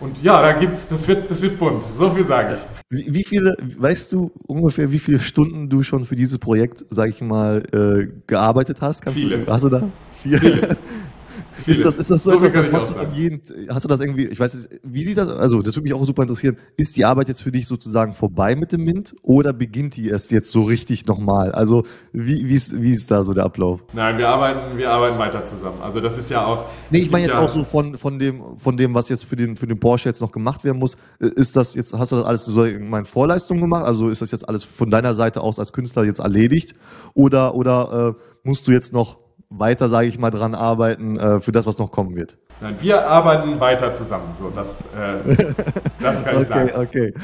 Und 0.00 0.22
ja, 0.22 0.40
da 0.40 0.52
gibt's, 0.52 0.88
das 0.88 1.06
wird, 1.06 1.30
das 1.30 1.42
wird 1.42 1.58
bunt. 1.58 1.82
So 1.98 2.08
viel 2.10 2.24
sage 2.24 2.54
ich. 2.54 2.60
Wie, 2.88 3.14
wie, 3.14 3.24
viele, 3.24 3.54
weißt 3.78 4.12
du 4.12 4.32
ungefähr, 4.46 4.90
wie 4.90 4.98
viele 4.98 5.20
Stunden 5.20 5.68
du 5.68 5.82
schon 5.82 6.06
für 6.06 6.16
dieses 6.16 6.38
Projekt, 6.38 6.84
sag 6.88 7.10
ich 7.10 7.20
mal, 7.20 7.62
äh, 7.72 8.08
gearbeitet 8.26 8.78
hast? 8.80 9.02
Kannst 9.02 9.18
viele. 9.18 9.40
Du, 9.40 9.52
hast 9.52 9.64
du 9.64 9.68
da? 9.68 9.88
Viele. 10.22 10.76
Ist 11.66 11.84
das, 11.84 11.96
ist 11.96 12.10
das 12.10 12.24
so, 12.24 12.30
so 12.30 12.36
etwas, 12.36 12.52
das 12.52 12.72
machst 12.72 12.90
du 12.90 12.94
an 12.94 13.14
jeden, 13.14 13.42
hast 13.68 13.84
du 13.84 13.88
das 13.88 14.00
irgendwie, 14.00 14.26
ich 14.26 14.40
weiß 14.40 14.54
nicht, 14.54 14.68
wie 14.82 15.02
sieht 15.02 15.18
das, 15.18 15.28
also 15.28 15.62
das 15.62 15.74
würde 15.76 15.84
mich 15.84 15.94
auch 15.94 16.04
super 16.04 16.22
interessieren, 16.22 16.56
ist 16.76 16.96
die 16.96 17.04
Arbeit 17.04 17.28
jetzt 17.28 17.42
für 17.42 17.52
dich 17.52 17.66
sozusagen 17.66 18.14
vorbei 18.14 18.56
mit 18.56 18.72
dem 18.72 18.84
Mint 18.84 19.14
oder 19.22 19.52
beginnt 19.52 19.96
die 19.96 20.08
erst 20.08 20.30
jetzt 20.30 20.50
so 20.50 20.62
richtig 20.62 21.06
nochmal? 21.06 21.52
Also 21.52 21.84
wie, 22.12 22.48
wie, 22.48 22.54
ist, 22.54 22.80
wie 22.80 22.90
ist 22.90 23.10
da 23.10 23.22
so 23.22 23.34
der 23.34 23.44
Ablauf? 23.44 23.84
Nein, 23.92 24.18
wir 24.18 24.28
arbeiten, 24.28 24.78
wir 24.78 24.90
arbeiten 24.90 25.18
weiter 25.18 25.44
zusammen. 25.44 25.80
Also 25.82 26.00
das 26.00 26.18
ist 26.18 26.30
ja 26.30 26.44
auch... 26.44 26.66
Nee, 26.90 26.98
ich 26.98 27.10
meine 27.10 27.24
jetzt 27.24 27.34
ja 27.34 27.40
auch 27.40 27.48
so 27.48 27.64
von, 27.64 27.96
von, 27.96 28.18
dem, 28.18 28.42
von 28.56 28.76
dem, 28.76 28.94
was 28.94 29.08
jetzt 29.08 29.24
für 29.24 29.36
den, 29.36 29.56
für 29.56 29.66
den 29.66 29.78
Porsche 29.78 30.08
jetzt 30.08 30.20
noch 30.20 30.32
gemacht 30.32 30.64
werden 30.64 30.78
muss, 30.78 30.96
ist 31.18 31.56
das 31.56 31.74
jetzt, 31.74 31.92
hast 31.92 32.12
du 32.12 32.16
das 32.16 32.24
alles 32.24 32.44
so 32.44 32.64
in 32.64 33.04
Vorleistungen 33.04 33.60
gemacht? 33.60 33.84
Also 33.84 34.08
ist 34.08 34.22
das 34.22 34.30
jetzt 34.30 34.48
alles 34.48 34.64
von 34.64 34.90
deiner 34.90 35.14
Seite 35.14 35.40
aus 35.40 35.58
als 35.58 35.72
Künstler 35.72 36.04
jetzt 36.04 36.20
erledigt? 36.20 36.74
Oder, 37.14 37.54
oder 37.54 38.16
äh, 38.16 38.48
musst 38.48 38.66
du 38.66 38.72
jetzt 38.72 38.92
noch 38.92 39.18
weiter, 39.50 39.88
sage 39.88 40.08
ich 40.08 40.18
mal, 40.18 40.30
dran 40.30 40.54
arbeiten 40.54 41.18
äh, 41.18 41.40
für 41.40 41.52
das, 41.52 41.66
was 41.66 41.78
noch 41.78 41.90
kommen 41.90 42.16
wird. 42.16 42.38
Nein, 42.60 42.76
wir 42.80 43.06
arbeiten 43.06 43.58
weiter 43.58 43.90
zusammen. 43.90 44.32
So, 44.38 44.50
das, 44.50 44.82
äh, 44.96 45.54
das 46.00 46.24
kann 46.24 46.40
ich 46.40 46.48
okay, 46.50 46.66
sagen. 46.66 46.70
Okay, 46.76 47.14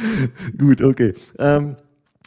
gut, 0.59 0.83
okay. 0.83 1.15
Ähm, 1.39 1.77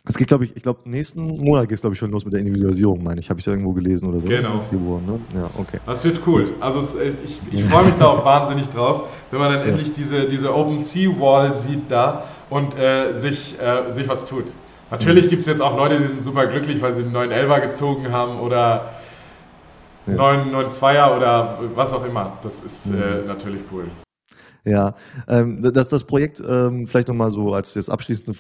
es 0.08 0.18
geht, 0.18 0.28
glaube 0.28 0.46
ich, 0.46 0.56
ich 0.56 0.64
glaube, 0.64 0.80
nächsten 0.86 1.22
Monat 1.22 1.68
geht 1.68 1.76
es, 1.76 1.82
glaube 1.82 1.94
ich, 1.94 2.00
schon 2.00 2.10
los 2.10 2.24
mit 2.24 2.34
der 2.34 2.40
Individualisierung, 2.40 3.04
meine 3.04 3.20
ich. 3.20 3.30
Habe 3.30 3.40
ich 3.40 3.46
da 3.46 3.52
irgendwo 3.52 3.74
gelesen 3.74 4.08
oder 4.08 4.22
so? 4.22 4.28
Genau. 4.28 4.62
Februar, 4.62 5.02
ne? 5.02 5.20
Ja, 5.36 5.50
okay. 5.58 5.80
Das 5.86 6.04
wird 6.04 6.22
cool. 6.26 6.52
Also 6.62 6.80
es, 6.80 6.96
ich, 6.96 7.40
ich 7.52 7.64
freue 7.66 7.86
mich 7.86 7.96
da 7.96 8.08
auch 8.08 8.26
wahnsinnig 8.26 8.70
drauf, 8.70 9.10
wenn 9.30 9.40
man 9.40 9.52
dann 9.54 9.62
ja. 9.62 9.68
endlich 9.68 9.94
diese, 9.94 10.28
diese 10.28 10.56
Open 10.56 10.80
Sea 10.80 11.12
Wall 11.20 11.54
sieht 11.54 11.92
da 11.92 12.24
und 12.50 12.78
äh, 12.78 13.14
sich, 13.14 13.60
äh, 13.60 13.92
sich 13.94 14.08
was 14.08 14.26
tut. 14.26 14.46
Natürlich 14.90 15.26
mhm. 15.26 15.30
gibt 15.30 15.42
es 15.42 15.48
jetzt 15.48 15.62
auch 15.62 15.78
Leute, 15.78 16.00
die 16.00 16.08
sind 16.08 16.24
super 16.24 16.48
glücklich, 16.48 16.82
weil 16.82 16.94
sie 16.94 17.04
den 17.04 17.12
neuen 17.12 17.32
Elva 17.32 17.60
gezogen 17.60 18.12
haben 18.12 18.40
oder 18.40 18.94
ja. 20.08 20.14
992er 20.14 21.18
oder 21.18 21.60
was 21.76 21.94
auch 21.94 22.06
immer. 22.06 22.38
Das 22.42 22.60
ist 22.62 22.88
mhm. 22.88 23.02
äh, 23.02 23.22
natürlich 23.26 23.62
cool. 23.72 23.86
Ja, 24.66 24.96
ähm, 25.28 25.62
das, 25.74 25.88
das 25.88 26.04
Projekt, 26.04 26.44
ähm, 26.48 26.86
vielleicht 26.86 27.08
nochmal 27.08 27.32
so 27.32 27.54
als 27.54 27.74
jetzt 27.76 27.90
abschließende 27.90 28.38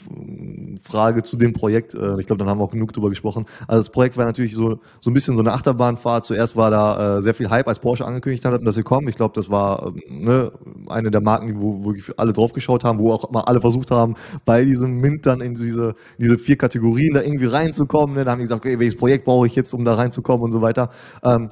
Frage 0.81 1.23
zu 1.23 1.37
dem 1.37 1.53
Projekt, 1.53 1.93
äh, 1.93 2.19
ich 2.19 2.27
glaube, 2.27 2.39
dann 2.39 2.49
haben 2.49 2.59
wir 2.59 2.63
auch 2.63 2.71
genug 2.71 2.93
drüber 2.93 3.09
gesprochen. 3.09 3.45
Also 3.67 3.81
das 3.81 3.89
Projekt 3.91 4.17
war 4.17 4.25
natürlich 4.25 4.55
so, 4.55 4.79
so 4.99 5.09
ein 5.09 5.13
bisschen 5.13 5.35
so 5.35 5.41
eine 5.41 5.53
Achterbahnfahrt. 5.53 6.25
Zuerst 6.25 6.55
war 6.55 6.71
da 6.71 7.17
äh, 7.17 7.21
sehr 7.21 7.33
viel 7.33 7.49
Hype, 7.49 7.67
als 7.67 7.79
Porsche 7.79 8.05
angekündigt 8.05 8.45
hat, 8.45 8.65
dass 8.65 8.75
sie 8.75 8.83
kommen. 8.83 9.07
Ich 9.07 9.15
glaube, 9.15 9.33
das 9.35 9.49
war 9.49 9.87
ähm, 9.87 10.23
ne, 10.23 10.51
eine 10.87 11.11
der 11.11 11.21
Marken, 11.21 11.61
wo, 11.61 11.83
wo 11.83 11.93
alle 12.17 12.33
drauf 12.33 12.53
geschaut 12.53 12.83
haben, 12.83 12.99
wo 12.99 13.11
auch 13.11 13.29
mal 13.31 13.41
alle 13.41 13.61
versucht 13.61 13.91
haben, 13.91 14.15
bei 14.45 14.65
diesem 14.65 14.97
Mint 14.97 15.25
dann 15.25 15.41
in 15.41 15.55
diese, 15.55 15.95
diese 16.17 16.37
vier 16.37 16.57
Kategorien 16.57 17.13
da 17.13 17.21
irgendwie 17.21 17.45
reinzukommen. 17.45 18.15
Ne? 18.15 18.25
Da 18.25 18.31
haben 18.31 18.39
die 18.39 18.43
gesagt, 18.43 18.65
okay, 18.65 18.79
welches 18.79 18.97
Projekt 18.97 19.25
brauche 19.25 19.47
ich 19.47 19.55
jetzt, 19.55 19.73
um 19.73 19.85
da 19.85 19.95
reinzukommen 19.95 20.43
und 20.43 20.51
so 20.51 20.61
weiter. 20.61 20.89
Ähm, 21.23 21.51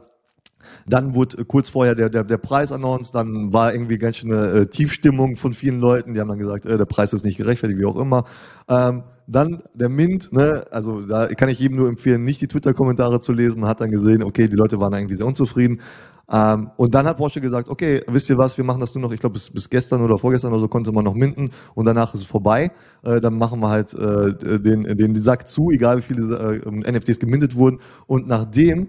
dann 0.86 1.16
wurde 1.16 1.44
kurz 1.46 1.70
vorher 1.70 1.96
der, 1.96 2.10
der, 2.10 2.24
der 2.24 2.38
Preis 2.38 2.72
announced, 2.72 3.14
dann 3.14 3.54
war 3.54 3.74
irgendwie 3.74 3.98
ganz 3.98 4.18
schön 4.18 4.32
eine 4.32 4.62
äh, 4.62 4.66
Tiefstimmung 4.68 5.36
von 5.36 5.54
vielen 5.54 5.80
Leuten, 5.80 6.14
die 6.14 6.20
haben 6.20 6.30
dann 6.30 6.40
gesagt, 6.40 6.66
äh, 6.66 6.78
der 6.78 6.86
Preis 6.86 7.14
ist 7.14 7.26
nicht 7.26 7.38
gerechtfertigt, 7.38 7.80
wie 7.80 7.86
auch 7.86 7.98
immer. 7.98 8.26
Ähm, 8.70 9.04
dann 9.28 9.62
der 9.74 9.90
Mint, 9.90 10.32
ne, 10.32 10.66
also 10.72 11.02
da 11.02 11.28
kann 11.28 11.50
ich 11.50 11.60
jedem 11.60 11.78
nur 11.78 11.90
empfehlen, 11.90 12.24
nicht 12.24 12.42
die 12.42 12.48
Twitter-Kommentare 12.48 13.20
zu 13.20 13.34
lesen. 13.34 13.60
Man 13.60 13.70
hat 13.70 13.82
dann 13.82 13.92
gesehen, 13.92 14.24
okay, 14.24 14.48
die 14.48 14.56
Leute 14.56 14.80
waren 14.80 14.94
irgendwie 14.94 15.16
sehr 15.16 15.26
unzufrieden. 15.26 15.82
Ähm, 16.30 16.72
und 16.76 16.94
dann 16.94 17.06
hat 17.06 17.18
Porsche 17.18 17.40
gesagt, 17.40 17.70
okay, 17.70 18.02
wisst 18.08 18.30
ihr 18.30 18.38
was, 18.38 18.58
wir 18.58 18.66
machen 18.66 18.82
das 18.82 18.94
nur 18.94 19.02
noch, 19.02 19.14
ich 19.14 19.20
glaube 19.20 19.34
bis, 19.34 19.50
bis 19.50 19.70
gestern 19.70 20.02
oder 20.02 20.18
vorgestern 20.18 20.52
oder 20.52 20.62
so 20.62 20.68
konnte 20.68 20.92
man 20.92 21.06
noch 21.06 21.14
minden 21.14 21.52
und 21.74 21.86
danach 21.86 22.14
ist 22.14 22.22
es 22.22 22.28
vorbei. 22.28 22.72
Äh, 23.04 23.22
dann 23.22 23.38
machen 23.38 23.62
wir 23.62 23.70
halt 23.70 23.94
äh, 23.94 24.60
den, 24.60 24.84
den, 24.84 25.16
Sack 25.22 25.48
zu, 25.48 25.72
egal 25.72 25.98
wie 25.98 26.02
viele 26.02 26.62
äh, 26.66 26.92
NFTs 26.92 27.20
gemintet 27.20 27.56
wurden. 27.56 27.80
Und 28.08 28.28
nachdem 28.28 28.88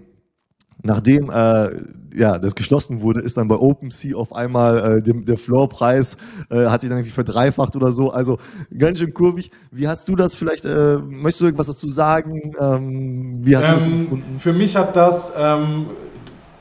Nachdem 0.81 1.29
äh, 1.29 1.71
ja, 2.13 2.37
das 2.37 2.55
geschlossen 2.55 3.01
wurde, 3.01 3.21
ist 3.21 3.37
dann 3.37 3.47
bei 3.47 3.55
OpenSea 3.55 4.15
auf 4.15 4.33
einmal 4.33 4.97
äh, 4.97 5.01
dem, 5.01 5.25
der 5.25 5.37
Floorpreis 5.37 6.17
äh, 6.49 6.67
hat 6.67 6.81
sich 6.81 6.89
dann 6.89 6.99
irgendwie 6.99 7.13
verdreifacht 7.13 7.75
oder 7.75 7.91
so. 7.91 8.11
Also 8.11 8.39
ganz 8.77 8.99
schön 8.99 9.13
kurvig. 9.13 9.51
Wie 9.71 9.87
hast 9.87 10.07
du 10.07 10.15
das 10.15 10.35
vielleicht, 10.35 10.65
äh, 10.65 10.97
möchtest 10.97 11.41
du 11.41 11.45
irgendwas 11.45 11.67
dazu 11.67 11.89
sagen? 11.89 12.53
Ähm, 12.59 13.39
wie 13.41 13.57
hast 13.57 13.63
ähm, 13.63 13.69
du 13.69 13.77
das 13.77 13.85
ähm, 13.85 13.99
empfunden? 14.01 14.39
Für 14.39 14.53
mich 14.53 14.75
hat 14.75 14.95
das, 14.95 15.31
ähm, 15.37 15.87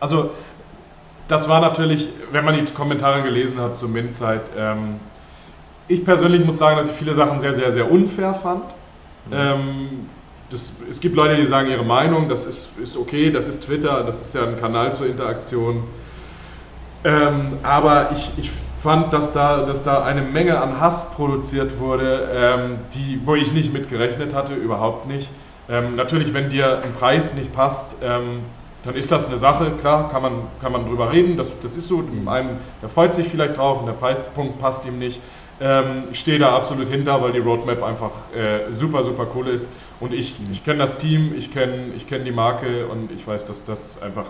also 0.01 0.31
das 1.29 1.49
war 1.49 1.61
natürlich, 1.61 2.09
wenn 2.33 2.45
man 2.45 2.55
die 2.55 2.73
Kommentare 2.73 3.23
gelesen 3.23 3.61
hat 3.61 3.79
zur 3.79 3.89
Mint-Zeit, 3.89 4.43
ähm, 4.57 4.97
ich 5.87 6.05
persönlich 6.05 6.45
muss 6.45 6.59
sagen, 6.59 6.77
dass 6.77 6.89
ich 6.89 6.95
viele 6.95 7.15
Sachen 7.15 7.39
sehr, 7.39 7.55
sehr, 7.55 7.73
sehr 7.73 7.91
unfair 7.91 8.35
fand. 8.35 8.65
Mhm. 9.31 10.09
Das, 10.51 10.73
es 10.89 11.01
gibt 11.01 11.15
Leute, 11.15 11.37
die 11.37 11.47
sagen 11.47 11.69
ihre 11.71 11.85
Meinung, 11.85 12.29
das 12.29 12.47
ist, 12.47 12.71
ist 12.83 12.97
okay, 12.97 13.31
das 13.31 13.49
ist 13.49 13.65
Twitter, 13.65 14.03
das 14.05 14.21
ist 14.23 14.35
ja 14.35 14.47
ein 14.47 14.59
Kanal 14.59 14.95
zur 14.95 15.07
Interaktion. 15.07 15.85
Ähm, 17.05 17.59
aber 17.63 18.11
ich, 18.13 18.33
ich 18.39 18.51
fand, 18.83 19.13
dass 19.13 19.33
da, 19.33 19.67
dass 19.67 19.83
da 19.83 20.05
eine 20.05 20.23
Menge 20.23 20.61
an 20.61 20.81
Hass 20.81 21.11
produziert 21.11 21.79
wurde, 21.79 22.29
ähm, 22.33 22.79
die, 22.95 23.21
wo 23.25 23.35
ich 23.35 23.53
nicht 23.53 23.73
mitgerechnet 23.73 24.35
hatte, 24.35 24.55
überhaupt 24.55 25.07
nicht. 25.07 25.29
Ähm, 25.69 25.97
natürlich, 25.97 26.33
wenn 26.33 26.49
dir 26.49 26.81
ein 26.83 26.95
Preis 26.95 27.35
nicht 27.35 27.55
passt, 27.55 27.97
ähm, 28.03 28.41
dann 28.85 28.95
ist 28.95 29.13
das 29.13 29.27
eine 29.27 29.37
Sache, 29.37 29.73
klar, 29.73 30.09
kann 30.11 30.23
man, 30.23 30.33
kann 30.63 30.73
man 30.73 30.87
drüber 30.87 31.13
reden, 31.13 31.37
das, 31.37 31.51
das 31.61 31.77
ist 31.77 31.89
so, 31.89 32.03
einem, 32.27 32.57
der 32.81 32.89
freut 32.89 33.15
sich 33.15 33.29
vielleicht 33.29 33.59
drauf 33.59 33.81
und 33.81 33.87
der 33.87 33.93
Preispunkt 33.93 34.59
passt 34.61 34.87
ihm 34.87 34.99
nicht. 34.99 35.21
Ähm, 35.61 36.05
ich 36.13 36.21
stehe 36.21 36.39
da 36.39 36.55
absolut 36.55 36.89
hinter, 36.89 37.21
weil 37.21 37.33
die 37.33 37.41
Roadmap 37.41 37.83
einfach 37.83 38.11
äh, 38.35 38.73
super, 38.73 39.03
super 39.03 39.27
cool 39.35 39.49
ist. 39.49 39.69
Und 39.99 40.15
ich, 40.15 40.39
mhm. 40.39 40.53
ich 40.53 40.65
kenne 40.65 40.79
das 40.79 40.99
Team, 40.99 41.35
ich 41.37 41.53
kenne 41.53 41.93
ich 41.97 42.07
kenn 42.07 42.25
die 42.25 42.33
Marke 42.33 42.87
und 42.87 43.11
ich 43.11 43.27
weiß, 43.27 43.47
dass 43.47 43.65
das 43.65 44.01
einfach, 44.01 44.27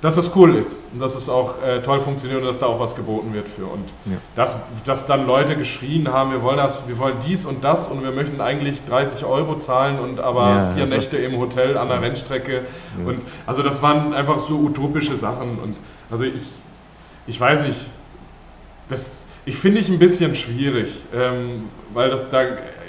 dass 0.00 0.14
das 0.14 0.36
cool 0.36 0.54
ist 0.54 0.76
und 0.92 1.00
dass 1.00 1.16
es 1.16 1.28
auch 1.28 1.60
äh, 1.60 1.82
toll 1.82 1.98
funktioniert 1.98 2.40
und 2.40 2.46
dass 2.46 2.60
da 2.60 2.66
auch 2.66 2.78
was 2.78 2.94
geboten 2.94 3.34
wird 3.34 3.48
für. 3.48 3.66
Und 3.66 3.88
ja. 4.04 4.18
dass, 4.36 4.56
dass 4.84 5.06
dann 5.06 5.26
Leute 5.26 5.56
geschrien 5.56 6.12
haben, 6.12 6.30
wir 6.30 6.42
wollen 6.42 6.58
das, 6.58 6.86
wir 6.86 6.98
wollen 6.98 7.16
dies 7.26 7.44
und 7.44 7.64
das 7.64 7.88
und 7.88 8.04
wir 8.04 8.12
möchten 8.12 8.40
eigentlich 8.40 8.84
30 8.84 9.24
Euro 9.24 9.58
zahlen 9.58 9.98
und 9.98 10.20
aber 10.20 10.48
ja, 10.50 10.74
vier 10.76 10.86
Nächte 10.86 11.16
im 11.16 11.36
Hotel 11.36 11.76
an 11.76 11.88
der 11.88 12.00
Rennstrecke. 12.00 12.62
Ja. 13.02 13.08
Und 13.08 13.22
also 13.44 13.64
das 13.64 13.82
waren 13.82 14.14
einfach 14.14 14.38
so 14.38 14.56
utopische 14.56 15.16
Sachen. 15.16 15.58
Und 15.58 15.76
also 16.12 16.22
ich, 16.22 16.42
ich 17.26 17.40
weiß 17.40 17.62
nicht, 17.62 17.84
das 18.88 19.24
Ich 19.44 19.56
finde 19.56 19.80
ich 19.80 19.88
ein 19.88 19.98
bisschen 19.98 20.34
schwierig, 20.34 20.92
ähm, 21.14 21.70
weil 21.94 22.10
das 22.10 22.30
da 22.30 22.42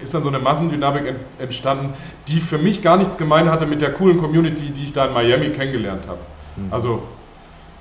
ist 0.03 0.13
dann 0.13 0.23
so 0.23 0.29
eine 0.29 0.39
Massendynamik 0.39 1.05
ent, 1.05 1.19
entstanden, 1.39 1.93
die 2.27 2.39
für 2.39 2.57
mich 2.57 2.81
gar 2.81 2.97
nichts 2.97 3.17
gemein 3.17 3.49
hatte 3.49 3.65
mit 3.65 3.81
der 3.81 3.93
coolen 3.93 4.17
Community, 4.17 4.69
die 4.69 4.83
ich 4.83 4.93
da 4.93 5.05
in 5.05 5.13
Miami 5.13 5.49
kennengelernt 5.49 6.03
habe. 6.07 6.19
Mhm. 6.55 6.73
Also 6.73 7.03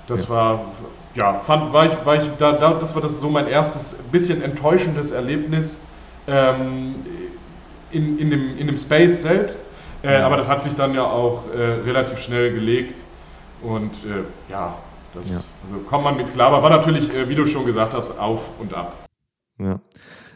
das 0.07 0.25
ja. 0.25 0.31
war 0.31 0.61
ja 1.15 1.35
fand 1.41 1.73
war 1.73 1.87
ich 1.87 1.93
war 2.05 2.17
ich 2.17 2.29
da, 2.39 2.53
da 2.53 2.75
das 2.75 2.95
war 2.95 3.03
das 3.03 3.21
so 3.21 3.29
mein 3.29 3.49
erstes 3.49 3.97
bisschen 4.13 4.43
enttäuschendes 4.43 5.11
Erlebnis 5.11 5.81
ähm, 6.27 6.97
in, 7.91 8.19
in 8.19 8.31
dem 8.31 8.59
in 8.59 8.67
dem 8.67 8.77
Space 8.77 9.23
selbst. 9.23 9.65
Äh, 10.03 10.19
mhm. 10.19 10.25
aber 10.25 10.37
das 10.37 10.49
hat 10.49 10.63
sich 10.63 10.75
dann 10.75 10.95
ja 10.95 11.05
auch 11.05 11.43
äh, 11.53 11.61
relativ 11.85 12.21
schnell 12.21 12.53
gelegt 12.53 13.03
und 13.63 13.93
äh, 14.05 14.23
ja, 14.51 14.77
das, 15.19 15.31
ja. 15.31 15.41
Also 15.65 15.79
kommt 15.85 16.05
man 16.05 16.17
mit 16.17 16.33
klar, 16.33 16.49
aber 16.49 16.63
war 16.63 16.71
natürlich, 16.71 17.13
äh, 17.15 17.29
wie 17.29 17.35
du 17.35 17.47
schon 17.47 17.67
gesagt 17.67 17.95
hast, 17.95 18.19
auf 18.19 18.51
und 18.59 18.75
ab. 18.75 19.09
Ja. 19.59 19.81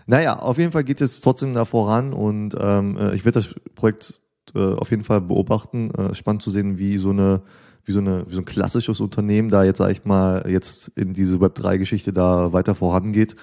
Naja, 0.06 0.38
auf 0.38 0.58
jeden 0.58 0.72
Fall 0.72 0.84
geht 0.84 1.00
es 1.00 1.20
trotzdem 1.20 1.54
da 1.54 1.64
voran 1.64 2.12
und 2.12 2.56
ähm, 2.58 2.96
äh, 2.96 3.14
ich 3.14 3.24
werde 3.24 3.40
das 3.40 3.54
Projekt 3.74 4.20
äh, 4.54 4.74
auf 4.74 4.90
jeden 4.90 5.04
Fall 5.04 5.20
beobachten. 5.20 5.90
Äh, 5.92 6.14
spannend 6.14 6.42
zu 6.42 6.50
sehen, 6.50 6.78
wie 6.78 6.98
so 6.98 7.10
eine 7.10 7.42
wie 7.84 7.92
so, 7.92 8.00
eine, 8.00 8.24
wie 8.28 8.34
so 8.34 8.40
ein 8.40 8.44
klassisches 8.44 9.00
Unternehmen 9.00 9.48
da 9.48 9.64
jetzt, 9.64 9.78
sag 9.78 9.90
ich 9.90 10.04
mal, 10.04 10.44
jetzt 10.48 10.88
in 10.96 11.14
diese 11.14 11.38
Web3-Geschichte 11.38 12.12
da 12.12 12.52
weiter 12.52 12.74
vorangeht. 12.74 13.36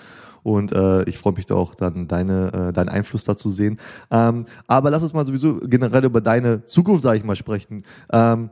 Und 0.44 0.72
äh, 0.72 1.04
ich 1.04 1.18
freue 1.18 1.34
mich 1.34 1.46
da 1.46 1.56
auch 1.56 1.76
dann 1.76 2.08
deine, 2.08 2.70
äh, 2.70 2.74
deinen 2.74 2.88
Einfluss 2.88 3.26
dazu 3.26 3.50
sehen. 3.50 3.78
Ähm, 4.10 4.46
aber 4.68 4.90
lass 4.90 5.04
uns 5.04 5.14
mal 5.14 5.26
sowieso 5.26 5.60
generell 5.60 6.06
über 6.06 6.22
deine 6.22 6.64
Zukunft, 6.64 7.04
sage 7.04 7.18
ich 7.18 7.26
mal, 7.26 7.36
sprechen. 7.36 7.84
Ähm, 8.12 8.50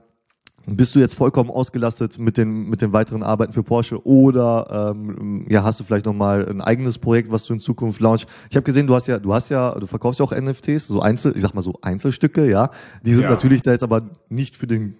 bist 0.75 0.95
du 0.95 0.99
jetzt 0.99 1.13
vollkommen 1.13 1.49
ausgelastet 1.49 2.19
mit 2.19 2.37
den, 2.37 2.69
mit 2.69 2.81
den 2.81 2.91
weiteren 2.91 3.23
Arbeiten 3.23 3.53
für 3.53 3.63
Porsche 3.63 4.05
oder 4.05 4.93
ähm, 4.93 5.45
ja, 5.49 5.63
hast 5.63 5.79
du 5.79 5.85
vielleicht 5.85 6.05
nochmal 6.05 6.47
ein 6.47 6.59
eigenes 6.59 6.97
Projekt, 6.97 7.31
was 7.31 7.45
du 7.45 7.53
in 7.53 7.59
Zukunft 7.59 8.01
launch? 8.01 8.27
Ich 8.49 8.55
habe 8.55 8.63
gesehen, 8.63 8.85
du 8.85 8.93
hast 8.93 9.07
ja, 9.07 9.17
du 9.17 9.33
hast 9.33 9.49
ja, 9.49 9.73
du 9.79 9.87
verkaufst 9.87 10.19
ja 10.19 10.25
auch 10.25 10.35
NFTs, 10.35 10.87
so 10.87 10.99
Einzel, 10.99 11.33
ich 11.35 11.41
sag 11.41 11.53
mal 11.53 11.61
so 11.61 11.75
Einzelstücke, 11.81 12.49
ja. 12.49 12.69
Die 13.03 13.13
sind 13.13 13.23
ja. 13.23 13.29
natürlich 13.29 13.61
da 13.61 13.71
jetzt 13.71 13.83
aber 13.83 14.09
nicht 14.29 14.57
für 14.57 14.67
den 14.67 14.95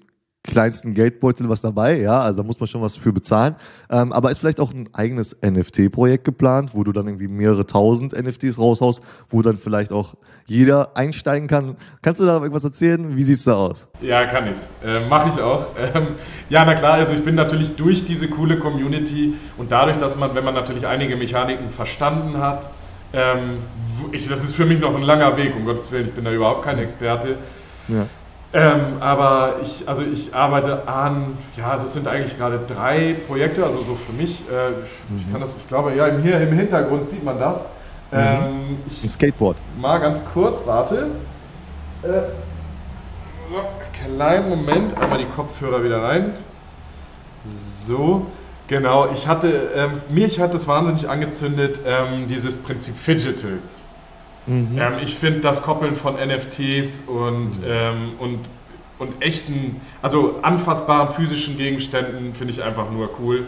kleinsten 0.48 0.94
Geldbeutel 0.94 1.50
was 1.50 1.62
dabei, 1.62 2.00
ja, 2.00 2.22
also 2.22 2.42
da 2.42 2.48
muss 2.48 2.60
man 2.60 2.68
schon 2.68 2.82
was 2.82 2.96
für 2.96 3.14
bezahlen. 3.14 3.56
Ähm, 3.90 4.12
aber 4.12 4.32
ist 4.32 4.40
vielleicht 4.40 4.60
auch 4.60 4.74
ein 4.74 4.90
eigenes 4.94 5.36
NFT-Projekt 5.46 6.24
geplant, 6.24 6.72
wo 6.74 6.84
du 6.84 6.92
dann 6.92 7.08
irgendwie 7.08 7.28
mehrere 7.28 7.66
tausend 7.66 8.14
NFTs 8.14 8.58
raushaust, 8.58 9.02
wo 9.30 9.42
dann 9.42 9.58
vielleicht 9.58 9.92
auch 9.92 10.16
jeder 10.46 10.96
einsteigen 10.98 11.48
kann. 11.48 11.76
Kannst 12.02 12.22
du 12.22 12.26
da 12.26 12.38
irgendwas 12.38 12.64
erzählen? 12.64 13.16
Wie 13.16 13.24
sieht's 13.24 13.44
da 13.44 13.56
aus? 13.56 13.88
Ja, 14.02 14.26
kann 14.26 14.48
ich. 14.48 14.58
Äh, 14.88 15.08
Mache 15.08 15.30
ich 15.30 15.42
auch. 15.42 15.68
Ähm, 15.94 16.16
ja, 16.50 16.66
na 16.66 16.76
klar, 16.76 16.96
also 16.96 17.14
ich 17.14 17.24
bin 17.24 17.36
natürlich 17.36 17.76
durch 17.76 18.04
diese 18.04 18.28
coole 18.28 18.60
Community 18.60 19.36
und 19.58 19.72
dadurch, 19.72 19.98
dass 19.98 20.18
man, 20.18 20.36
wenn 20.36 20.44
man 20.44 20.54
natürlich 20.54 20.86
einige 20.86 21.16
Mechaniken 21.16 21.70
verstanden 21.70 22.40
hat, 22.40 22.70
ähm, 23.14 23.60
ich, 24.12 24.28
das 24.28 24.44
ist 24.44 24.56
für 24.56 24.66
mich 24.66 24.80
noch 24.80 24.94
ein 24.96 25.02
langer 25.02 25.38
Weg, 25.38 25.56
um 25.56 25.66
Gottes 25.66 25.92
Willen, 25.92 26.08
ich 26.08 26.14
bin 26.14 26.26
da 26.26 26.32
überhaupt 26.32 26.64
kein 26.64 26.78
Experte. 26.78 27.38
Ja. 27.88 28.06
Ähm, 28.54 29.02
aber 29.02 29.56
ich, 29.62 29.88
also 29.88 30.04
ich 30.04 30.34
arbeite 30.34 30.88
an, 30.88 31.38
ja, 31.58 31.76
das 31.76 31.94
sind 31.94 32.08
eigentlich 32.08 32.38
gerade 32.38 32.60
drei 32.66 33.18
Projekte, 33.28 33.66
also 33.66 33.82
so 33.82 33.96
für 33.96 34.14
mich. 34.14 34.42
Äh, 34.50 34.70
mhm. 34.70 35.18
Ich 35.18 35.32
kann 35.32 35.42
das, 35.42 35.58
ich 35.58 35.68
glaube, 35.68 35.94
ja, 35.96 36.08
hier 36.08 36.40
im 36.40 36.54
Hintergrund 36.54 37.08
sieht 37.08 37.24
man 37.24 37.40
das. 37.40 37.64
Mhm. 38.12 38.18
Ähm, 38.18 38.78
Ein 39.04 39.10
Skateboard. 39.10 39.58
Mal 39.80 40.00
ganz 40.00 40.24
kurz, 40.34 40.66
warte. 40.66 41.08
Äh, 42.04 42.08
kleinen 44.06 44.50
Moment, 44.50 44.98
einmal 44.98 45.20
die 45.20 45.26
Kopfhörer 45.26 45.84
wieder 45.84 46.02
rein. 46.02 46.34
So, 47.46 48.26
genau. 48.68 49.12
Ich 49.12 49.28
hatte, 49.28 49.72
ähm, 49.76 50.02
mich 50.10 50.40
hat 50.40 50.54
das 50.54 50.68
wahnsinnig 50.68 51.10
angezündet, 51.10 51.82
ähm, 51.86 52.28
dieses 52.28 52.58
Prinzip 52.58 52.96
Fidgetals. 52.98 53.76
Mhm. 54.48 54.78
Ähm, 54.80 54.94
ich 55.04 55.16
finde 55.16 55.42
das 55.42 55.62
Koppeln 55.62 55.96
von 55.96 56.16
NFTs 56.16 57.02
und, 57.06 57.60
mhm. 57.60 57.66
ähm, 57.66 58.14
und, 58.20 58.40
und 58.98 59.22
echten, 59.22 59.82
also 60.02 60.40
anfassbaren 60.42 61.10
physischen 61.10 61.58
Gegenständen 61.58 62.34
finde 62.34 62.54
ich 62.54 62.64
einfach 62.64 62.90
nur 62.90 63.10
cool. 63.20 63.48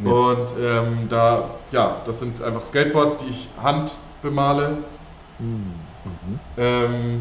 Ja. 0.00 0.10
Und 0.10 0.48
ähm, 0.60 1.08
da, 1.08 1.50
ja, 1.70 2.00
das 2.06 2.20
sind 2.20 2.40
einfach 2.42 2.64
Skateboards, 2.64 3.18
die 3.18 3.30
ich 3.30 3.48
hand 3.62 3.92
bemale. 4.22 4.78
Mhm. 5.38 5.74
Ähm, 6.56 7.20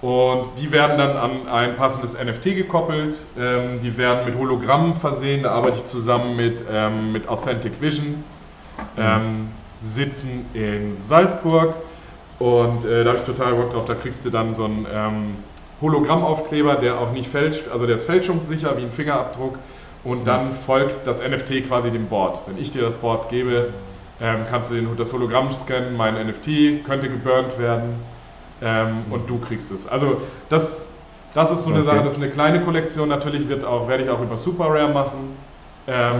und 0.00 0.50
die 0.58 0.70
werden 0.70 0.98
dann 0.98 1.16
an 1.16 1.48
ein 1.48 1.76
passendes 1.76 2.14
NFT 2.14 2.44
gekoppelt. 2.56 3.18
Ähm, 3.38 3.80
die 3.82 3.96
werden 3.96 4.24
mit 4.26 4.38
Hologrammen 4.38 4.94
versehen. 4.94 5.42
Da 5.42 5.50
arbeite 5.52 5.78
ich 5.78 5.86
zusammen 5.86 6.36
mit, 6.36 6.64
ähm, 6.70 7.12
mit 7.12 7.28
Authentic 7.28 7.80
Vision. 7.80 8.24
Mhm. 8.96 9.48
sitzen 9.80 10.46
in 10.54 10.94
Salzburg. 10.94 11.74
Und 12.38 12.84
äh, 12.84 13.02
da 13.02 13.10
habe 13.10 13.18
ich 13.18 13.24
total 13.24 13.54
Bock 13.54 13.72
drauf. 13.72 13.84
Da 13.86 13.94
kriegst 13.94 14.24
du 14.24 14.30
dann 14.30 14.54
so 14.54 14.64
einen 14.64 14.86
ähm, 14.92 15.36
Hologrammaufkleber, 15.80 16.76
der 16.76 17.00
auch 17.00 17.12
nicht 17.12 17.28
fälscht, 17.28 17.68
also 17.72 17.86
der 17.86 17.96
ist 17.96 18.04
fälschungssicher 18.04 18.76
wie 18.76 18.82
ein 18.82 18.90
Fingerabdruck. 18.90 19.58
Und 20.04 20.26
dann 20.26 20.52
folgt 20.52 21.06
das 21.06 21.20
NFT 21.20 21.66
quasi 21.66 21.90
dem 21.90 22.06
Board. 22.06 22.40
Wenn 22.46 22.58
ich 22.58 22.70
dir 22.70 22.82
das 22.82 22.94
Board 22.94 23.28
gebe, 23.28 23.70
ähm, 24.20 24.46
kannst 24.48 24.70
du 24.70 24.74
den, 24.76 24.96
das 24.96 25.12
Hologramm 25.12 25.52
scannen, 25.52 25.96
mein 25.96 26.14
NFT 26.14 26.84
könnte 26.84 27.08
geburnt 27.08 27.58
werden 27.58 27.96
ähm, 28.62 29.04
und 29.10 29.28
du 29.28 29.38
kriegst 29.38 29.70
es. 29.72 29.86
Also 29.86 30.20
das, 30.48 30.92
das 31.34 31.50
ist 31.50 31.64
so 31.64 31.70
eine 31.70 31.80
okay. 31.80 31.86
Sache, 31.86 32.04
das 32.04 32.12
ist 32.14 32.22
eine 32.22 32.30
kleine 32.30 32.62
Kollektion. 32.62 33.08
Natürlich 33.08 33.48
wird 33.48 33.64
auch, 33.64 33.88
werde 33.88 34.04
ich 34.04 34.10
auch 34.10 34.22
über 34.22 34.36
Super 34.36 34.66
Rare 34.66 34.92
machen. 34.92 35.36
Ähm, 35.88 36.14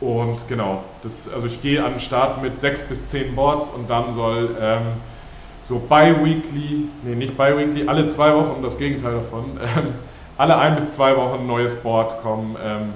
ja. 0.00 0.08
Und 0.08 0.48
genau, 0.48 0.82
das, 1.02 1.28
also 1.32 1.46
ich 1.46 1.60
gehe 1.60 1.84
an 1.84 1.92
den 1.92 2.00
Start 2.00 2.42
mit 2.42 2.58
sechs 2.58 2.82
bis 2.82 3.08
zehn 3.08 3.34
Boards 3.36 3.68
und 3.68 3.88
dann 3.90 4.14
soll 4.14 4.56
ähm, 4.60 4.82
so 5.68 5.78
bi-weekly, 5.78 6.88
nee, 7.04 7.14
nicht 7.14 7.36
bi-weekly, 7.36 7.86
alle 7.86 8.06
zwei 8.06 8.34
Wochen, 8.34 8.62
das 8.62 8.76
Gegenteil 8.78 9.14
davon, 9.14 9.44
ähm, 9.60 9.94
alle 10.36 10.58
ein 10.58 10.74
bis 10.74 10.92
zwei 10.92 11.16
Wochen 11.16 11.40
ein 11.40 11.46
neues 11.46 11.76
Board 11.76 12.20
kommen, 12.22 12.56
ähm, 12.62 12.94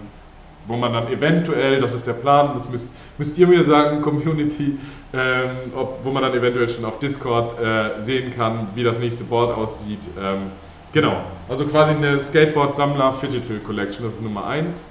wo 0.66 0.76
man 0.76 0.92
dann 0.92 1.08
eventuell, 1.08 1.80
das 1.80 1.94
ist 1.94 2.06
der 2.06 2.14
Plan, 2.14 2.50
das 2.54 2.68
müsst, 2.68 2.92
müsst 3.18 3.38
ihr 3.38 3.46
mir 3.46 3.64
sagen, 3.64 4.02
Community, 4.02 4.78
ähm, 5.12 5.72
ob, 5.74 6.00
wo 6.02 6.10
man 6.10 6.22
dann 6.22 6.34
eventuell 6.34 6.68
schon 6.68 6.84
auf 6.84 6.98
Discord 6.98 7.58
äh, 7.60 8.02
sehen 8.02 8.34
kann, 8.36 8.68
wie 8.74 8.82
das 8.82 8.98
nächste 8.98 9.24
Board 9.24 9.56
aussieht. 9.56 10.00
Ähm, 10.20 10.50
genau, 10.92 11.18
also 11.48 11.64
quasi 11.66 11.92
eine 11.92 12.18
Skateboard-Sammler 12.18 13.14
Digital 13.22 13.58
Collection, 13.58 14.04
das 14.04 14.14
ist 14.14 14.22
Nummer 14.22 14.46
eins. 14.46 14.84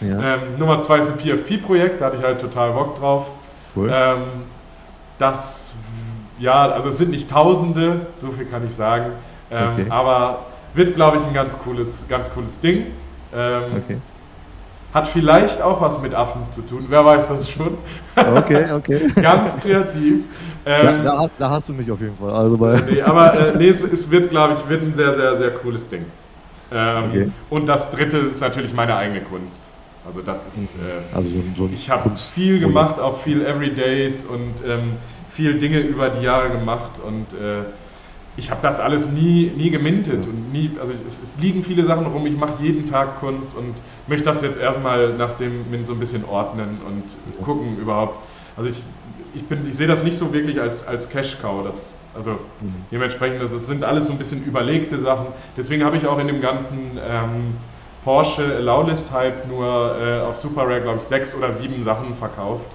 Ja. 0.00 0.34
Ähm, 0.34 0.40
Nummer 0.58 0.80
zwei 0.80 0.98
ist 0.98 1.10
ein 1.10 1.16
PFP-Projekt, 1.16 2.00
da 2.00 2.06
hatte 2.06 2.18
ich 2.18 2.24
halt 2.24 2.40
total 2.40 2.72
Bock 2.72 2.98
drauf. 2.98 3.26
Cool. 3.74 3.90
Ähm, 3.92 4.22
das 5.18 5.74
ja, 6.42 6.70
also 6.72 6.88
es 6.88 6.98
sind 6.98 7.10
nicht 7.10 7.30
Tausende, 7.30 8.06
so 8.16 8.32
viel 8.32 8.46
kann 8.46 8.66
ich 8.66 8.74
sagen. 8.74 9.12
Ähm, 9.50 9.68
okay. 9.74 9.86
Aber 9.88 10.46
wird, 10.74 10.94
glaube 10.96 11.18
ich, 11.18 11.24
ein 11.24 11.32
ganz 11.32 11.56
cooles, 11.58 12.04
ganz 12.08 12.32
cooles 12.32 12.58
Ding. 12.58 12.86
Ähm, 13.32 13.62
okay. 13.84 13.98
Hat 14.92 15.06
vielleicht 15.06 15.62
auch 15.62 15.80
was 15.80 16.00
mit 16.02 16.14
Affen 16.14 16.46
zu 16.48 16.60
tun, 16.62 16.86
wer 16.88 17.04
weiß 17.04 17.28
das 17.28 17.48
schon. 17.48 17.78
Okay, 18.16 18.70
okay. 18.76 19.08
ganz 19.14 19.56
kreativ. 19.62 20.24
Ähm, 20.66 20.84
ja, 20.84 21.02
da, 21.02 21.18
hast, 21.18 21.36
da, 21.38 21.48
hast, 21.48 21.68
du 21.68 21.74
mich 21.74 21.90
auf 21.90 22.00
jeden 22.00 22.16
Fall. 22.16 22.30
Also 22.30 22.58
bei 22.58 22.80
nee, 22.90 23.00
aber 23.00 23.54
äh, 23.54 23.56
nee, 23.56 23.68
es, 23.68 23.80
es, 23.80 24.10
wird, 24.10 24.30
glaube 24.30 24.54
ich, 24.54 24.68
wird 24.68 24.82
ein 24.82 24.94
sehr, 24.94 25.16
sehr, 25.16 25.36
sehr 25.38 25.50
cooles 25.52 25.88
Ding. 25.88 26.04
Ähm, 26.72 27.04
okay. 27.08 27.30
Und 27.50 27.68
das 27.68 27.88
dritte 27.90 28.18
ist 28.18 28.40
natürlich 28.40 28.74
meine 28.74 28.96
eigene 28.96 29.22
Kunst. 29.22 29.62
Also 30.06 30.20
das 30.20 30.46
ist, 30.46 30.74
äh, 30.76 31.14
also 31.14 31.28
so, 31.30 31.42
so 31.56 31.70
ich 31.72 31.88
habe 31.88 32.10
viel 32.16 32.58
gemacht, 32.58 32.98
auch 32.98 33.20
viel 33.20 33.46
Everydays 33.46 34.24
und 34.24 34.54
ähm, 34.66 34.96
viel 35.34 35.58
Dinge 35.58 35.80
über 35.80 36.10
die 36.10 36.22
Jahre 36.22 36.50
gemacht 36.50 37.00
und 37.04 37.32
äh, 37.32 37.64
ich 38.36 38.50
habe 38.50 38.60
das 38.62 38.80
alles 38.80 39.10
nie, 39.10 39.52
nie 39.56 39.70
gemintet 39.70 40.26
und 40.26 40.52
nie, 40.52 40.70
also 40.80 40.92
es, 41.06 41.22
es 41.22 41.38
liegen 41.38 41.62
viele 41.62 41.84
Sachen 41.84 42.06
rum, 42.06 42.26
ich 42.26 42.36
mache 42.36 42.62
jeden 42.62 42.86
Tag 42.86 43.20
Kunst 43.20 43.54
und 43.56 43.74
möchte 44.06 44.24
das 44.24 44.42
jetzt 44.42 44.58
erstmal 44.58 45.14
nach 45.14 45.36
dem 45.36 45.70
Min 45.70 45.84
so 45.84 45.92
ein 45.92 45.98
bisschen 45.98 46.24
ordnen 46.24 46.78
und 46.86 47.44
gucken 47.44 47.78
überhaupt. 47.78 48.16
Also 48.56 48.70
ich, 48.70 48.82
ich, 49.34 49.44
bin, 49.44 49.66
ich 49.68 49.76
sehe 49.76 49.86
das 49.86 50.02
nicht 50.02 50.16
so 50.16 50.32
wirklich 50.32 50.60
als, 50.60 50.86
als 50.86 51.08
Cash-Cow, 51.10 51.62
das, 51.64 51.86
also 52.14 52.32
mhm. 52.32 52.84
dementsprechend, 52.90 53.42
das, 53.42 53.52
das 53.52 53.66
sind 53.66 53.84
alles 53.84 54.06
so 54.06 54.12
ein 54.12 54.18
bisschen 54.18 54.44
überlegte 54.44 54.98
Sachen. 54.98 55.26
Deswegen 55.56 55.84
habe 55.84 55.96
ich 55.96 56.06
auch 56.06 56.18
in 56.18 56.26
dem 56.26 56.40
ganzen 56.40 56.98
ähm, 57.06 57.54
Porsche 58.04 58.56
Allowlist-Hype 58.56 59.46
nur 59.46 59.96
äh, 59.98 60.20
auf 60.20 60.38
Super 60.38 60.62
Rare, 60.62 60.80
glaube 60.80 60.98
ich, 60.98 61.04
sechs 61.04 61.34
oder 61.34 61.52
sieben 61.52 61.82
Sachen 61.82 62.14
verkauft 62.14 62.66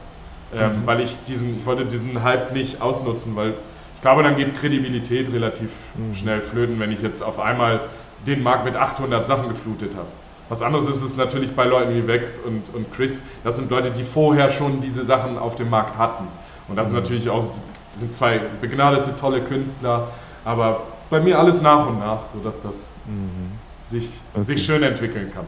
ähm, 0.55 0.81
mhm. 0.81 0.85
weil 0.85 1.01
ich 1.01 1.15
diesen, 1.27 1.57
ich 1.57 1.65
wollte 1.65 1.85
diesen 1.85 2.23
Hype 2.23 2.53
nicht 2.53 2.81
ausnutzen, 2.81 3.35
weil 3.35 3.55
ich 3.95 4.01
glaube, 4.01 4.23
dann 4.23 4.35
geht 4.35 4.55
Kredibilität 4.55 5.31
relativ 5.33 5.71
mhm. 5.95 6.15
schnell 6.15 6.41
flöten, 6.41 6.79
wenn 6.79 6.91
ich 6.91 7.01
jetzt 7.01 7.21
auf 7.21 7.39
einmal 7.39 7.81
den 8.25 8.43
Markt 8.43 8.65
mit 8.65 8.75
800 8.75 9.25
Sachen 9.25 9.49
geflutet 9.49 9.95
habe. 9.95 10.07
Was 10.49 10.61
anderes 10.61 10.85
ist 10.85 11.01
es 11.01 11.17
natürlich 11.17 11.55
bei 11.55 11.65
Leuten 11.65 11.93
wie 11.93 12.07
Vex 12.07 12.39
und, 12.39 12.63
und 12.73 12.91
Chris. 12.93 13.21
Das 13.43 13.57
sind 13.57 13.69
Leute, 13.69 13.91
die 13.91 14.03
vorher 14.03 14.49
schon 14.49 14.79
diese 14.79 15.03
Sachen 15.03 15.37
auf 15.37 15.55
dem 15.55 15.69
Markt 15.69 15.97
hatten. 15.97 16.25
Und 16.67 16.77
das 16.77 16.87
mhm. 16.87 16.93
sind 16.93 17.03
natürlich 17.03 17.29
auch 17.29 17.51
sind 17.97 18.13
zwei 18.13 18.39
begnadete, 18.61 19.15
tolle 19.15 19.41
Künstler. 19.41 20.09
Aber 20.45 20.83
bei 21.09 21.19
mir 21.19 21.39
alles 21.39 21.61
nach 21.61 21.87
und 21.87 21.99
nach, 21.99 22.21
sodass 22.33 22.59
das 22.59 22.91
mhm. 23.05 23.51
sich, 23.85 24.19
okay. 24.33 24.43
sich 24.43 24.65
schön 24.65 24.83
entwickeln 24.83 25.31
kann. 25.33 25.45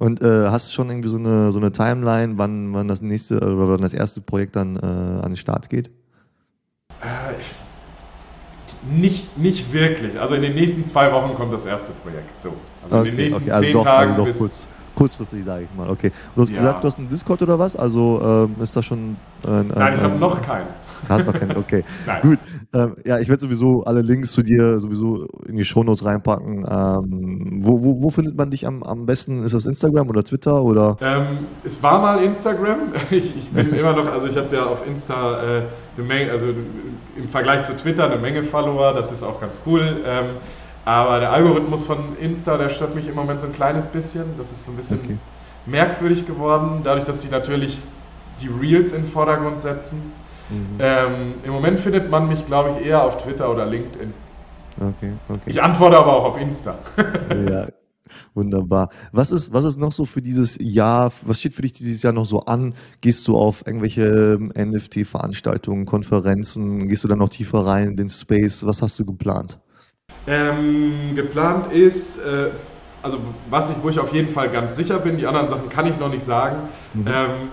Und 0.00 0.22
äh, 0.22 0.48
hast 0.48 0.70
du 0.70 0.72
schon 0.72 0.88
irgendwie 0.88 1.10
so 1.10 1.18
eine, 1.18 1.52
so 1.52 1.58
eine 1.58 1.72
Timeline, 1.72 2.38
wann, 2.38 2.72
wann 2.72 2.88
das 2.88 3.02
nächste 3.02 3.36
oder 3.36 3.68
wann 3.68 3.82
das 3.82 3.92
erste 3.92 4.22
Projekt 4.22 4.56
dann 4.56 4.76
äh, 4.76 4.80
an 4.80 5.32
den 5.32 5.36
Start 5.36 5.68
geht? 5.68 5.90
Äh, 7.02 7.38
ich, 7.38 7.54
nicht, 8.90 9.36
nicht 9.36 9.70
wirklich. 9.74 10.18
Also 10.18 10.36
in 10.36 10.40
den 10.40 10.54
nächsten 10.54 10.86
zwei 10.86 11.12
Wochen 11.12 11.34
kommt 11.34 11.52
das 11.52 11.66
erste 11.66 11.92
Projekt. 11.92 12.40
So. 12.40 12.54
Also 12.82 12.96
okay, 12.96 13.10
in 13.10 13.14
den 13.14 13.24
nächsten 13.24 13.42
okay. 13.42 13.50
also 13.50 13.64
zehn 13.64 13.72
doch, 13.74 13.84
Tagen 13.84 14.12
also 14.12 14.24
bis, 14.24 14.38
kurz 14.38 14.68
kurzfristig, 15.00 15.44
sage 15.44 15.64
ich 15.64 15.74
mal. 15.78 15.88
Okay. 15.88 16.12
Du 16.34 16.42
hast 16.42 16.50
ja. 16.50 16.56
gesagt, 16.56 16.84
du 16.84 16.88
hast 16.88 16.98
einen 16.98 17.08
Discord 17.08 17.40
oder 17.40 17.58
was? 17.58 17.74
Also 17.74 18.20
ähm, 18.22 18.62
ist 18.62 18.76
das 18.76 18.84
schon. 18.84 19.16
Äh, 19.46 19.62
Nein, 19.62 19.94
ich 19.94 20.02
habe 20.02 20.18
noch 20.18 20.42
keinen. 20.42 20.66
Hast 21.08 21.26
noch 21.26 21.32
keinen, 21.32 21.56
okay. 21.56 21.84
Gut. 22.22 22.38
Ähm, 22.74 22.96
ja, 23.06 23.18
ich 23.18 23.30
werde 23.30 23.40
sowieso 23.40 23.82
alle 23.84 24.02
Links 24.02 24.32
zu 24.32 24.42
dir 24.42 24.78
sowieso 24.78 25.24
in 25.48 25.56
die 25.56 25.64
Shownotes 25.64 26.04
reinpacken. 26.04 26.66
Ähm, 26.70 27.60
wo, 27.62 27.82
wo, 27.82 28.02
wo, 28.02 28.10
findet 28.10 28.36
man 28.36 28.50
dich 28.50 28.66
am, 28.66 28.82
am 28.82 29.06
besten? 29.06 29.42
Ist 29.42 29.54
das 29.54 29.64
Instagram 29.64 30.10
oder 30.10 30.22
Twitter 30.22 30.62
oder? 30.62 30.98
Ähm, 31.00 31.46
es 31.64 31.82
war 31.82 32.00
mal 32.00 32.22
Instagram. 32.22 32.92
Ich, 33.10 33.34
ich 33.34 33.48
bin 33.50 33.72
immer 33.80 33.94
noch, 33.94 34.06
also 34.06 34.26
ich 34.26 34.36
habe 34.36 34.54
ja 34.54 34.66
auf 34.66 34.86
Insta 34.86 35.42
äh, 35.42 35.62
eine 35.96 36.06
Menge, 36.06 36.30
also 36.30 36.46
im 37.16 37.28
Vergleich 37.28 37.64
zu 37.64 37.74
Twitter 37.76 38.04
eine 38.04 38.20
Menge 38.20 38.44
Follower, 38.44 38.92
das 38.92 39.10
ist 39.10 39.22
auch 39.22 39.40
ganz 39.40 39.60
cool. 39.66 40.02
Aber 40.84 41.20
der 41.20 41.32
Algorithmus 41.32 41.86
von 41.86 42.16
Insta, 42.18 42.56
der 42.56 42.68
stört 42.68 42.94
mich 42.94 43.06
im 43.06 43.14
Moment 43.14 43.40
so 43.40 43.46
ein 43.46 43.52
kleines 43.52 43.86
bisschen. 43.86 44.24
Das 44.38 44.50
ist 44.50 44.64
so 44.64 44.70
ein 44.70 44.76
bisschen 44.76 45.00
okay. 45.04 45.18
merkwürdig 45.66 46.26
geworden, 46.26 46.80
dadurch, 46.84 47.04
dass 47.04 47.22
sie 47.22 47.28
natürlich 47.28 47.78
die 48.40 48.48
Reels 48.48 48.92
in 48.92 49.02
den 49.02 49.10
Vordergrund 49.10 49.60
setzen. 49.60 50.00
Mhm. 50.48 50.78
Ähm, 50.78 51.34
Im 51.44 51.52
Moment 51.52 51.78
findet 51.78 52.10
man 52.10 52.28
mich, 52.28 52.46
glaube 52.46 52.70
ich, 52.70 52.86
eher 52.86 53.04
auf 53.04 53.22
Twitter 53.22 53.50
oder 53.50 53.66
LinkedIn. 53.66 54.12
Okay, 54.80 55.12
okay. 55.28 55.40
Ich 55.46 55.62
antworte 55.62 55.98
aber 55.98 56.16
auch 56.16 56.24
auf 56.24 56.40
Insta. 56.40 56.78
ja, 57.50 57.68
wunderbar. 58.34 58.88
Was 59.12 59.30
ist, 59.30 59.52
was 59.52 59.64
ist 59.64 59.78
noch 59.78 59.92
so 59.92 60.04
für 60.04 60.22
dieses 60.22 60.56
Jahr, 60.60 61.12
was 61.22 61.38
steht 61.38 61.54
für 61.54 61.62
dich 61.62 61.74
dieses 61.74 62.02
Jahr 62.02 62.12
noch 62.12 62.24
so 62.24 62.40
an? 62.40 62.74
Gehst 63.00 63.28
du 63.28 63.36
auf 63.36 63.62
irgendwelche 63.66 64.38
ähm, 64.38 64.52
NFT-Veranstaltungen, 64.56 65.84
Konferenzen? 65.84 66.88
Gehst 66.88 67.04
du 67.04 67.08
dann 67.08 67.18
noch 67.18 67.28
tiefer 67.28 67.66
rein 67.66 67.90
in 67.90 67.96
den 67.96 68.08
Space? 68.08 68.64
Was 68.64 68.80
hast 68.80 68.98
du 68.98 69.04
geplant? 69.04 69.58
Ähm, 70.26 71.14
geplant 71.14 71.72
ist, 71.72 72.18
äh, 72.18 72.50
also 73.02 73.18
was 73.48 73.70
ich, 73.70 73.76
wo 73.82 73.88
ich 73.88 73.98
auf 73.98 74.12
jeden 74.12 74.30
Fall 74.30 74.50
ganz 74.50 74.76
sicher 74.76 74.98
bin, 74.98 75.16
die 75.16 75.26
anderen 75.26 75.48
Sachen 75.48 75.68
kann 75.68 75.86
ich 75.86 75.98
noch 75.98 76.10
nicht 76.10 76.24
sagen. 76.24 76.68
Mhm. 76.94 77.06
Ähm, 77.06 77.48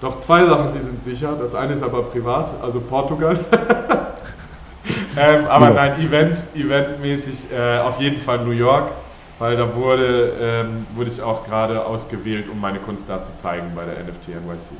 doch 0.00 0.18
zwei 0.18 0.44
Sachen, 0.44 0.72
die 0.72 0.80
sind 0.80 1.02
sicher. 1.02 1.36
Das 1.36 1.54
eine 1.54 1.72
ist 1.72 1.82
aber 1.82 2.02
privat, 2.02 2.52
also 2.60 2.80
Portugal. 2.80 3.38
ähm, 5.16 5.46
aber 5.46 5.68
ja. 5.68 5.74
nein, 5.74 6.00
Event, 6.00 6.46
eventmäßig 6.54 7.50
äh, 7.52 7.78
auf 7.78 8.00
jeden 8.00 8.18
Fall 8.18 8.44
New 8.44 8.50
York, 8.50 8.90
weil 9.38 9.56
da 9.56 9.74
wurde, 9.74 10.32
ähm, 10.38 10.86
wurde 10.94 11.10
ich 11.10 11.22
auch 11.22 11.44
gerade 11.44 11.86
ausgewählt, 11.86 12.48
um 12.48 12.60
meine 12.60 12.80
Kunst 12.80 13.08
da 13.08 13.22
zu 13.22 13.34
zeigen 13.36 13.72
bei 13.74 13.84
der 13.84 14.04
NFT 14.04 14.28
NYC. 14.28 14.72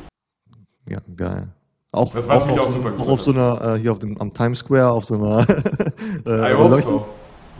Ja, 0.90 0.98
geil. 1.16 1.48
Auch, 1.94 2.12
das 2.12 2.28
auch, 2.28 2.46
mich 2.46 2.58
auch, 2.58 2.68
super 2.68 2.92
auch 2.98 3.08
auf 3.08 3.22
so 3.22 3.30
einer, 3.30 3.76
äh, 3.76 3.78
hier 3.78 3.92
auf 3.92 4.00
dem, 4.00 4.20
am 4.20 4.32
Times 4.32 4.58
Square, 4.58 4.90
auf 4.90 5.04
so 5.04 5.14
einer 5.14 5.46
äh, 6.26 6.52
I 6.52 6.56
hope 6.56 6.82
so. 6.82 7.06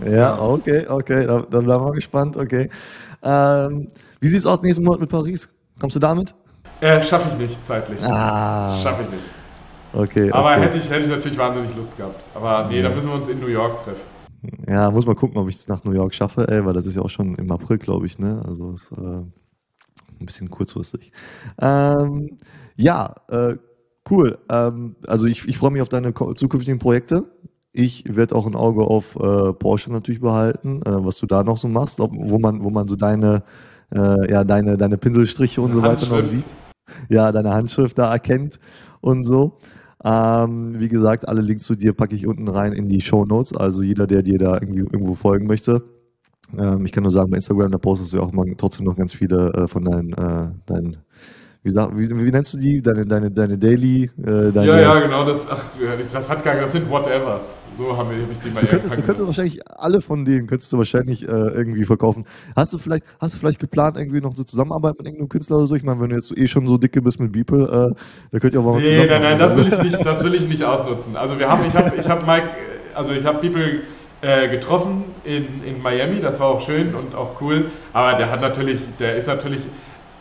Ja, 0.05 0.40
okay, 0.40 0.85
okay, 0.88 1.25
dann, 1.25 1.47
dann 1.51 1.64
bleiben 1.64 1.85
wir 1.85 1.92
gespannt, 1.92 2.37
okay. 2.37 2.68
Ähm, 3.23 3.87
wie 4.18 4.27
sieht 4.27 4.40
es 4.40 4.47
aus 4.47 4.61
nächsten 4.61 4.83
Monat 4.85 5.01
mit 5.01 5.09
Paris? 5.09 5.49
Kommst 5.79 5.94
du 5.94 6.01
damit? 6.01 6.35
Äh, 6.81 7.01
Schaffe 7.03 7.29
ich 7.31 7.38
nicht, 7.38 7.64
zeitlich. 7.64 8.03
Ah. 8.03 8.81
Schaffe 8.83 9.05
ich 9.05 9.11
nicht. 9.11 9.23
Okay. 9.92 10.33
Aber 10.33 10.51
okay. 10.51 10.62
Hätte, 10.62 10.79
ich, 10.79 10.90
hätte 10.90 11.05
ich 11.05 11.11
natürlich 11.11 11.38
wahnsinnig 11.38 11.75
Lust 11.77 11.97
gehabt. 11.97 12.20
Aber 12.35 12.66
nee, 12.68 12.81
ja. 12.81 12.88
da 12.88 12.94
müssen 12.94 13.09
wir 13.09 13.14
uns 13.14 13.29
in 13.29 13.38
New 13.38 13.47
York 13.47 13.85
treffen. 13.85 14.01
Ja, 14.68 14.90
muss 14.90 15.07
mal 15.07 15.14
gucken, 15.14 15.38
ob 15.38 15.49
ich 15.49 15.55
es 15.55 15.68
nach 15.68 15.85
New 15.85 15.92
York 15.92 16.12
schaffe, 16.12 16.49
ey, 16.49 16.66
weil 16.66 16.75
das 16.75 16.87
ist 16.87 16.97
ja 16.97 17.03
auch 17.03 17.09
schon 17.09 17.37
im 17.37 17.53
April, 17.53 17.79
glaube 17.79 18.07
ich, 18.07 18.18
ne? 18.18 18.42
Also 18.47 18.73
ist 18.73 18.90
äh, 18.92 19.01
ein 19.01 20.27
bisschen 20.27 20.51
kurzfristig. 20.51 21.12
Ähm, 21.61 22.37
ja, 22.77 23.14
äh, 23.29 23.55
Cool. 24.09 24.38
Ähm, 24.51 24.97
also 25.07 25.27
ich, 25.27 25.47
ich 25.49 25.59
freue 25.59 25.71
mich 25.71 25.83
auf 25.83 25.88
deine 25.88 26.12
zukünftigen 26.12 26.79
Projekte. 26.79 27.25
Ich 27.73 28.05
werde 28.09 28.37
auch 28.37 28.47
ein 28.47 28.55
Auge 28.55 28.83
auf 28.83 29.17
äh, 29.17 29.53
Porsche 29.53 29.90
natürlich 29.90 30.21
behalten, 30.21 30.83
äh, 30.83 31.05
was 31.05 31.17
du 31.17 31.27
da 31.27 31.43
noch 31.43 31.59
so 31.59 31.69
machst, 31.69 32.01
ob, 32.01 32.12
wo 32.14 32.38
man, 32.38 32.62
wo 32.62 32.71
man 32.71 32.87
so 32.87 32.95
deine, 32.95 33.43
äh, 33.93 34.31
ja, 34.31 34.45
deine, 34.45 34.77
deine 34.77 34.99
Pinselstriche 34.99 35.61
und 35.61 35.73
so 35.73 35.83
weiter 35.83 36.07
noch 36.07 36.23
sieht. 36.25 36.45
Ja, 37.09 37.33
deine 37.33 37.53
Handschrift 37.53 37.99
da 37.99 38.12
erkennt 38.12 38.61
und 39.01 39.25
so. 39.25 39.59
Ähm, 40.05 40.79
wie 40.79 40.88
gesagt, 40.90 41.27
alle 41.27 41.40
Links 41.40 41.64
zu 41.64 41.75
dir 41.75 41.95
packe 41.95 42.14
ich 42.14 42.27
unten 42.27 42.47
rein 42.47 42.75
in 42.75 42.88
die 42.88 43.01
Show 43.01 43.25
Notes. 43.25 43.57
Also 43.57 43.83
jeder, 43.83 44.07
der 44.07 44.23
dir 44.23 44.38
da 44.38 44.55
irgendwie 44.55 44.81
irgendwo 44.81 45.14
folgen 45.14 45.47
möchte. 45.47 45.83
Ähm, 46.57 46.85
ich 46.85 46.93
kann 46.93 47.03
nur 47.03 47.11
sagen, 47.11 47.31
bei 47.31 47.37
Instagram, 47.37 47.73
da 47.73 47.79
postest 47.79 48.12
du 48.12 48.21
auch 48.21 48.31
mal 48.33 48.47
trotzdem 48.59 48.85
noch 48.85 48.97
ganz 48.97 49.14
viele 49.14 49.53
äh, 49.55 49.67
von 49.67 49.85
deinen, 49.85 50.12
äh, 50.12 50.51
deinen 50.67 50.99
wie, 51.64 51.70
sag, 51.70 51.96
wie, 51.96 52.11
wie, 52.11 52.31
nennst 52.31 52.53
du 52.53 52.59
die? 52.59 52.83
Deine, 52.83 53.07
deine, 53.07 53.31
deine 53.31 53.57
Daily? 53.57 54.11
Äh, 54.18 54.53
deine 54.53 54.66
ja, 54.66 54.81
ja, 54.81 55.00
genau. 55.00 55.24
Das, 55.24 55.46
ach, 55.50 55.62
das 56.12 56.29
hat 56.29 56.44
gar 56.44 56.57
das 56.57 56.72
sind 56.72 56.90
Whatevers. 56.90 57.57
So 57.79 57.96
haben 57.96 58.11
wir, 58.11 58.22
hab 58.22 58.31
ich 58.31 58.38
die 58.38 58.50
mal 58.50 58.61
du 58.61 58.66
könntest, 58.66 58.94
du 58.94 59.00
könntest 59.00 59.27
wahrscheinlich 59.27 59.61
alle 59.66 60.03
von 60.03 60.27
denen 60.27 60.46
könntest 60.46 60.70
du 60.74 60.77
wahrscheinlich 60.77 61.22
äh, 61.22 61.27
irgendwie 61.27 61.87
verkaufen. 61.87 62.27
Hast 62.55 62.74
du 62.74 62.79
vielleicht, 62.79 63.07
hast 63.18 63.33
du 63.33 63.38
vielleicht 63.38 63.61
geplant, 63.61 63.96
irgendwie 63.96 64.20
noch 64.20 64.37
so 64.37 64.44
Zusammenarbeit 64.44 64.98
mit 64.98 65.07
irgendeinem 65.07 65.31
Künstler 65.31 65.57
oder 65.57 65.66
so? 65.66 65.74
Ich 65.74 65.83
meine, 65.83 65.98
wenn 66.03 66.11
du 66.11 66.16
jetzt 66.16 66.37
eh 66.37 66.46
schon 66.46 66.66
so 66.66 66.77
dicke 66.77 67.00
bist 67.00 67.18
mit 67.18 67.33
Beeple, 67.33 67.64
äh, 67.64 67.94
da 68.31 68.38
könnt 68.38 68.53
ihr 68.53 68.61
auch 68.61 68.64
mal 68.64 68.74
was 68.74 68.83
Nee, 68.83 69.07
nein, 69.07 69.22
nein, 69.22 69.38
das 69.38 69.57
will 69.57 69.66
ich 69.66 69.83
nicht, 69.83 70.05
das 70.05 70.22
will 70.22 70.35
ich 70.35 70.46
nicht 70.46 70.62
ausnutzen. 70.62 71.16
Also 71.16 71.38
wir 71.38 71.48
haben, 71.48 71.64
ich 71.64 71.74
habe, 71.74 71.92
ich 71.98 72.09
habe 72.11 72.27
Mike, 72.27 72.48
also 72.94 73.12
ich 73.12 73.24
habe 73.24 73.38
Beeple 73.40 73.81
äh, 74.20 74.48
getroffen 74.48 75.05
in, 75.24 75.64
in 75.64 75.81
Miami, 75.83 76.20
das 76.20 76.38
war 76.40 76.48
auch 76.48 76.61
schön 76.61 76.94
und 76.94 77.14
auch 77.14 77.40
cool. 77.40 77.70
Aber 77.94 78.18
der 78.18 78.31
hat 78.31 78.42
natürlich, 78.42 78.81
der 78.98 79.16
ist 79.16 79.27
natürlich 79.27 79.62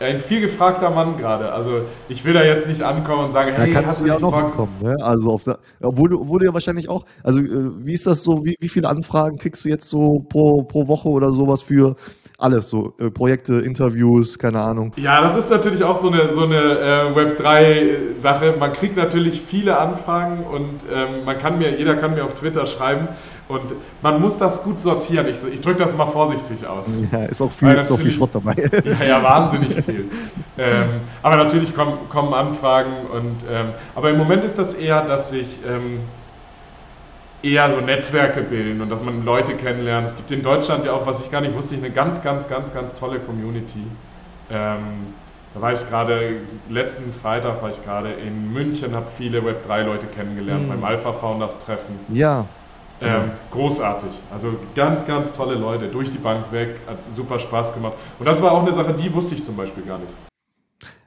ein 0.00 0.18
viel 0.18 0.40
gefragter 0.40 0.90
Mann 0.90 1.16
gerade. 1.16 1.52
Also 1.52 1.82
ich 2.08 2.24
will 2.24 2.32
da 2.32 2.42
jetzt 2.42 2.66
nicht 2.66 2.82
ankommen 2.82 3.26
und 3.26 3.32
sagen, 3.32 3.52
hey, 3.54 3.72
da 3.72 3.80
kannst 3.80 3.92
hast 3.92 4.02
du 4.02 4.06
ja 4.06 4.18
noch 4.18 4.32
Bock? 4.32 4.44
ankommen, 4.44 4.74
ne? 4.80 4.96
Also 5.00 5.30
auf 5.30 5.44
der, 5.44 5.58
obwohl 5.80 6.10
du, 6.10 6.20
obwohl 6.20 6.40
du 6.40 6.46
ja 6.46 6.54
wahrscheinlich 6.54 6.88
auch, 6.88 7.04
also 7.22 7.40
äh, 7.40 7.70
wie 7.84 7.94
ist 7.94 8.06
das 8.06 8.22
so, 8.22 8.44
wie, 8.44 8.56
wie 8.60 8.68
viele 8.68 8.88
Anfragen 8.88 9.36
kriegst 9.36 9.64
du 9.64 9.68
jetzt 9.68 9.88
so 9.88 10.24
pro, 10.28 10.62
pro 10.64 10.88
Woche 10.88 11.08
oder 11.08 11.30
sowas 11.30 11.62
für 11.62 11.96
alles, 12.38 12.68
so 12.68 12.94
äh, 12.98 13.10
Projekte, 13.10 13.54
Interviews, 13.54 14.38
keine 14.38 14.60
Ahnung. 14.60 14.92
Ja, 14.96 15.20
das 15.20 15.36
ist 15.36 15.50
natürlich 15.50 15.84
auch 15.84 16.00
so 16.00 16.10
eine, 16.10 16.34
so 16.34 16.42
eine 16.42 16.56
äh, 16.56 17.16
Web3-Sache. 17.16 18.56
Man 18.58 18.72
kriegt 18.72 18.96
natürlich 18.96 19.40
viele 19.40 19.78
Anfragen 19.78 20.44
und 20.44 20.80
ähm, 20.92 21.24
man 21.24 21.38
kann 21.38 21.58
mir, 21.58 21.78
jeder 21.78 21.94
kann 21.94 22.14
mir 22.14 22.24
auf 22.24 22.34
Twitter 22.34 22.66
schreiben 22.66 23.08
und 23.48 23.74
man 24.00 24.20
muss 24.20 24.38
das 24.38 24.62
gut 24.62 24.80
sortieren. 24.80 25.26
Ich, 25.28 25.38
ich 25.52 25.60
drücke 25.60 25.78
das 25.78 25.94
mal 25.96 26.06
vorsichtig 26.06 26.66
aus. 26.66 26.86
Ja, 27.12 27.24
ist 27.24 27.42
auch 27.42 27.50
viel, 27.50 27.68
ist 27.68 27.90
auch 27.90 27.98
viel 27.98 28.12
Schrott 28.12 28.30
dabei. 28.32 28.54
Ja, 28.84 29.04
ja, 29.04 29.22
wahnsinnig 29.22 29.74
viel. 29.84 30.08
ähm, 30.58 30.88
aber 31.22 31.36
natürlich 31.36 31.74
kommen, 31.74 32.08
kommen 32.08 32.32
Anfragen 32.32 33.06
und 33.12 33.36
ähm, 33.50 33.72
aber 33.94 34.10
im 34.10 34.18
Moment 34.18 34.44
ist 34.44 34.58
das 34.58 34.74
eher, 34.74 35.02
dass 35.02 35.30
sich 35.30 35.58
ähm, 35.68 36.00
eher 37.42 37.70
so 37.70 37.80
Netzwerke 37.80 38.40
bilden 38.40 38.80
und 38.80 38.88
dass 38.88 39.02
man 39.02 39.24
Leute 39.24 39.54
kennenlernt. 39.54 40.08
Es 40.08 40.16
gibt 40.16 40.30
in 40.30 40.42
Deutschland 40.42 40.86
ja 40.86 40.92
auch, 40.92 41.06
was 41.06 41.20
ich 41.20 41.30
gar 41.30 41.42
nicht 41.42 41.54
wusste, 41.54 41.74
eine 41.74 41.90
ganz, 41.90 42.22
ganz, 42.22 42.48
ganz, 42.48 42.72
ganz 42.72 42.94
tolle 42.94 43.18
Community. 43.20 43.84
Ähm, 44.50 45.12
da 45.52 45.60
war 45.60 45.72
ich 45.72 45.88
gerade, 45.88 46.38
letzten 46.68 47.12
Freitag 47.12 47.62
war 47.62 47.68
ich 47.68 47.84
gerade 47.84 48.12
in 48.12 48.52
München, 48.52 48.94
habe 48.94 49.06
viele 49.14 49.40
Web3-Leute 49.40 50.06
kennengelernt 50.06 50.64
mhm. 50.64 50.70
beim 50.70 50.84
Alpha 50.84 51.12
Founders 51.12 51.60
Treffen. 51.60 51.98
Ja. 52.08 52.46
Ähm, 53.00 53.32
großartig. 53.50 54.10
Also 54.32 54.56
ganz, 54.74 55.06
ganz 55.06 55.32
tolle 55.32 55.54
Leute, 55.56 55.88
durch 55.88 56.10
die 56.10 56.18
Bank 56.18 56.50
weg, 56.52 56.76
hat 56.86 56.98
super 57.14 57.38
Spaß 57.38 57.74
gemacht. 57.74 57.94
Und 58.18 58.26
das 58.26 58.40
war 58.40 58.52
auch 58.52 58.62
eine 58.62 58.72
Sache, 58.72 58.94
die 58.94 59.12
wusste 59.12 59.34
ich 59.34 59.44
zum 59.44 59.56
Beispiel 59.56 59.84
gar 59.84 59.98
nicht. 59.98 60.12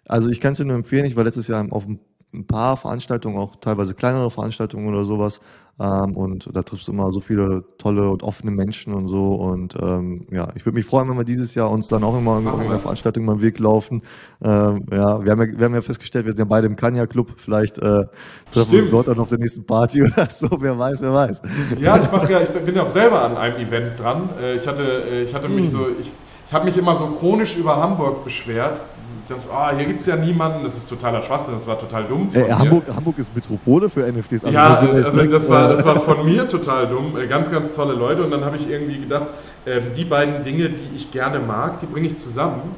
Also 0.05 0.29
ich 0.29 0.39
kann 0.39 0.51
es 0.51 0.57
dir 0.57 0.65
nur 0.65 0.75
empfehlen, 0.75 1.05
ich 1.05 1.15
war 1.15 1.23
letztes 1.23 1.47
Jahr 1.47 1.65
auf 1.71 1.85
ein 1.87 1.99
paar 2.45 2.77
Veranstaltungen, 2.77 3.37
auch 3.37 3.55
teilweise 3.57 3.93
kleinere 3.93 4.29
Veranstaltungen 4.29 4.87
oder 4.87 5.05
sowas, 5.05 5.41
ähm, 5.79 6.17
und 6.17 6.49
da 6.53 6.63
triffst 6.63 6.87
du 6.87 6.91
immer 6.91 7.11
so 7.11 7.19
viele 7.19 7.63
tolle 7.77 8.09
und 8.09 8.23
offene 8.23 8.49
Menschen 8.49 8.93
und 8.93 9.09
so. 9.09 9.35
Und 9.35 9.75
ähm, 9.79 10.25
ja, 10.31 10.49
ich 10.55 10.65
würde 10.65 10.75
mich 10.75 10.85
freuen, 10.85 11.07
wenn 11.09 11.17
wir 11.17 11.23
dieses 11.23 11.53
Jahr 11.53 11.69
uns 11.69 11.87
dann 11.87 12.03
auch 12.03 12.17
immer 12.17 12.39
in 12.39 12.45
irgendeiner 12.45 12.79
Veranstaltung 12.79 13.25
mal 13.25 13.33
im 13.33 13.41
Weg 13.41 13.59
laufen. 13.59 14.01
Ähm, 14.43 14.85
ja, 14.91 15.23
wir 15.23 15.31
haben 15.31 15.41
ja, 15.41 15.59
wir 15.59 15.65
haben 15.65 15.75
ja 15.75 15.81
festgestellt, 15.81 16.25
wir 16.25 16.31
sind 16.31 16.39
ja 16.39 16.45
beide 16.45 16.65
im 16.65 16.75
Kanya 16.75 17.05
Club. 17.05 17.33
Vielleicht 17.37 17.77
äh, 17.77 18.05
treffen 18.51 18.71
wir 18.71 18.79
uns 18.79 18.89
dort 18.89 19.07
dann 19.07 19.19
auf 19.19 19.29
der 19.29 19.37
nächsten 19.37 19.65
Party 19.65 20.01
oder 20.03 20.27
so. 20.29 20.49
Wer 20.59 20.79
weiß, 20.79 21.01
wer 21.01 21.13
weiß. 21.13 21.41
Ja, 21.79 21.97
ich 21.99 22.11
mache 22.11 22.31
ja, 22.31 22.41
ich 22.41 22.49
bin 22.49 22.73
ja 22.73 22.81
auch 22.81 22.87
selber 22.87 23.21
an 23.21 23.37
einem 23.37 23.57
Event 23.57 23.99
dran. 23.99 24.29
Äh, 24.41 24.55
ich 24.55 24.67
hatte, 24.67 24.83
äh, 24.83 25.21
ich 25.21 25.35
hatte 25.35 25.47
mich 25.47 25.65
hm. 25.65 25.71
so, 25.71 25.87
ich, 25.99 26.11
ich 26.47 26.53
habe 26.53 26.65
mich 26.65 26.77
immer 26.77 26.95
so 26.95 27.07
chronisch 27.07 27.57
über 27.57 27.75
Hamburg 27.75 28.23
beschwert, 28.23 28.81
das, 29.27 29.47
oh, 29.51 29.75
hier 29.75 29.85
gibt 29.85 29.99
es 29.99 30.05
ja 30.05 30.15
niemanden, 30.15 30.63
das 30.63 30.77
ist 30.77 30.87
totaler 30.87 31.21
Schwachsinn, 31.21 31.53
das 31.53 31.67
war 31.67 31.77
total 31.77 32.05
dumm. 32.05 32.29
Äh, 32.33 32.49
Hamburg, 32.51 32.83
Hamburg 32.93 33.17
ist 33.17 33.35
Metropole 33.35 33.89
für 33.89 34.09
NFTs. 34.09 34.45
Also 34.45 34.57
ja, 34.57 34.75
also 34.75 35.23
das 35.25 35.49
war, 35.49 35.69
das 35.69 35.83
war 35.83 35.99
von 35.99 36.25
mir 36.25 36.47
total 36.47 36.87
dumm. 36.87 37.17
Äh, 37.17 37.27
ganz, 37.27 37.51
ganz 37.51 37.73
tolle 37.73 37.93
Leute. 37.93 38.23
Und 38.23 38.31
dann 38.31 38.45
habe 38.45 38.55
ich 38.55 38.69
irgendwie 38.69 38.99
gedacht, 38.99 39.27
äh, 39.65 39.81
die 39.95 40.05
beiden 40.05 40.43
Dinge, 40.43 40.69
die 40.69 40.95
ich 40.95 41.11
gerne 41.11 41.39
mag, 41.39 41.79
die 41.81 41.87
bringe 41.87 42.07
ich 42.07 42.15
zusammen. 42.15 42.75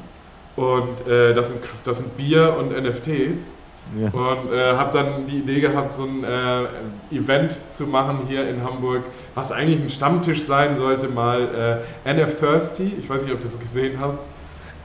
Und 0.56 1.06
äh, 1.06 1.34
das, 1.34 1.48
sind, 1.48 1.60
das 1.84 1.98
sind 1.98 2.16
Bier 2.16 2.56
und 2.58 2.70
NFTs. 2.72 3.50
Ja. 3.98 4.10
Und 4.10 4.52
äh, 4.52 4.74
habe 4.76 4.96
dann 4.96 5.26
die 5.26 5.38
Idee 5.38 5.60
gehabt, 5.60 5.94
so 5.94 6.04
ein 6.04 6.22
äh, 6.22 7.16
Event 7.16 7.60
zu 7.70 7.86
machen 7.86 8.20
hier 8.28 8.48
in 8.48 8.62
Hamburg, 8.62 9.02
was 9.34 9.50
eigentlich 9.50 9.80
ein 9.80 9.90
Stammtisch 9.90 10.44
sein 10.44 10.76
sollte, 10.76 11.08
mal 11.08 11.82
äh, 12.04 12.12
NF 12.12 12.38
Thirsty. 12.38 12.92
Ich 12.98 13.10
weiß 13.10 13.22
nicht, 13.22 13.32
ob 13.32 13.40
du 13.40 13.46
das 13.46 13.58
gesehen 13.58 13.98
hast. 14.00 14.20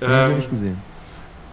Ähm, 0.01 0.09
habe 0.09 0.29
ich 0.31 0.37
nicht 0.37 0.49
gesehen. 0.49 0.81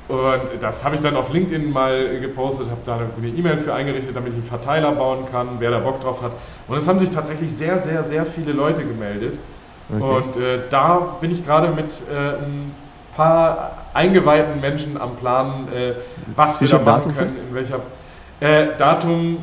Und 0.09 0.43
das 0.61 0.85
habe 0.85 0.95
ich 0.95 1.01
dann 1.01 1.17
auf 1.17 1.33
LinkedIn 1.33 1.71
mal 1.71 2.21
gepostet, 2.21 2.69
habe 2.71 2.81
da 2.85 2.97
eine 2.97 3.29
E-Mail 3.29 3.59
für 3.59 3.73
eingerichtet, 3.73 4.17
damit 4.17 4.31
ich 4.31 4.39
einen 4.39 4.45
Verteiler 4.45 4.93
bauen 4.93 5.27
kann, 5.31 5.49
wer 5.59 5.71
da 5.71 5.79
Bock 5.79 6.01
drauf 6.01 6.23
hat. 6.23 6.33
Und 6.69 6.77
es 6.77 6.87
haben 6.87 6.99
sich 6.99 7.11
tatsächlich 7.11 7.55
sehr, 7.55 7.81
sehr, 7.81 8.05
sehr 8.05 8.27
viele 8.27 8.53
Leute 8.53 8.85
gemeldet. 8.85 9.39
Okay. 9.89 10.03
Und 10.03 10.37
äh, 10.37 10.59
da 10.71 11.17
bin 11.21 11.31
ich 11.31 11.45
gerade 11.47 11.69
mit 11.69 12.03
äh, 12.11 12.45
ein 12.45 12.75
paar 13.15 13.73
eingeweihten 13.95 14.61
Menschen 14.61 15.01
am 15.01 15.17
Plan, 15.17 15.69
äh, 15.73 15.95
was 16.35 16.61
wir 16.61 16.69
da 16.69 16.77
machen 16.77 16.87
Datum 16.87 17.15
können, 17.15 17.29
fest? 17.29 17.41
in 17.43 17.55
welcher 17.55 17.81
äh, 18.41 18.77
Datum. 18.77 19.39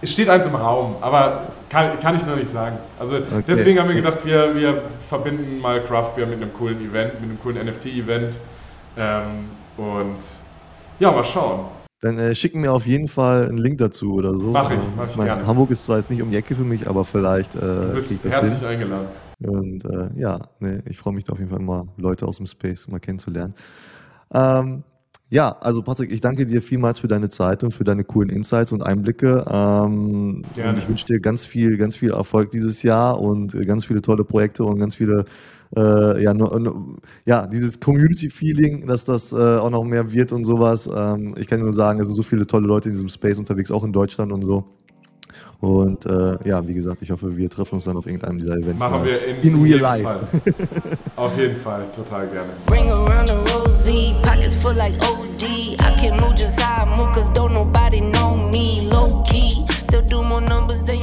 Es 0.00 0.12
steht 0.12 0.28
eins 0.28 0.44
im 0.46 0.56
Raum, 0.56 0.96
aber 1.00 1.52
kann, 1.68 2.00
kann 2.00 2.16
ich 2.16 2.26
noch 2.26 2.34
nicht 2.34 2.50
sagen. 2.50 2.76
Also 2.98 3.16
okay. 3.16 3.44
deswegen 3.46 3.78
haben 3.78 3.88
wir 3.88 3.94
gedacht, 3.94 4.24
wir, 4.24 4.54
wir 4.56 4.82
verbinden 5.08 5.60
mal 5.60 5.82
Craft 5.84 6.16
Beer 6.16 6.26
mit 6.26 6.42
einem 6.42 6.52
coolen 6.52 6.80
Event, 6.80 7.14
mit 7.20 7.30
einem 7.30 7.40
coolen 7.40 7.64
NFT-Event. 7.64 8.38
Ähm, 8.96 9.50
und 9.76 10.18
ja, 10.98 11.12
mal 11.12 11.22
schauen. 11.22 11.66
Dann 12.00 12.18
äh, 12.18 12.34
schicken 12.34 12.60
mir 12.60 12.72
auf 12.72 12.84
jeden 12.84 13.06
Fall 13.06 13.48
einen 13.48 13.58
Link 13.58 13.78
dazu 13.78 14.14
oder 14.14 14.34
so. 14.34 14.46
Mach 14.46 14.72
ich, 14.72 14.78
mach 14.96 15.08
ich 15.08 15.16
mein, 15.16 15.26
gerne. 15.26 15.46
Hamburg 15.46 15.70
ist 15.70 15.84
zwar 15.84 15.98
jetzt 15.98 16.10
nicht 16.10 16.20
um 16.20 16.30
die 16.30 16.36
Ecke 16.36 16.56
für 16.56 16.64
mich, 16.64 16.88
aber 16.88 17.04
vielleicht. 17.04 17.54
Äh, 17.54 17.60
du 17.60 17.92
bist 17.94 18.24
herzlich 18.24 18.58
hin. 18.58 18.68
eingeladen. 18.68 19.06
Und 19.46 19.84
äh, 19.84 20.10
ja, 20.16 20.40
nee, 20.60 20.80
ich 20.86 20.98
freue 20.98 21.14
mich 21.14 21.24
da 21.24 21.32
auf 21.32 21.38
jeden 21.38 21.50
Fall 21.50 21.60
mal, 21.60 21.86
Leute 21.96 22.26
aus 22.26 22.36
dem 22.36 22.46
Space 22.46 22.88
mal 22.88 23.00
kennenzulernen. 23.00 23.54
Ähm, 24.32 24.84
ja, 25.30 25.56
also 25.60 25.82
Patrick, 25.82 26.12
ich 26.12 26.20
danke 26.20 26.44
dir 26.44 26.60
vielmals 26.60 26.98
für 26.98 27.08
deine 27.08 27.30
Zeit 27.30 27.64
und 27.64 27.72
für 27.72 27.84
deine 27.84 28.04
coolen 28.04 28.28
Insights 28.28 28.72
und 28.72 28.82
Einblicke. 28.82 29.44
Ähm, 29.48 30.42
Gerne. 30.54 30.72
Und 30.72 30.78
ich 30.78 30.88
wünsche 30.88 31.06
dir 31.06 31.20
ganz 31.20 31.46
viel, 31.46 31.78
ganz 31.78 31.96
viel 31.96 32.10
Erfolg 32.10 32.50
dieses 32.50 32.82
Jahr 32.82 33.18
und 33.18 33.52
ganz 33.66 33.86
viele 33.86 34.02
tolle 34.02 34.24
Projekte 34.24 34.62
und 34.64 34.78
ganz 34.78 34.94
viele 34.94 35.24
äh, 35.74 36.22
ja, 36.22 36.34
no, 36.34 36.58
no, 36.58 36.96
ja, 37.24 37.46
dieses 37.46 37.80
Community-Feeling, 37.80 38.86
dass 38.86 39.04
das 39.04 39.32
äh, 39.32 39.36
auch 39.36 39.70
noch 39.70 39.84
mehr 39.84 40.12
wird 40.12 40.32
und 40.32 40.44
sowas. 40.44 40.88
Ähm, 40.94 41.34
ich 41.38 41.46
kann 41.46 41.60
nur 41.60 41.72
sagen, 41.72 41.98
es 42.00 42.08
sind 42.08 42.16
so 42.16 42.22
viele 42.22 42.46
tolle 42.46 42.66
Leute 42.66 42.90
in 42.90 42.94
diesem 42.94 43.08
Space 43.08 43.38
unterwegs, 43.38 43.70
auch 43.70 43.84
in 43.84 43.92
Deutschland 43.92 44.32
und 44.32 44.42
so. 44.42 44.64
Und 45.62 46.04
äh, 46.06 46.38
ja, 46.44 46.66
wie 46.66 46.74
gesagt, 46.74 47.02
ich 47.02 47.12
hoffe, 47.12 47.36
wir 47.36 47.48
treffen 47.48 47.76
uns 47.76 47.84
dann 47.84 47.96
auf 47.96 48.04
irgendeinem 48.04 48.38
dieser 48.38 48.56
Events. 48.56 48.80
Machen 48.80 49.04
wir 49.04 49.24
in, 49.24 49.36
in 49.42 49.62
real 49.62 49.78
life. 49.78 50.02
Fall. 50.02 50.20
auf 51.14 51.38
jeden 51.38 51.56
Fall, 51.60 51.84
total 51.94 52.26
gerne. 52.26 52.50
Bring 52.66 52.90
around 52.90 53.28
the 53.28 53.36
rosy, 53.54 54.12
pockets 54.24 54.56
full 54.56 54.74
like 54.74 54.94
OD. 55.08 55.44
I 55.78 55.94
can 56.00 56.16
move 56.20 56.34
just 56.34 56.60
how 56.60 56.84
I 56.84 56.96
move, 56.98 57.14
cause 57.14 57.30
don't 57.30 57.54
nobody 57.54 58.00
know 58.00 58.34
me. 58.50 58.88
Low 58.90 59.22
key, 59.22 59.64
still 59.84 60.02
do 60.02 60.24
more 60.24 60.40
numbers 60.40 60.82
than 60.82 61.01